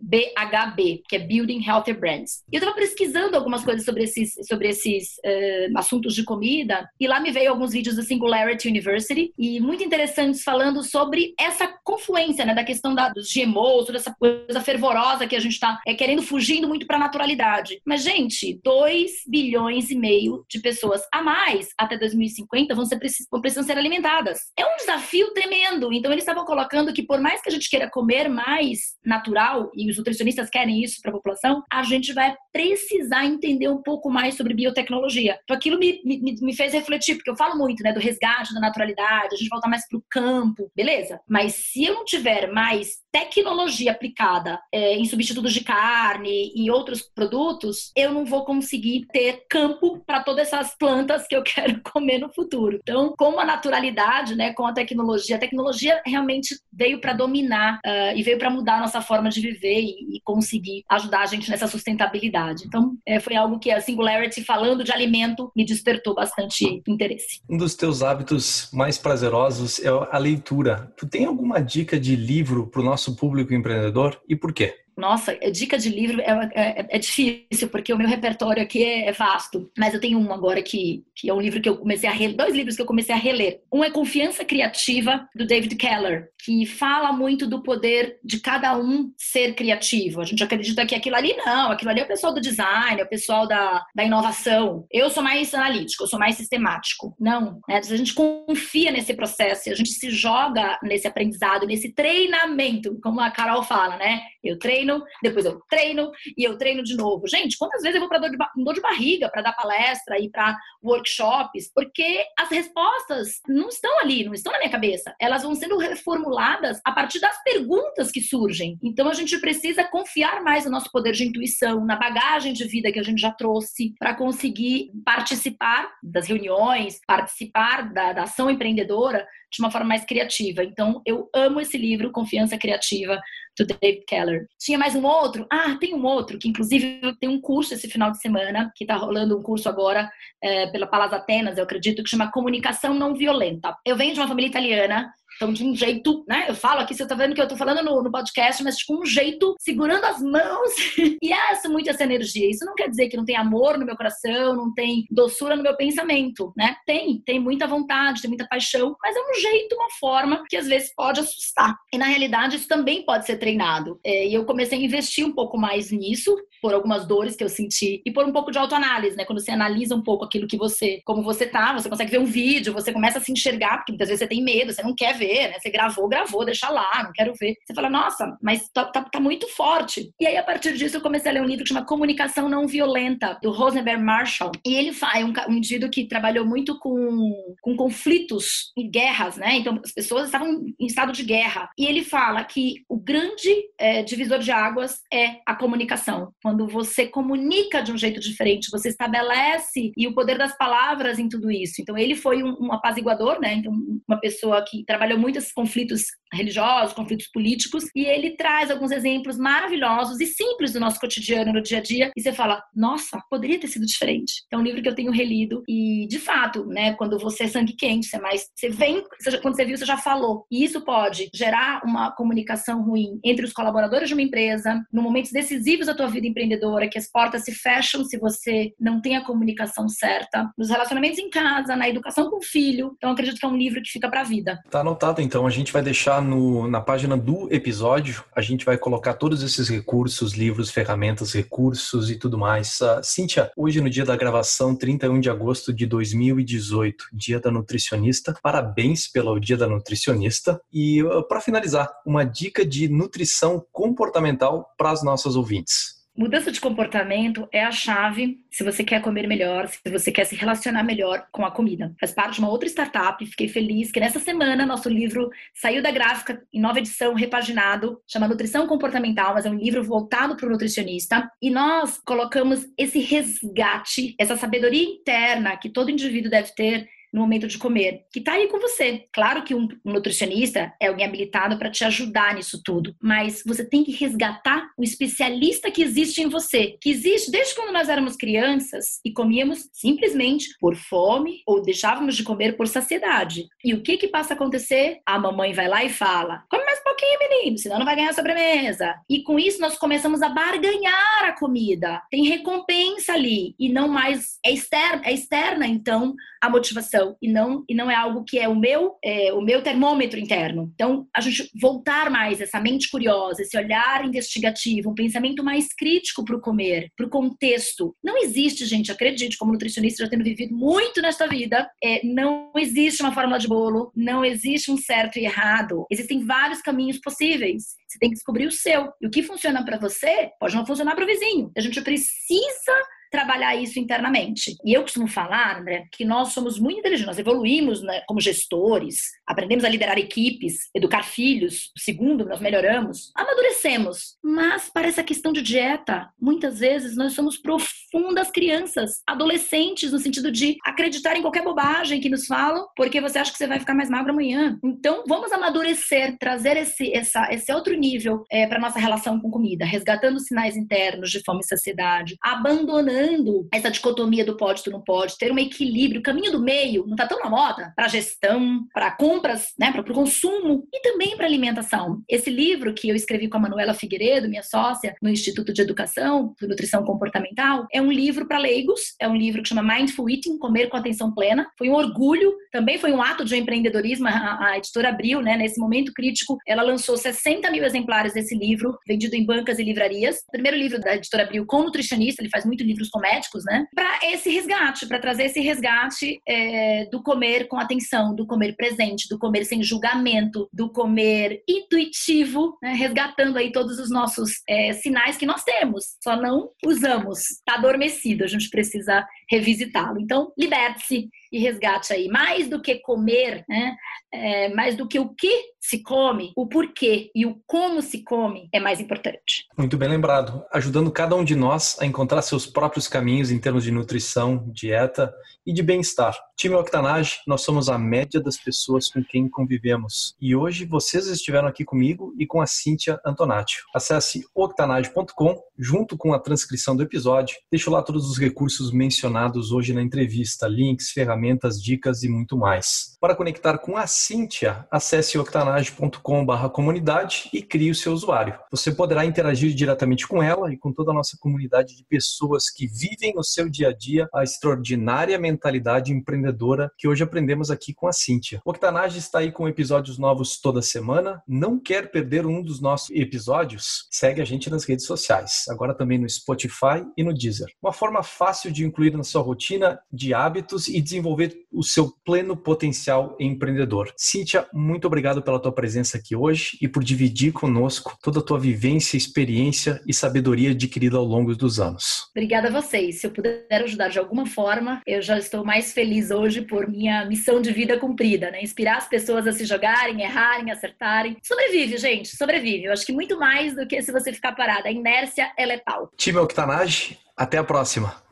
BHB, 0.00 1.02
que 1.08 1.16
é 1.16 1.20
Building 1.20 1.64
Healthy 1.66 1.94
Brands. 1.94 2.42
E 2.52 2.56
eu 2.56 2.58
estava 2.58 2.76
pesquisando 2.76 3.36
algumas 3.36 3.64
coisas 3.64 3.84
sobre 3.84 4.02
esses, 4.02 4.34
sobre 4.46 4.68
esses 4.68 5.14
uh, 5.24 5.78
assuntos 5.78 6.14
de 6.14 6.24
comida, 6.24 6.88
e 7.00 7.06
lá 7.06 7.20
me 7.20 7.30
veio 7.30 7.50
alguns 7.50 7.72
vídeos 7.72 7.96
da 7.96 8.02
Singularity 8.02 8.68
University, 8.68 9.32
e 9.38 9.60
muito 9.60 9.82
interessantes 9.82 10.42
falando 10.42 10.82
sobre 10.82 11.34
essa 11.38 11.66
confluência, 11.84 12.44
né, 12.44 12.54
da 12.54 12.64
questão 12.64 12.94
da, 12.94 13.08
dos 13.08 13.32
GMOs, 13.32 13.86
toda 13.86 13.98
essa 13.98 14.14
coisa 14.18 14.60
fervorosa 14.60 15.26
que 15.26 15.36
a 15.36 15.40
gente 15.40 15.52
está 15.52 15.80
é, 15.86 15.94
querendo 15.94 16.22
fugindo 16.22 16.68
muito 16.68 16.86
para 16.86 16.96
a 16.96 17.00
naturalidade. 17.00 17.80
Mas, 17.86 18.02
gente, 18.02 18.60
2 18.62 19.22
bilhões 19.26 19.90
e 19.90 19.96
meio 19.96 20.44
de 20.48 20.60
pessoas 20.60 21.02
a 21.12 21.22
mais 21.22 21.68
até 21.78 21.96
2050 21.96 22.57
50 22.58 22.74
vão, 22.74 22.84
ser, 22.84 22.98
vão 23.30 23.40
precisam 23.40 23.64
ser 23.64 23.78
alimentadas. 23.78 24.38
É 24.58 24.64
um 24.64 24.76
desafio 24.76 25.32
tremendo. 25.32 25.92
Então, 25.92 26.10
eles 26.10 26.22
estavam 26.22 26.44
colocando 26.44 26.92
que, 26.92 27.02
por 27.02 27.20
mais 27.20 27.40
que 27.40 27.48
a 27.48 27.52
gente 27.52 27.68
queira 27.70 27.90
comer 27.90 28.28
mais 28.28 28.78
natural, 29.04 29.70
e 29.74 29.90
os 29.90 29.96
nutricionistas 29.96 30.50
querem 30.50 30.82
isso 30.82 31.00
para 31.00 31.10
a 31.10 31.14
população, 31.14 31.62
a 31.70 31.82
gente 31.82 32.12
vai 32.12 32.34
precisar 32.52 33.24
entender 33.24 33.68
um 33.68 33.82
pouco 33.82 34.10
mais 34.10 34.36
sobre 34.36 34.54
biotecnologia. 34.54 35.38
Então, 35.44 35.56
aquilo 35.56 35.78
me, 35.78 36.00
me, 36.04 36.36
me 36.40 36.54
fez 36.54 36.72
refletir, 36.72 37.16
porque 37.16 37.30
eu 37.30 37.36
falo 37.36 37.56
muito 37.56 37.82
né, 37.82 37.92
do 37.92 38.00
resgate 38.00 38.54
da 38.54 38.60
naturalidade, 38.60 39.34
a 39.34 39.36
gente 39.36 39.48
voltar 39.48 39.68
mais 39.68 39.86
para 39.88 39.98
o 39.98 40.04
campo, 40.10 40.70
beleza? 40.74 41.20
Mas 41.28 41.54
se 41.54 41.84
eu 41.84 41.94
não 41.94 42.04
tiver 42.04 42.50
mais 42.50 42.98
tecnologia 43.12 43.92
aplicada 43.92 44.60
é, 44.72 44.96
em 44.96 45.04
substitutos 45.04 45.52
de 45.52 45.62
carne 45.62 46.52
e 46.54 46.70
outros 46.70 47.02
produtos, 47.02 47.90
eu 47.96 48.12
não 48.12 48.24
vou 48.24 48.44
conseguir 48.44 49.06
ter 49.12 49.44
campo 49.48 50.02
para 50.06 50.22
todas 50.22 50.48
essas 50.48 50.76
plantas 50.76 51.26
que 51.26 51.34
eu 51.36 51.42
quero 51.44 51.80
comer 51.82 52.18
no 52.18 52.32
futuro. 52.32 52.78
Então, 52.82 53.14
com 53.16 53.38
a 53.38 53.44
naturalidade, 53.44 54.34
né, 54.34 54.52
com 54.52 54.66
a 54.66 54.72
tecnologia, 54.72 55.36
a 55.36 55.38
tecnologia 55.38 56.00
realmente 56.04 56.58
veio 56.72 57.00
para 57.00 57.12
dominar 57.12 57.80
uh, 57.84 58.16
e 58.16 58.22
veio 58.22 58.38
para 58.38 58.50
mudar 58.50 58.76
a 58.76 58.80
nossa 58.80 59.00
forma 59.00 59.28
de 59.30 59.40
viver 59.40 59.80
e, 59.80 60.16
e, 60.16 60.20
conseguir 60.24 60.84
ajudar 60.90 61.20
a 61.22 61.26
gente 61.26 61.50
nessa 61.50 61.66
sustentabilidade. 61.66 62.64
Então, 62.66 62.96
é, 63.06 63.18
foi 63.18 63.34
algo 63.36 63.58
que 63.58 63.70
a 63.70 63.80
Singularity, 63.80 64.44
falando 64.44 64.84
de 64.84 64.92
alimento, 64.92 65.50
me 65.56 65.64
despertou 65.64 66.14
bastante 66.14 66.82
interesse. 66.86 67.40
Um 67.48 67.56
dos 67.56 67.74
teus 67.74 68.02
hábitos 68.02 68.68
mais 68.72 68.98
prazerosos 68.98 69.80
é 69.80 69.88
a 69.88 70.18
leitura. 70.18 70.92
Tu 70.96 71.06
tem 71.06 71.24
alguma 71.24 71.60
dica 71.60 71.98
de 71.98 72.14
livro 72.14 72.66
para 72.66 72.80
o 72.80 72.84
nosso 72.84 72.97
público 73.16 73.54
empreendedor 73.54 74.20
e 74.28 74.34
por 74.36 74.52
quê? 74.52 74.74
Nossa, 74.98 75.32
dica 75.52 75.78
de 75.78 75.88
livro 75.88 76.20
é, 76.20 76.50
é, 76.54 76.86
é, 76.90 76.98
difícil, 76.98 77.68
porque 77.70 77.92
o 77.92 77.96
meu 77.96 78.08
repertório 78.08 78.60
aqui 78.60 78.82
é, 78.82 79.08
é, 79.08 79.12
vasto. 79.12 79.70
Mas 79.78 79.94
eu 79.94 80.00
tenho 80.00 80.18
um 80.18 80.32
agora 80.32 80.60
que, 80.60 81.04
que 81.14 81.30
é 81.30 81.32
um 81.34 81.40
livro 81.40 81.60
que 81.62 81.68
eu 81.68 81.76
comecei 81.76 82.08
a 82.08 82.12
reler, 82.12 82.36
dois 82.36 82.52
livros 82.52 82.74
que 82.74 82.82
eu 82.82 82.86
comecei 82.86 83.14
a 83.14 83.18
reler. 83.18 83.60
Um 83.72 83.84
é 83.84 83.90
Confiança 83.92 84.44
Criativa, 84.44 85.28
do 85.36 85.46
David 85.46 85.76
Keller, 85.76 86.30
que 86.44 86.66
fala 86.66 87.12
muito 87.12 87.46
do 87.46 87.62
poder 87.62 88.18
de 88.24 88.40
cada 88.40 88.76
um 88.76 89.12
ser 89.16 89.54
criativo. 89.54 90.20
A 90.20 90.24
gente 90.24 90.42
acredita 90.42 90.84
que 90.84 90.96
aquilo 90.96 91.14
ali 91.14 91.32
não, 91.36 91.70
aquilo 91.70 91.92
ali 91.92 92.00
é 92.00 92.04
o 92.04 92.08
pessoal 92.08 92.34
do 92.34 92.40
design, 92.40 93.00
é 93.00 93.04
o 93.04 93.08
pessoal 93.08 93.46
da, 93.46 93.84
da 93.94 94.02
inovação. 94.02 94.84
Eu 94.90 95.10
sou 95.10 95.22
mais 95.22 95.54
analítico, 95.54 96.02
eu 96.02 96.08
sou 96.08 96.18
mais 96.18 96.34
sistemático. 96.34 97.14
Não, 97.20 97.60
né? 97.68 97.76
A 97.78 97.96
gente 97.96 98.14
confia 98.14 98.90
nesse 98.90 99.14
processo, 99.14 99.70
a 99.70 99.74
gente 99.74 99.90
se 99.90 100.10
joga 100.10 100.76
nesse 100.82 101.06
aprendizado, 101.06 101.66
nesse 101.66 101.92
treinamento, 101.92 102.98
como 103.00 103.20
a 103.20 103.30
Carol 103.30 103.62
fala, 103.62 103.96
né? 103.96 104.22
Eu 104.48 104.58
treino 104.58 105.04
depois 105.22 105.44
eu 105.44 105.60
treino 105.68 106.10
e 106.36 106.44
eu 106.44 106.56
treino 106.56 106.82
de 106.82 106.96
novo. 106.96 107.26
Gente, 107.26 107.56
quantas 107.58 107.82
vezes 107.82 107.96
eu 107.96 108.00
vou 108.00 108.08
para 108.08 108.18
dor, 108.18 108.30
dor, 108.56 108.74
de 108.74 108.80
barriga 108.80 109.28
para 109.28 109.42
dar 109.42 109.52
palestra 109.52 110.18
e 110.18 110.30
para 110.30 110.56
workshops? 110.82 111.70
Porque 111.74 112.24
as 112.38 112.48
respostas 112.48 113.40
não 113.48 113.68
estão 113.68 114.00
ali, 114.00 114.24
não 114.24 114.34
estão 114.34 114.52
na 114.52 114.58
minha 114.58 114.70
cabeça. 114.70 115.14
Elas 115.20 115.42
vão 115.42 115.54
sendo 115.54 115.76
reformuladas 115.78 116.80
a 116.84 116.92
partir 116.92 117.20
das 117.20 117.42
perguntas 117.42 118.10
que 118.10 118.20
surgem. 118.20 118.78
Então 118.82 119.08
a 119.08 119.14
gente 119.14 119.38
precisa 119.38 119.84
confiar 119.84 120.42
mais 120.42 120.64
no 120.64 120.70
nosso 120.70 120.90
poder 120.90 121.12
de 121.12 121.24
intuição, 121.24 121.84
na 121.84 121.96
bagagem 121.96 122.52
de 122.52 122.64
vida 122.64 122.92
que 122.92 122.98
a 122.98 123.02
gente 123.02 123.20
já 123.20 123.32
trouxe 123.32 123.94
para 123.98 124.14
conseguir 124.14 124.90
participar 125.04 125.88
das 126.02 126.26
reuniões, 126.26 127.00
participar 127.06 127.92
da, 127.92 128.12
da 128.12 128.22
ação 128.22 128.50
empreendedora 128.50 129.26
de 129.50 129.62
uma 129.62 129.70
forma 129.70 129.88
mais 129.88 130.04
criativa. 130.04 130.62
Então, 130.62 131.00
eu 131.06 131.28
amo 131.34 131.60
esse 131.60 131.78
livro, 131.78 132.12
Confiança 132.12 132.58
Criativa, 132.58 133.18
do 133.58 133.66
David 133.66 134.04
Keller. 134.06 134.46
Tinha 134.58 134.78
mais 134.78 134.94
um 134.94 135.04
outro? 135.04 135.46
Ah, 135.50 135.76
tem 135.78 135.94
um 135.94 136.04
outro, 136.04 136.38
que 136.38 136.48
inclusive 136.48 137.00
tem 137.20 137.28
um 137.28 137.40
curso 137.40 137.74
esse 137.74 137.88
final 137.88 138.10
de 138.10 138.20
semana, 138.20 138.72
que 138.74 138.84
está 138.84 138.96
rolando 138.96 139.38
um 139.38 139.42
curso 139.42 139.68
agora 139.68 140.10
é, 140.42 140.66
pela 140.68 140.86
Palas 140.86 141.12
Atenas, 141.12 141.58
eu 141.58 141.64
acredito, 141.64 142.02
que 142.02 142.10
chama 142.10 142.30
Comunicação 142.30 142.94
Não 142.94 143.14
Violenta. 143.14 143.76
Eu 143.84 143.96
venho 143.96 144.14
de 144.14 144.20
uma 144.20 144.28
família 144.28 144.48
italiana, 144.48 145.12
então, 145.38 145.52
de 145.52 145.64
um 145.64 145.74
jeito, 145.74 146.24
né? 146.26 146.46
Eu 146.48 146.54
falo 146.54 146.80
aqui, 146.80 146.92
você 146.92 147.06
tá 147.06 147.14
vendo 147.14 147.32
que 147.32 147.40
eu 147.40 147.46
tô 147.46 147.56
falando 147.56 147.80
no, 147.80 148.02
no 148.02 148.10
podcast, 148.10 148.62
mas 148.64 148.76
tipo, 148.76 149.00
um 149.00 149.06
jeito 149.06 149.54
segurando 149.60 150.04
as 150.04 150.20
mãos 150.20 150.72
e 151.22 151.32
essa, 151.32 151.68
muito 151.68 151.88
essa 151.88 152.02
energia. 152.02 152.50
Isso 152.50 152.64
não 152.64 152.74
quer 152.74 152.90
dizer 152.90 153.08
que 153.08 153.16
não 153.16 153.24
tem 153.24 153.36
amor 153.36 153.78
no 153.78 153.86
meu 153.86 153.96
coração, 153.96 154.56
não 154.56 154.74
tem 154.74 155.06
doçura 155.08 155.54
no 155.54 155.62
meu 155.62 155.76
pensamento, 155.76 156.52
né? 156.56 156.74
Tem, 156.84 157.22
tem 157.24 157.38
muita 157.38 157.68
vontade, 157.68 158.20
tem 158.20 158.28
muita 158.28 158.48
paixão, 158.48 158.96
mas 159.00 159.14
é 159.14 159.20
um 159.20 159.34
jeito, 159.40 159.76
uma 159.76 159.90
forma 160.00 160.44
que 160.48 160.56
às 160.56 160.66
vezes 160.66 160.92
pode 160.92 161.20
assustar. 161.20 161.76
E 161.94 161.98
na 161.98 162.06
realidade, 162.06 162.56
isso 162.56 162.66
também 162.66 163.04
pode 163.04 163.24
ser 163.24 163.36
treinado. 163.36 164.00
É, 164.04 164.26
e 164.26 164.34
eu 164.34 164.44
comecei 164.44 164.76
a 164.76 164.82
investir 164.82 165.24
um 165.24 165.32
pouco 165.32 165.56
mais 165.56 165.92
nisso 165.92 166.36
por 166.60 166.74
algumas 166.74 167.06
dores 167.06 167.36
que 167.36 167.44
eu 167.44 167.48
senti 167.48 168.02
e 168.04 168.12
por 168.12 168.24
um 168.24 168.32
pouco 168.32 168.50
de 168.50 168.58
autoanálise, 168.58 169.16
né? 169.16 169.24
Quando 169.24 169.40
você 169.40 169.50
analisa 169.50 169.94
um 169.94 170.02
pouco 170.02 170.24
aquilo 170.24 170.46
que 170.46 170.56
você, 170.56 171.00
como 171.04 171.22
você 171.22 171.46
tá, 171.46 171.72
você 171.72 171.88
consegue 171.88 172.10
ver 172.10 172.20
um 172.20 172.24
vídeo, 172.24 172.72
você 172.72 172.92
começa 172.92 173.18
a 173.18 173.20
se 173.20 173.32
enxergar, 173.32 173.78
porque 173.78 173.92
muitas 173.92 174.08
vezes 174.08 174.20
você 174.20 174.26
tem 174.26 174.42
medo, 174.42 174.72
você 174.72 174.82
não 174.82 174.94
quer 174.94 175.16
ver, 175.16 175.48
né? 175.48 175.58
Você 175.58 175.70
gravou, 175.70 176.08
gravou, 176.08 176.44
deixa 176.44 176.68
lá, 176.68 177.02
não 177.04 177.12
quero 177.12 177.32
ver. 177.34 177.54
Você 177.64 177.74
fala, 177.74 177.90
nossa, 177.90 178.36
mas 178.42 178.68
tá, 178.70 178.84
tá, 178.84 179.02
tá 179.02 179.20
muito 179.20 179.46
forte. 179.48 180.10
E 180.20 180.26
aí, 180.26 180.36
a 180.36 180.42
partir 180.42 180.74
disso, 180.76 180.96
eu 180.96 181.00
comecei 181.00 181.30
a 181.30 181.34
ler 181.34 181.42
um 181.42 181.46
livro 181.46 181.64
que 181.64 181.68
chama 181.68 181.84
Comunicação 181.84 182.48
Não 182.48 182.66
Violenta, 182.66 183.38
do 183.42 183.50
Rosenberg 183.50 184.02
Marshall. 184.02 184.52
E 184.64 184.74
ele 184.74 184.92
faz 184.92 185.24
um, 185.24 185.32
um 185.48 185.54
indivíduo 185.54 185.90
que 185.90 186.06
trabalhou 186.06 186.44
muito 186.44 186.78
com, 186.78 187.54
com 187.60 187.76
conflitos 187.76 188.72
e 188.76 188.88
guerras, 188.88 189.36
né? 189.36 189.56
Então, 189.56 189.80
as 189.84 189.92
pessoas 189.92 190.26
estavam 190.26 190.64
em 190.78 190.86
estado 190.86 191.12
de 191.12 191.22
guerra. 191.22 191.68
E 191.78 191.86
ele 191.86 192.04
fala 192.04 192.44
que 192.44 192.84
o 192.88 192.96
grande 192.96 193.50
é, 193.78 194.02
divisor 194.02 194.38
de 194.38 194.50
águas 194.50 195.00
é 195.12 195.36
a 195.46 195.54
comunicação. 195.54 196.32
Quando 196.48 196.66
você 196.66 197.06
comunica 197.06 197.82
de 197.82 197.92
um 197.92 197.98
jeito 197.98 198.18
diferente, 198.18 198.70
você 198.72 198.88
estabelece 198.88 199.92
e 199.94 200.06
o 200.06 200.14
poder 200.14 200.38
das 200.38 200.56
palavras 200.56 201.18
em 201.18 201.28
tudo 201.28 201.50
isso. 201.50 201.82
Então 201.82 201.96
ele 201.98 202.14
foi 202.14 202.42
um, 202.42 202.56
um 202.58 202.72
apaziguador, 202.72 203.38
né? 203.38 203.52
Então 203.52 203.70
uma 204.08 204.18
pessoa 204.18 204.64
que 204.66 204.82
trabalhou 204.86 205.18
muito 205.18 205.36
esses 205.36 205.52
conflitos 205.52 206.04
religiosos, 206.32 206.94
conflitos 206.94 207.28
políticos, 207.28 207.84
e 207.94 208.04
ele 208.04 208.36
traz 208.36 208.70
alguns 208.70 208.90
exemplos 208.90 209.38
maravilhosos 209.38 210.20
e 210.20 210.26
simples 210.26 210.72
do 210.72 210.80
nosso 210.80 210.98
cotidiano, 210.98 211.52
no 211.52 211.62
dia 211.62 211.78
a 211.78 211.82
dia, 211.82 212.10
e 212.16 212.20
você 212.20 212.32
fala, 212.32 212.62
nossa, 212.74 213.20
poderia 213.30 213.58
ter 213.58 213.66
sido 213.66 213.86
diferente. 213.86 214.44
É 214.50 214.56
um 214.56 214.62
livro 214.62 214.82
que 214.82 214.88
eu 214.88 214.94
tenho 214.94 215.12
relido 215.12 215.62
e, 215.68 216.06
de 216.08 216.18
fato, 216.18 216.66
né, 216.66 216.94
quando 216.94 217.18
você 217.18 217.44
é 217.44 217.48
sangue 217.48 217.74
quente, 217.74 218.06
você 218.06 218.16
é 218.16 218.20
mais, 218.20 218.46
você 218.54 218.68
vem, 218.68 219.02
quando 219.42 219.56
você 219.56 219.64
viu, 219.64 219.76
você 219.76 219.86
já 219.86 219.96
falou, 219.96 220.46
e 220.50 220.64
isso 220.64 220.82
pode 220.82 221.30
gerar 221.34 221.82
uma 221.84 222.10
comunicação 222.12 222.82
ruim 222.82 223.18
entre 223.24 223.44
os 223.44 223.52
colaboradores 223.52 224.08
de 224.08 224.14
uma 224.14 224.22
empresa, 224.22 224.82
no 224.92 225.02
momentos 225.02 225.32
decisivos 225.32 225.86
da 225.86 225.94
tua 225.94 226.08
vida 226.08 226.26
empreendedora, 226.38 226.88
que 226.88 226.98
as 226.98 227.10
portas 227.10 227.44
se 227.44 227.52
fecham 227.52 228.04
se 228.04 228.16
você 228.18 228.72
não 228.78 229.00
tem 229.00 229.16
a 229.16 229.24
comunicação 229.24 229.88
certa, 229.88 230.50
nos 230.56 230.70
relacionamentos 230.70 231.18
em 231.18 231.28
casa, 231.28 231.74
na 231.74 231.88
educação 231.88 232.30
com 232.30 232.38
o 232.38 232.42
filho. 232.42 232.94
Então, 232.96 233.10
acredito 233.10 233.38
que 233.38 233.44
é 233.44 233.48
um 233.48 233.56
livro 233.56 233.82
que 233.82 233.90
fica 233.90 234.08
para 234.08 234.20
a 234.20 234.24
vida. 234.24 234.60
Tá 234.70 234.80
anotado, 234.80 235.20
então. 235.20 235.46
A 235.46 235.50
gente 235.50 235.72
vai 235.72 235.82
deixar 235.82 236.22
no, 236.22 236.68
na 236.68 236.80
página 236.80 237.16
do 237.16 237.52
episódio, 237.52 238.24
a 238.34 238.40
gente 238.40 238.64
vai 238.64 238.78
colocar 238.78 239.14
todos 239.14 239.42
esses 239.42 239.68
recursos, 239.68 240.34
livros, 240.34 240.70
ferramentas, 240.70 241.32
recursos 241.32 242.10
e 242.10 242.16
tudo 242.16 242.38
mais. 242.38 242.80
Uh, 242.80 243.02
Cíntia, 243.02 243.50
hoje 243.56 243.80
no 243.80 243.90
dia 243.90 244.04
da 244.04 244.16
gravação, 244.16 244.76
31 244.76 245.20
de 245.20 245.30
agosto 245.30 245.72
de 245.72 245.86
2018, 245.86 247.06
dia 247.12 247.40
da 247.40 247.50
nutricionista. 247.50 248.34
Parabéns 248.42 249.08
pelo 249.08 249.38
dia 249.40 249.56
da 249.56 249.66
nutricionista. 249.66 250.60
E 250.72 251.02
uh, 251.02 251.26
para 251.26 251.40
finalizar, 251.40 251.88
uma 252.06 252.24
dica 252.24 252.64
de 252.64 252.88
nutrição 252.88 253.64
comportamental 253.72 254.72
para 254.76 254.90
as 254.90 255.02
nossas 255.02 255.34
ouvintes. 255.34 255.97
Mudança 256.18 256.50
de 256.50 256.60
comportamento 256.60 257.48
é 257.52 257.62
a 257.62 257.70
chave 257.70 258.40
se 258.50 258.64
você 258.64 258.82
quer 258.82 259.00
comer 259.00 259.28
melhor, 259.28 259.68
se 259.68 259.78
você 259.88 260.10
quer 260.10 260.24
se 260.24 260.34
relacionar 260.34 260.82
melhor 260.82 261.28
com 261.30 261.46
a 261.46 261.50
comida. 261.52 261.94
Faz 262.00 262.10
parte 262.10 262.34
de 262.34 262.38
uma 262.40 262.50
outra 262.50 262.68
startup, 262.68 263.24
fiquei 263.24 263.46
feliz 263.46 263.92
que 263.92 264.00
nessa 264.00 264.18
semana 264.18 264.66
nosso 264.66 264.88
livro 264.88 265.30
saiu 265.54 265.80
da 265.80 265.92
gráfica 265.92 266.42
em 266.52 266.60
nova 266.60 266.80
edição, 266.80 267.14
repaginado, 267.14 268.02
chama 268.04 268.26
Nutrição 268.26 268.66
Comportamental, 268.66 269.32
mas 269.32 269.46
é 269.46 269.50
um 269.50 269.54
livro 269.54 269.84
voltado 269.84 270.36
para 270.36 270.48
o 270.48 270.50
nutricionista. 270.50 271.30
E 271.40 271.50
nós 271.50 272.00
colocamos 272.04 272.66
esse 272.76 272.98
resgate, 272.98 274.16
essa 274.18 274.36
sabedoria 274.36 274.82
interna 274.82 275.56
que 275.56 275.70
todo 275.70 275.88
indivíduo 275.88 276.32
deve 276.32 276.52
ter 276.52 276.88
no 277.12 277.20
momento 277.20 277.46
de 277.46 277.58
comer, 277.58 278.04
que 278.12 278.18
está 278.18 278.32
aí 278.32 278.48
com 278.48 278.58
você. 278.58 279.04
Claro 279.12 279.42
que 279.42 279.54
um 279.54 279.68
nutricionista 279.84 280.72
é 280.80 280.88
alguém 280.88 281.06
habilitado 281.06 281.58
para 281.58 281.70
te 281.70 281.84
ajudar 281.84 282.34
nisso 282.34 282.60
tudo, 282.64 282.94
mas 283.00 283.42
você 283.46 283.64
tem 283.64 283.84
que 283.84 283.92
resgatar 283.92 284.70
o 284.76 284.82
especialista 284.82 285.70
que 285.70 285.82
existe 285.82 286.22
em 286.22 286.28
você, 286.28 286.76
que 286.80 286.90
existe 286.90 287.30
desde 287.30 287.54
quando 287.54 287.72
nós 287.72 287.88
éramos 287.88 288.16
crianças 288.16 289.00
e 289.04 289.12
comíamos 289.12 289.68
simplesmente 289.72 290.48
por 290.60 290.76
fome 290.76 291.42
ou 291.46 291.62
deixávamos 291.62 292.16
de 292.16 292.22
comer 292.22 292.56
por 292.56 292.66
saciedade. 292.68 293.48
E 293.64 293.74
o 293.74 293.82
que 293.82 293.96
que 293.96 294.08
passa 294.08 294.34
a 294.34 294.36
acontecer? 294.36 295.00
A 295.06 295.18
mamãe 295.18 295.52
vai 295.52 295.68
lá 295.68 295.84
e 295.84 295.88
fala: 295.88 296.44
"Come 296.50 296.64
mais 296.64 296.80
um 296.80 296.84
pouquinho, 296.84 297.18
menino, 297.18 297.58
senão 297.58 297.78
não 297.78 297.86
vai 297.86 297.96
ganhar 297.96 298.12
sobremesa". 298.12 298.94
E 299.08 299.22
com 299.22 299.38
isso 299.38 299.60
nós 299.60 299.78
começamos 299.78 300.22
a 300.22 300.28
barganhar 300.28 301.24
a 301.24 301.32
comida. 301.32 302.02
Tem 302.10 302.24
recompensa 302.24 303.12
ali 303.12 303.54
e 303.58 303.68
não 303.68 303.88
mais 303.88 304.38
é 304.44 304.52
externa, 304.52 305.02
é 305.04 305.12
externa 305.12 305.66
então 305.66 306.14
a 306.40 306.48
motivação 306.48 306.97
e 307.20 307.30
não 307.30 307.64
e 307.68 307.74
não 307.74 307.90
é 307.90 307.94
algo 307.94 308.24
que 308.24 308.38
é 308.38 308.48
o 308.48 308.54
meu 308.54 308.96
é, 309.04 309.32
o 309.32 309.40
meu 309.40 309.62
termômetro 309.62 310.18
interno. 310.18 310.70
Então 310.74 311.06
a 311.14 311.20
gente 311.20 311.50
voltar 311.60 312.10
mais 312.10 312.40
essa 312.40 312.60
mente 312.60 312.90
curiosa, 312.90 313.42
esse 313.42 313.56
olhar 313.56 314.04
investigativo, 314.04 314.90
um 314.90 314.94
pensamento 314.94 315.42
mais 315.42 315.72
crítico 315.74 316.24
para 316.24 316.36
o 316.36 316.40
comer, 316.40 316.90
para 316.96 317.06
o 317.06 317.10
contexto. 317.10 317.94
Não 318.02 318.16
existe, 318.18 318.64
gente, 318.66 318.92
acredite, 318.92 319.36
como 319.36 319.52
nutricionista 319.52 320.04
já 320.04 320.10
tendo 320.10 320.24
vivido 320.24 320.54
muito 320.54 321.00
nesta 321.00 321.26
vida, 321.26 321.68
é, 321.82 322.04
não 322.06 322.50
existe 322.56 323.02
uma 323.02 323.12
fórmula 323.12 323.38
de 323.38 323.48
bolo, 323.48 323.92
não 323.94 324.24
existe 324.24 324.70
um 324.70 324.76
certo 324.76 325.18
e 325.18 325.24
errado. 325.24 325.86
Existem 325.90 326.24
vários 326.24 326.60
caminhos 326.60 326.98
possíveis. 326.98 327.77
Você 327.88 327.98
tem 327.98 328.10
que 328.10 328.16
descobrir 328.16 328.46
o 328.46 328.52
seu. 328.52 328.92
E 329.00 329.06
o 329.06 329.10
que 329.10 329.22
funciona 329.22 329.64
para 329.64 329.78
você 329.78 330.30
pode 330.38 330.54
não 330.54 330.66
funcionar 330.66 330.94
para 330.94 331.04
o 331.04 331.06
vizinho. 331.06 331.50
A 331.56 331.60
gente 331.60 331.80
precisa 331.80 332.74
trabalhar 333.10 333.56
isso 333.56 333.78
internamente. 333.78 334.56
E 334.64 334.74
eu 334.74 334.82
costumo 334.82 335.08
falar, 335.08 335.60
André, 335.60 335.86
que 335.92 336.04
nós 336.04 336.32
somos 336.32 336.58
muito 336.58 336.78
inteligentes, 336.78 337.06
nós 337.06 337.18
evoluímos 337.18 337.82
né, 337.82 338.02
como 338.06 338.20
gestores, 338.20 339.00
aprendemos 339.26 339.64
a 339.64 339.68
liderar 339.68 339.98
equipes, 339.98 340.68
educar 340.74 341.02
filhos, 341.02 341.72
segundo, 341.76 342.24
nós 342.24 342.40
melhoramos, 342.40 343.10
amadurecemos. 343.14 344.16
Mas 344.22 344.70
para 344.70 344.88
essa 344.88 345.02
questão 345.02 345.32
de 345.32 345.42
dieta, 345.42 346.08
muitas 346.20 346.58
vezes 346.58 346.96
nós 346.96 347.14
somos 347.14 347.38
profundas 347.38 348.30
crianças, 348.30 349.02
adolescentes, 349.06 349.92
no 349.92 349.98
sentido 349.98 350.30
de 350.30 350.56
acreditar 350.64 351.16
em 351.16 351.22
qualquer 351.22 351.42
bobagem 351.42 352.00
que 352.00 352.10
nos 352.10 352.26
falam, 352.26 352.66
porque 352.76 353.00
você 353.00 353.18
acha 353.18 353.32
que 353.32 353.38
você 353.38 353.46
vai 353.46 353.58
ficar 353.58 353.74
mais 353.74 353.90
magro 353.90 354.12
amanhã. 354.12 354.58
Então, 354.62 355.04
vamos 355.08 355.32
amadurecer, 355.32 356.16
trazer 356.18 356.56
esse, 356.56 356.92
essa, 356.92 357.32
esse 357.32 357.52
outro 357.52 357.74
nível 357.78 358.24
é, 358.30 358.46
para 358.46 358.58
nossa 358.58 358.78
relação 358.78 359.20
com 359.20 359.30
comida, 359.30 359.64
resgatando 359.64 360.20
sinais 360.20 360.56
internos 360.56 361.10
de 361.10 361.22
fome 361.24 361.40
e 361.40 361.46
saciedade, 361.46 362.16
abandonando 362.22 363.48
essa 363.52 363.70
dicotomia 363.70 364.24
do 364.24 364.36
pode, 364.36 364.62
tu 364.62 364.70
não 364.70 364.82
pode, 364.82 365.16
ter 365.18 365.32
um 365.32 365.38
equilíbrio, 365.38 366.00
o 366.00 366.02
caminho 366.02 366.32
do 366.32 366.42
meio 366.42 366.84
não 366.84 366.94
está 366.94 367.06
tão 367.06 367.20
na 367.20 367.30
moda 367.30 367.72
para 367.74 367.88
gestão, 367.88 368.66
para 368.72 368.90
compras, 368.90 369.52
né, 369.58 369.72
para 369.72 369.80
o 369.80 369.94
consumo 369.94 370.66
e 370.72 370.80
também 370.80 371.16
para 371.16 371.26
alimentação. 371.26 372.02
Esse 372.08 372.30
livro 372.30 372.74
que 372.74 372.88
eu 372.88 372.96
escrevi 372.96 373.28
com 373.28 373.36
a 373.36 373.40
Manuela 373.40 373.74
Figueiredo, 373.74 374.28
minha 374.28 374.42
sócia, 374.42 374.94
no 375.02 375.08
Instituto 375.08 375.52
de 375.52 375.62
Educação 375.62 376.34
de 376.40 376.46
Nutrição 376.46 376.84
Comportamental, 376.84 377.66
é 377.72 377.80
um 377.80 377.90
livro 377.90 378.26
para 378.26 378.38
leigos, 378.38 378.94
é 379.00 379.08
um 379.08 379.16
livro 379.16 379.42
que 379.42 379.48
chama 379.48 379.62
Mindful 379.62 380.08
Eating, 380.08 380.38
Comer 380.38 380.68
com 380.68 380.76
Atenção 380.76 381.12
Plena. 381.12 381.48
Foi 381.56 381.68
um 381.68 381.74
orgulho, 381.74 382.34
também 382.52 382.78
foi 382.78 382.92
um 382.92 383.02
ato 383.02 383.24
de 383.24 383.36
empreendedorismo. 383.36 384.08
A, 384.08 384.48
a 384.48 384.58
editora 384.58 384.88
Abril, 384.88 385.20
né, 385.20 385.36
nesse 385.36 385.58
momento 385.58 385.92
crítico, 385.92 386.38
ela 386.46 386.62
lançou 386.62 386.96
60 386.96 387.50
mil 387.50 387.64
exemplares 387.68 388.14
desse 388.14 388.34
livro, 388.36 388.76
vendido 388.86 389.14
em 389.14 389.24
bancas 389.24 389.58
e 389.58 389.64
livrarias. 389.64 390.24
Primeiro 390.30 390.56
livro 390.56 390.80
da 390.80 390.96
editora 390.96 391.22
Abril 391.22 391.46
com 391.46 391.62
nutricionista, 391.62 392.22
ele 392.22 392.30
faz 392.30 392.44
muito 392.44 392.64
livros 392.64 392.88
com 392.88 392.98
médicos, 392.98 393.44
né? 393.44 393.66
Para 393.74 394.00
esse 394.04 394.30
resgate, 394.30 394.86
para 394.86 394.98
trazer 394.98 395.24
esse 395.24 395.40
resgate 395.40 396.20
é, 396.26 396.86
do 396.86 397.02
comer 397.02 397.46
com 397.48 397.58
atenção, 397.58 398.14
do 398.14 398.26
comer 398.26 398.56
presente, 398.56 399.08
do 399.08 399.18
comer 399.18 399.44
sem 399.44 399.62
julgamento, 399.62 400.48
do 400.52 400.70
comer 400.70 401.42
intuitivo, 401.48 402.56
né? 402.62 402.72
resgatando 402.72 403.38
aí 403.38 403.52
todos 403.52 403.78
os 403.78 403.90
nossos 403.90 404.42
é, 404.48 404.72
sinais 404.72 405.16
que 405.16 405.26
nós 405.26 405.44
temos, 405.44 405.96
só 406.02 406.16
não 406.16 406.50
usamos. 406.64 407.30
Está 407.30 407.54
adormecido, 407.54 408.24
a 408.24 408.26
gente 408.26 408.48
precisa 408.50 409.06
revisitá-lo. 409.30 410.00
Então, 410.00 410.32
liberte-se 410.38 411.08
e 411.32 411.38
resgate 411.38 411.92
aí. 411.92 412.08
Mais 412.08 412.48
do 412.48 412.60
que 412.60 412.76
comer, 412.76 413.44
né? 413.48 413.76
É, 414.12 414.48
mais 414.54 414.74
do 414.74 414.88
que 414.88 414.98
o 414.98 415.14
que 415.14 415.52
se 415.60 415.82
come, 415.82 416.32
o 416.34 416.46
porquê 416.46 417.10
e 417.14 417.26
o 417.26 417.38
como 417.46 417.82
se 417.82 418.02
come 418.02 418.48
é 418.52 418.58
mais 418.58 418.80
importante. 418.80 419.44
Muito 419.56 419.76
bem 419.76 419.88
lembrado. 419.88 420.42
Ajudando 420.50 420.90
cada 420.90 421.14
um 421.14 421.22
de 421.22 421.36
nós 421.36 421.76
a 421.78 421.84
encontrar 421.84 422.22
seus 422.22 422.46
próprios 422.46 422.88
caminhos 422.88 423.30
em 423.30 423.38
termos 423.38 423.64
de 423.64 423.70
nutrição, 423.70 424.50
dieta 424.50 425.12
e 425.46 425.52
de 425.52 425.62
bem-estar. 425.62 426.16
Time 426.36 426.54
Octanage, 426.54 427.16
nós 427.26 427.42
somos 427.42 427.68
a 427.68 427.76
média 427.76 428.20
das 428.20 428.36
pessoas 428.38 428.88
com 428.88 429.04
quem 429.04 429.28
convivemos. 429.28 430.14
E 430.20 430.34
hoje 430.34 430.64
vocês 430.64 431.06
estiveram 431.08 431.48
aqui 431.48 431.64
comigo 431.64 432.14
e 432.18 432.26
com 432.26 432.40
a 432.40 432.46
Cíntia 432.46 432.98
Antonati. 433.04 433.56
Acesse 433.74 434.24
octanage.com 434.34 435.42
junto 435.58 435.98
com 435.98 436.14
a 436.14 436.18
transcrição 436.18 436.76
do 436.76 436.82
episódio. 436.82 437.36
Deixo 437.50 437.70
lá 437.70 437.82
todos 437.82 438.08
os 438.08 438.16
recursos 438.16 438.72
mencionados 438.72 439.52
hoje 439.52 439.74
na 439.74 439.82
entrevista, 439.82 440.46
links, 440.46 440.90
ferramentas 440.90 441.17
ferramentas, 441.18 441.60
dicas 441.60 442.04
e 442.04 442.08
muito 442.08 442.36
mais. 442.36 442.96
Para 443.00 443.14
conectar 443.14 443.58
com 443.58 443.76
a 443.76 443.86
Cíntia, 443.86 444.66
acesse 444.70 445.18
octanage.com/comunidade 445.18 447.28
e 447.32 447.42
crie 447.42 447.70
o 447.70 447.74
seu 447.74 447.92
usuário. 447.92 448.38
Você 448.50 448.72
poderá 448.72 449.04
interagir 449.04 449.54
diretamente 449.54 450.06
com 450.06 450.22
ela 450.22 450.52
e 450.52 450.56
com 450.56 450.72
toda 450.72 450.92
a 450.92 450.94
nossa 450.94 451.16
comunidade 451.20 451.76
de 451.76 451.84
pessoas 451.84 452.50
que 452.50 452.66
vivem 452.66 453.14
no 453.14 453.24
seu 453.24 453.48
dia 453.48 453.68
a 453.68 453.72
dia 453.72 454.08
a 454.14 454.22
extraordinária 454.22 455.18
mentalidade 455.18 455.92
empreendedora 455.92 456.70
que 456.78 456.86
hoje 456.86 457.02
aprendemos 457.02 457.50
aqui 457.50 457.74
com 457.74 457.88
a 457.88 457.92
Cíntia. 457.92 458.40
O 458.44 458.50
Octanage 458.50 458.98
está 458.98 459.18
aí 459.18 459.32
com 459.32 459.48
episódios 459.48 459.98
novos 459.98 460.40
toda 460.40 460.62
semana. 460.62 461.20
Não 461.26 461.58
quer 461.58 461.90
perder 461.90 462.26
um 462.26 462.42
dos 462.42 462.60
nossos 462.60 462.90
episódios? 462.90 463.88
Segue 463.90 464.20
a 464.20 464.24
gente 464.24 464.50
nas 464.50 464.64
redes 464.64 464.86
sociais, 464.86 465.44
agora 465.48 465.74
também 465.74 465.98
no 465.98 466.08
Spotify 466.08 466.84
e 466.96 467.02
no 467.02 467.12
Deezer. 467.12 467.48
Uma 467.62 467.72
forma 467.72 468.02
fácil 468.02 468.52
de 468.52 468.64
incluir 468.64 468.96
na 468.96 469.04
sua 469.04 469.22
rotina 469.22 469.80
de 469.92 470.14
hábitos 470.14 470.68
e 470.68 470.80
desenvolver 471.08 471.34
o 471.52 471.62
seu 471.62 471.90
pleno 472.04 472.36
potencial 472.36 473.16
empreendedor. 473.18 473.92
Cíntia, 473.96 474.46
muito 474.52 474.86
obrigado 474.86 475.22
pela 475.22 475.40
tua 475.40 475.52
presença 475.52 475.96
aqui 475.96 476.14
hoje 476.14 476.58
e 476.60 476.68
por 476.68 476.84
dividir 476.84 477.32
conosco 477.32 477.96
toda 478.02 478.20
a 478.20 478.22
tua 478.22 478.38
vivência, 478.38 478.96
experiência 478.96 479.80
e 479.86 479.94
sabedoria 479.94 480.50
adquirida 480.50 480.96
ao 480.96 481.04
longo 481.04 481.34
dos 481.34 481.58
anos. 481.58 482.08
Obrigada 482.10 482.48
a 482.48 482.50
vocês. 482.50 483.00
Se 483.00 483.06
eu 483.06 483.10
puder 483.10 483.46
ajudar 483.64 483.88
de 483.88 483.98
alguma 483.98 484.26
forma, 484.26 484.82
eu 484.86 485.00
já 485.00 485.18
estou 485.18 485.44
mais 485.44 485.72
feliz 485.72 486.10
hoje 486.10 486.42
por 486.42 486.68
minha 486.68 487.04
missão 487.06 487.40
de 487.40 487.52
vida 487.52 487.78
cumprida, 487.78 488.30
né? 488.30 488.42
Inspirar 488.42 488.78
as 488.78 488.88
pessoas 488.88 489.26
a 489.26 489.32
se 489.32 489.44
jogarem, 489.44 490.02
errarem, 490.02 490.50
acertarem. 490.50 491.16
Sobrevive, 491.22 491.78
gente, 491.78 492.16
sobrevive. 492.16 492.64
Eu 492.64 492.72
acho 492.72 492.84
que 492.84 492.92
muito 492.92 493.18
mais 493.18 493.54
do 493.54 493.66
que 493.66 493.80
se 493.82 493.92
você 493.92 494.12
ficar 494.12 494.32
parada. 494.32 494.68
A 494.68 494.72
inércia 494.72 495.32
é 495.36 495.46
letal. 495.46 495.90
Time 495.96 496.18
Octanage, 496.18 496.98
até 497.16 497.38
a 497.38 497.44
próxima. 497.44 498.07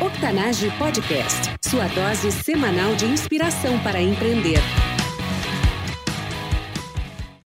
Octanage 0.00 0.70
Podcast, 0.78 1.50
sua 1.60 1.86
dose 1.88 2.32
semanal 2.32 2.94
de 2.94 3.06
inspiração 3.06 3.78
para 3.80 4.00
empreender. 4.00 4.60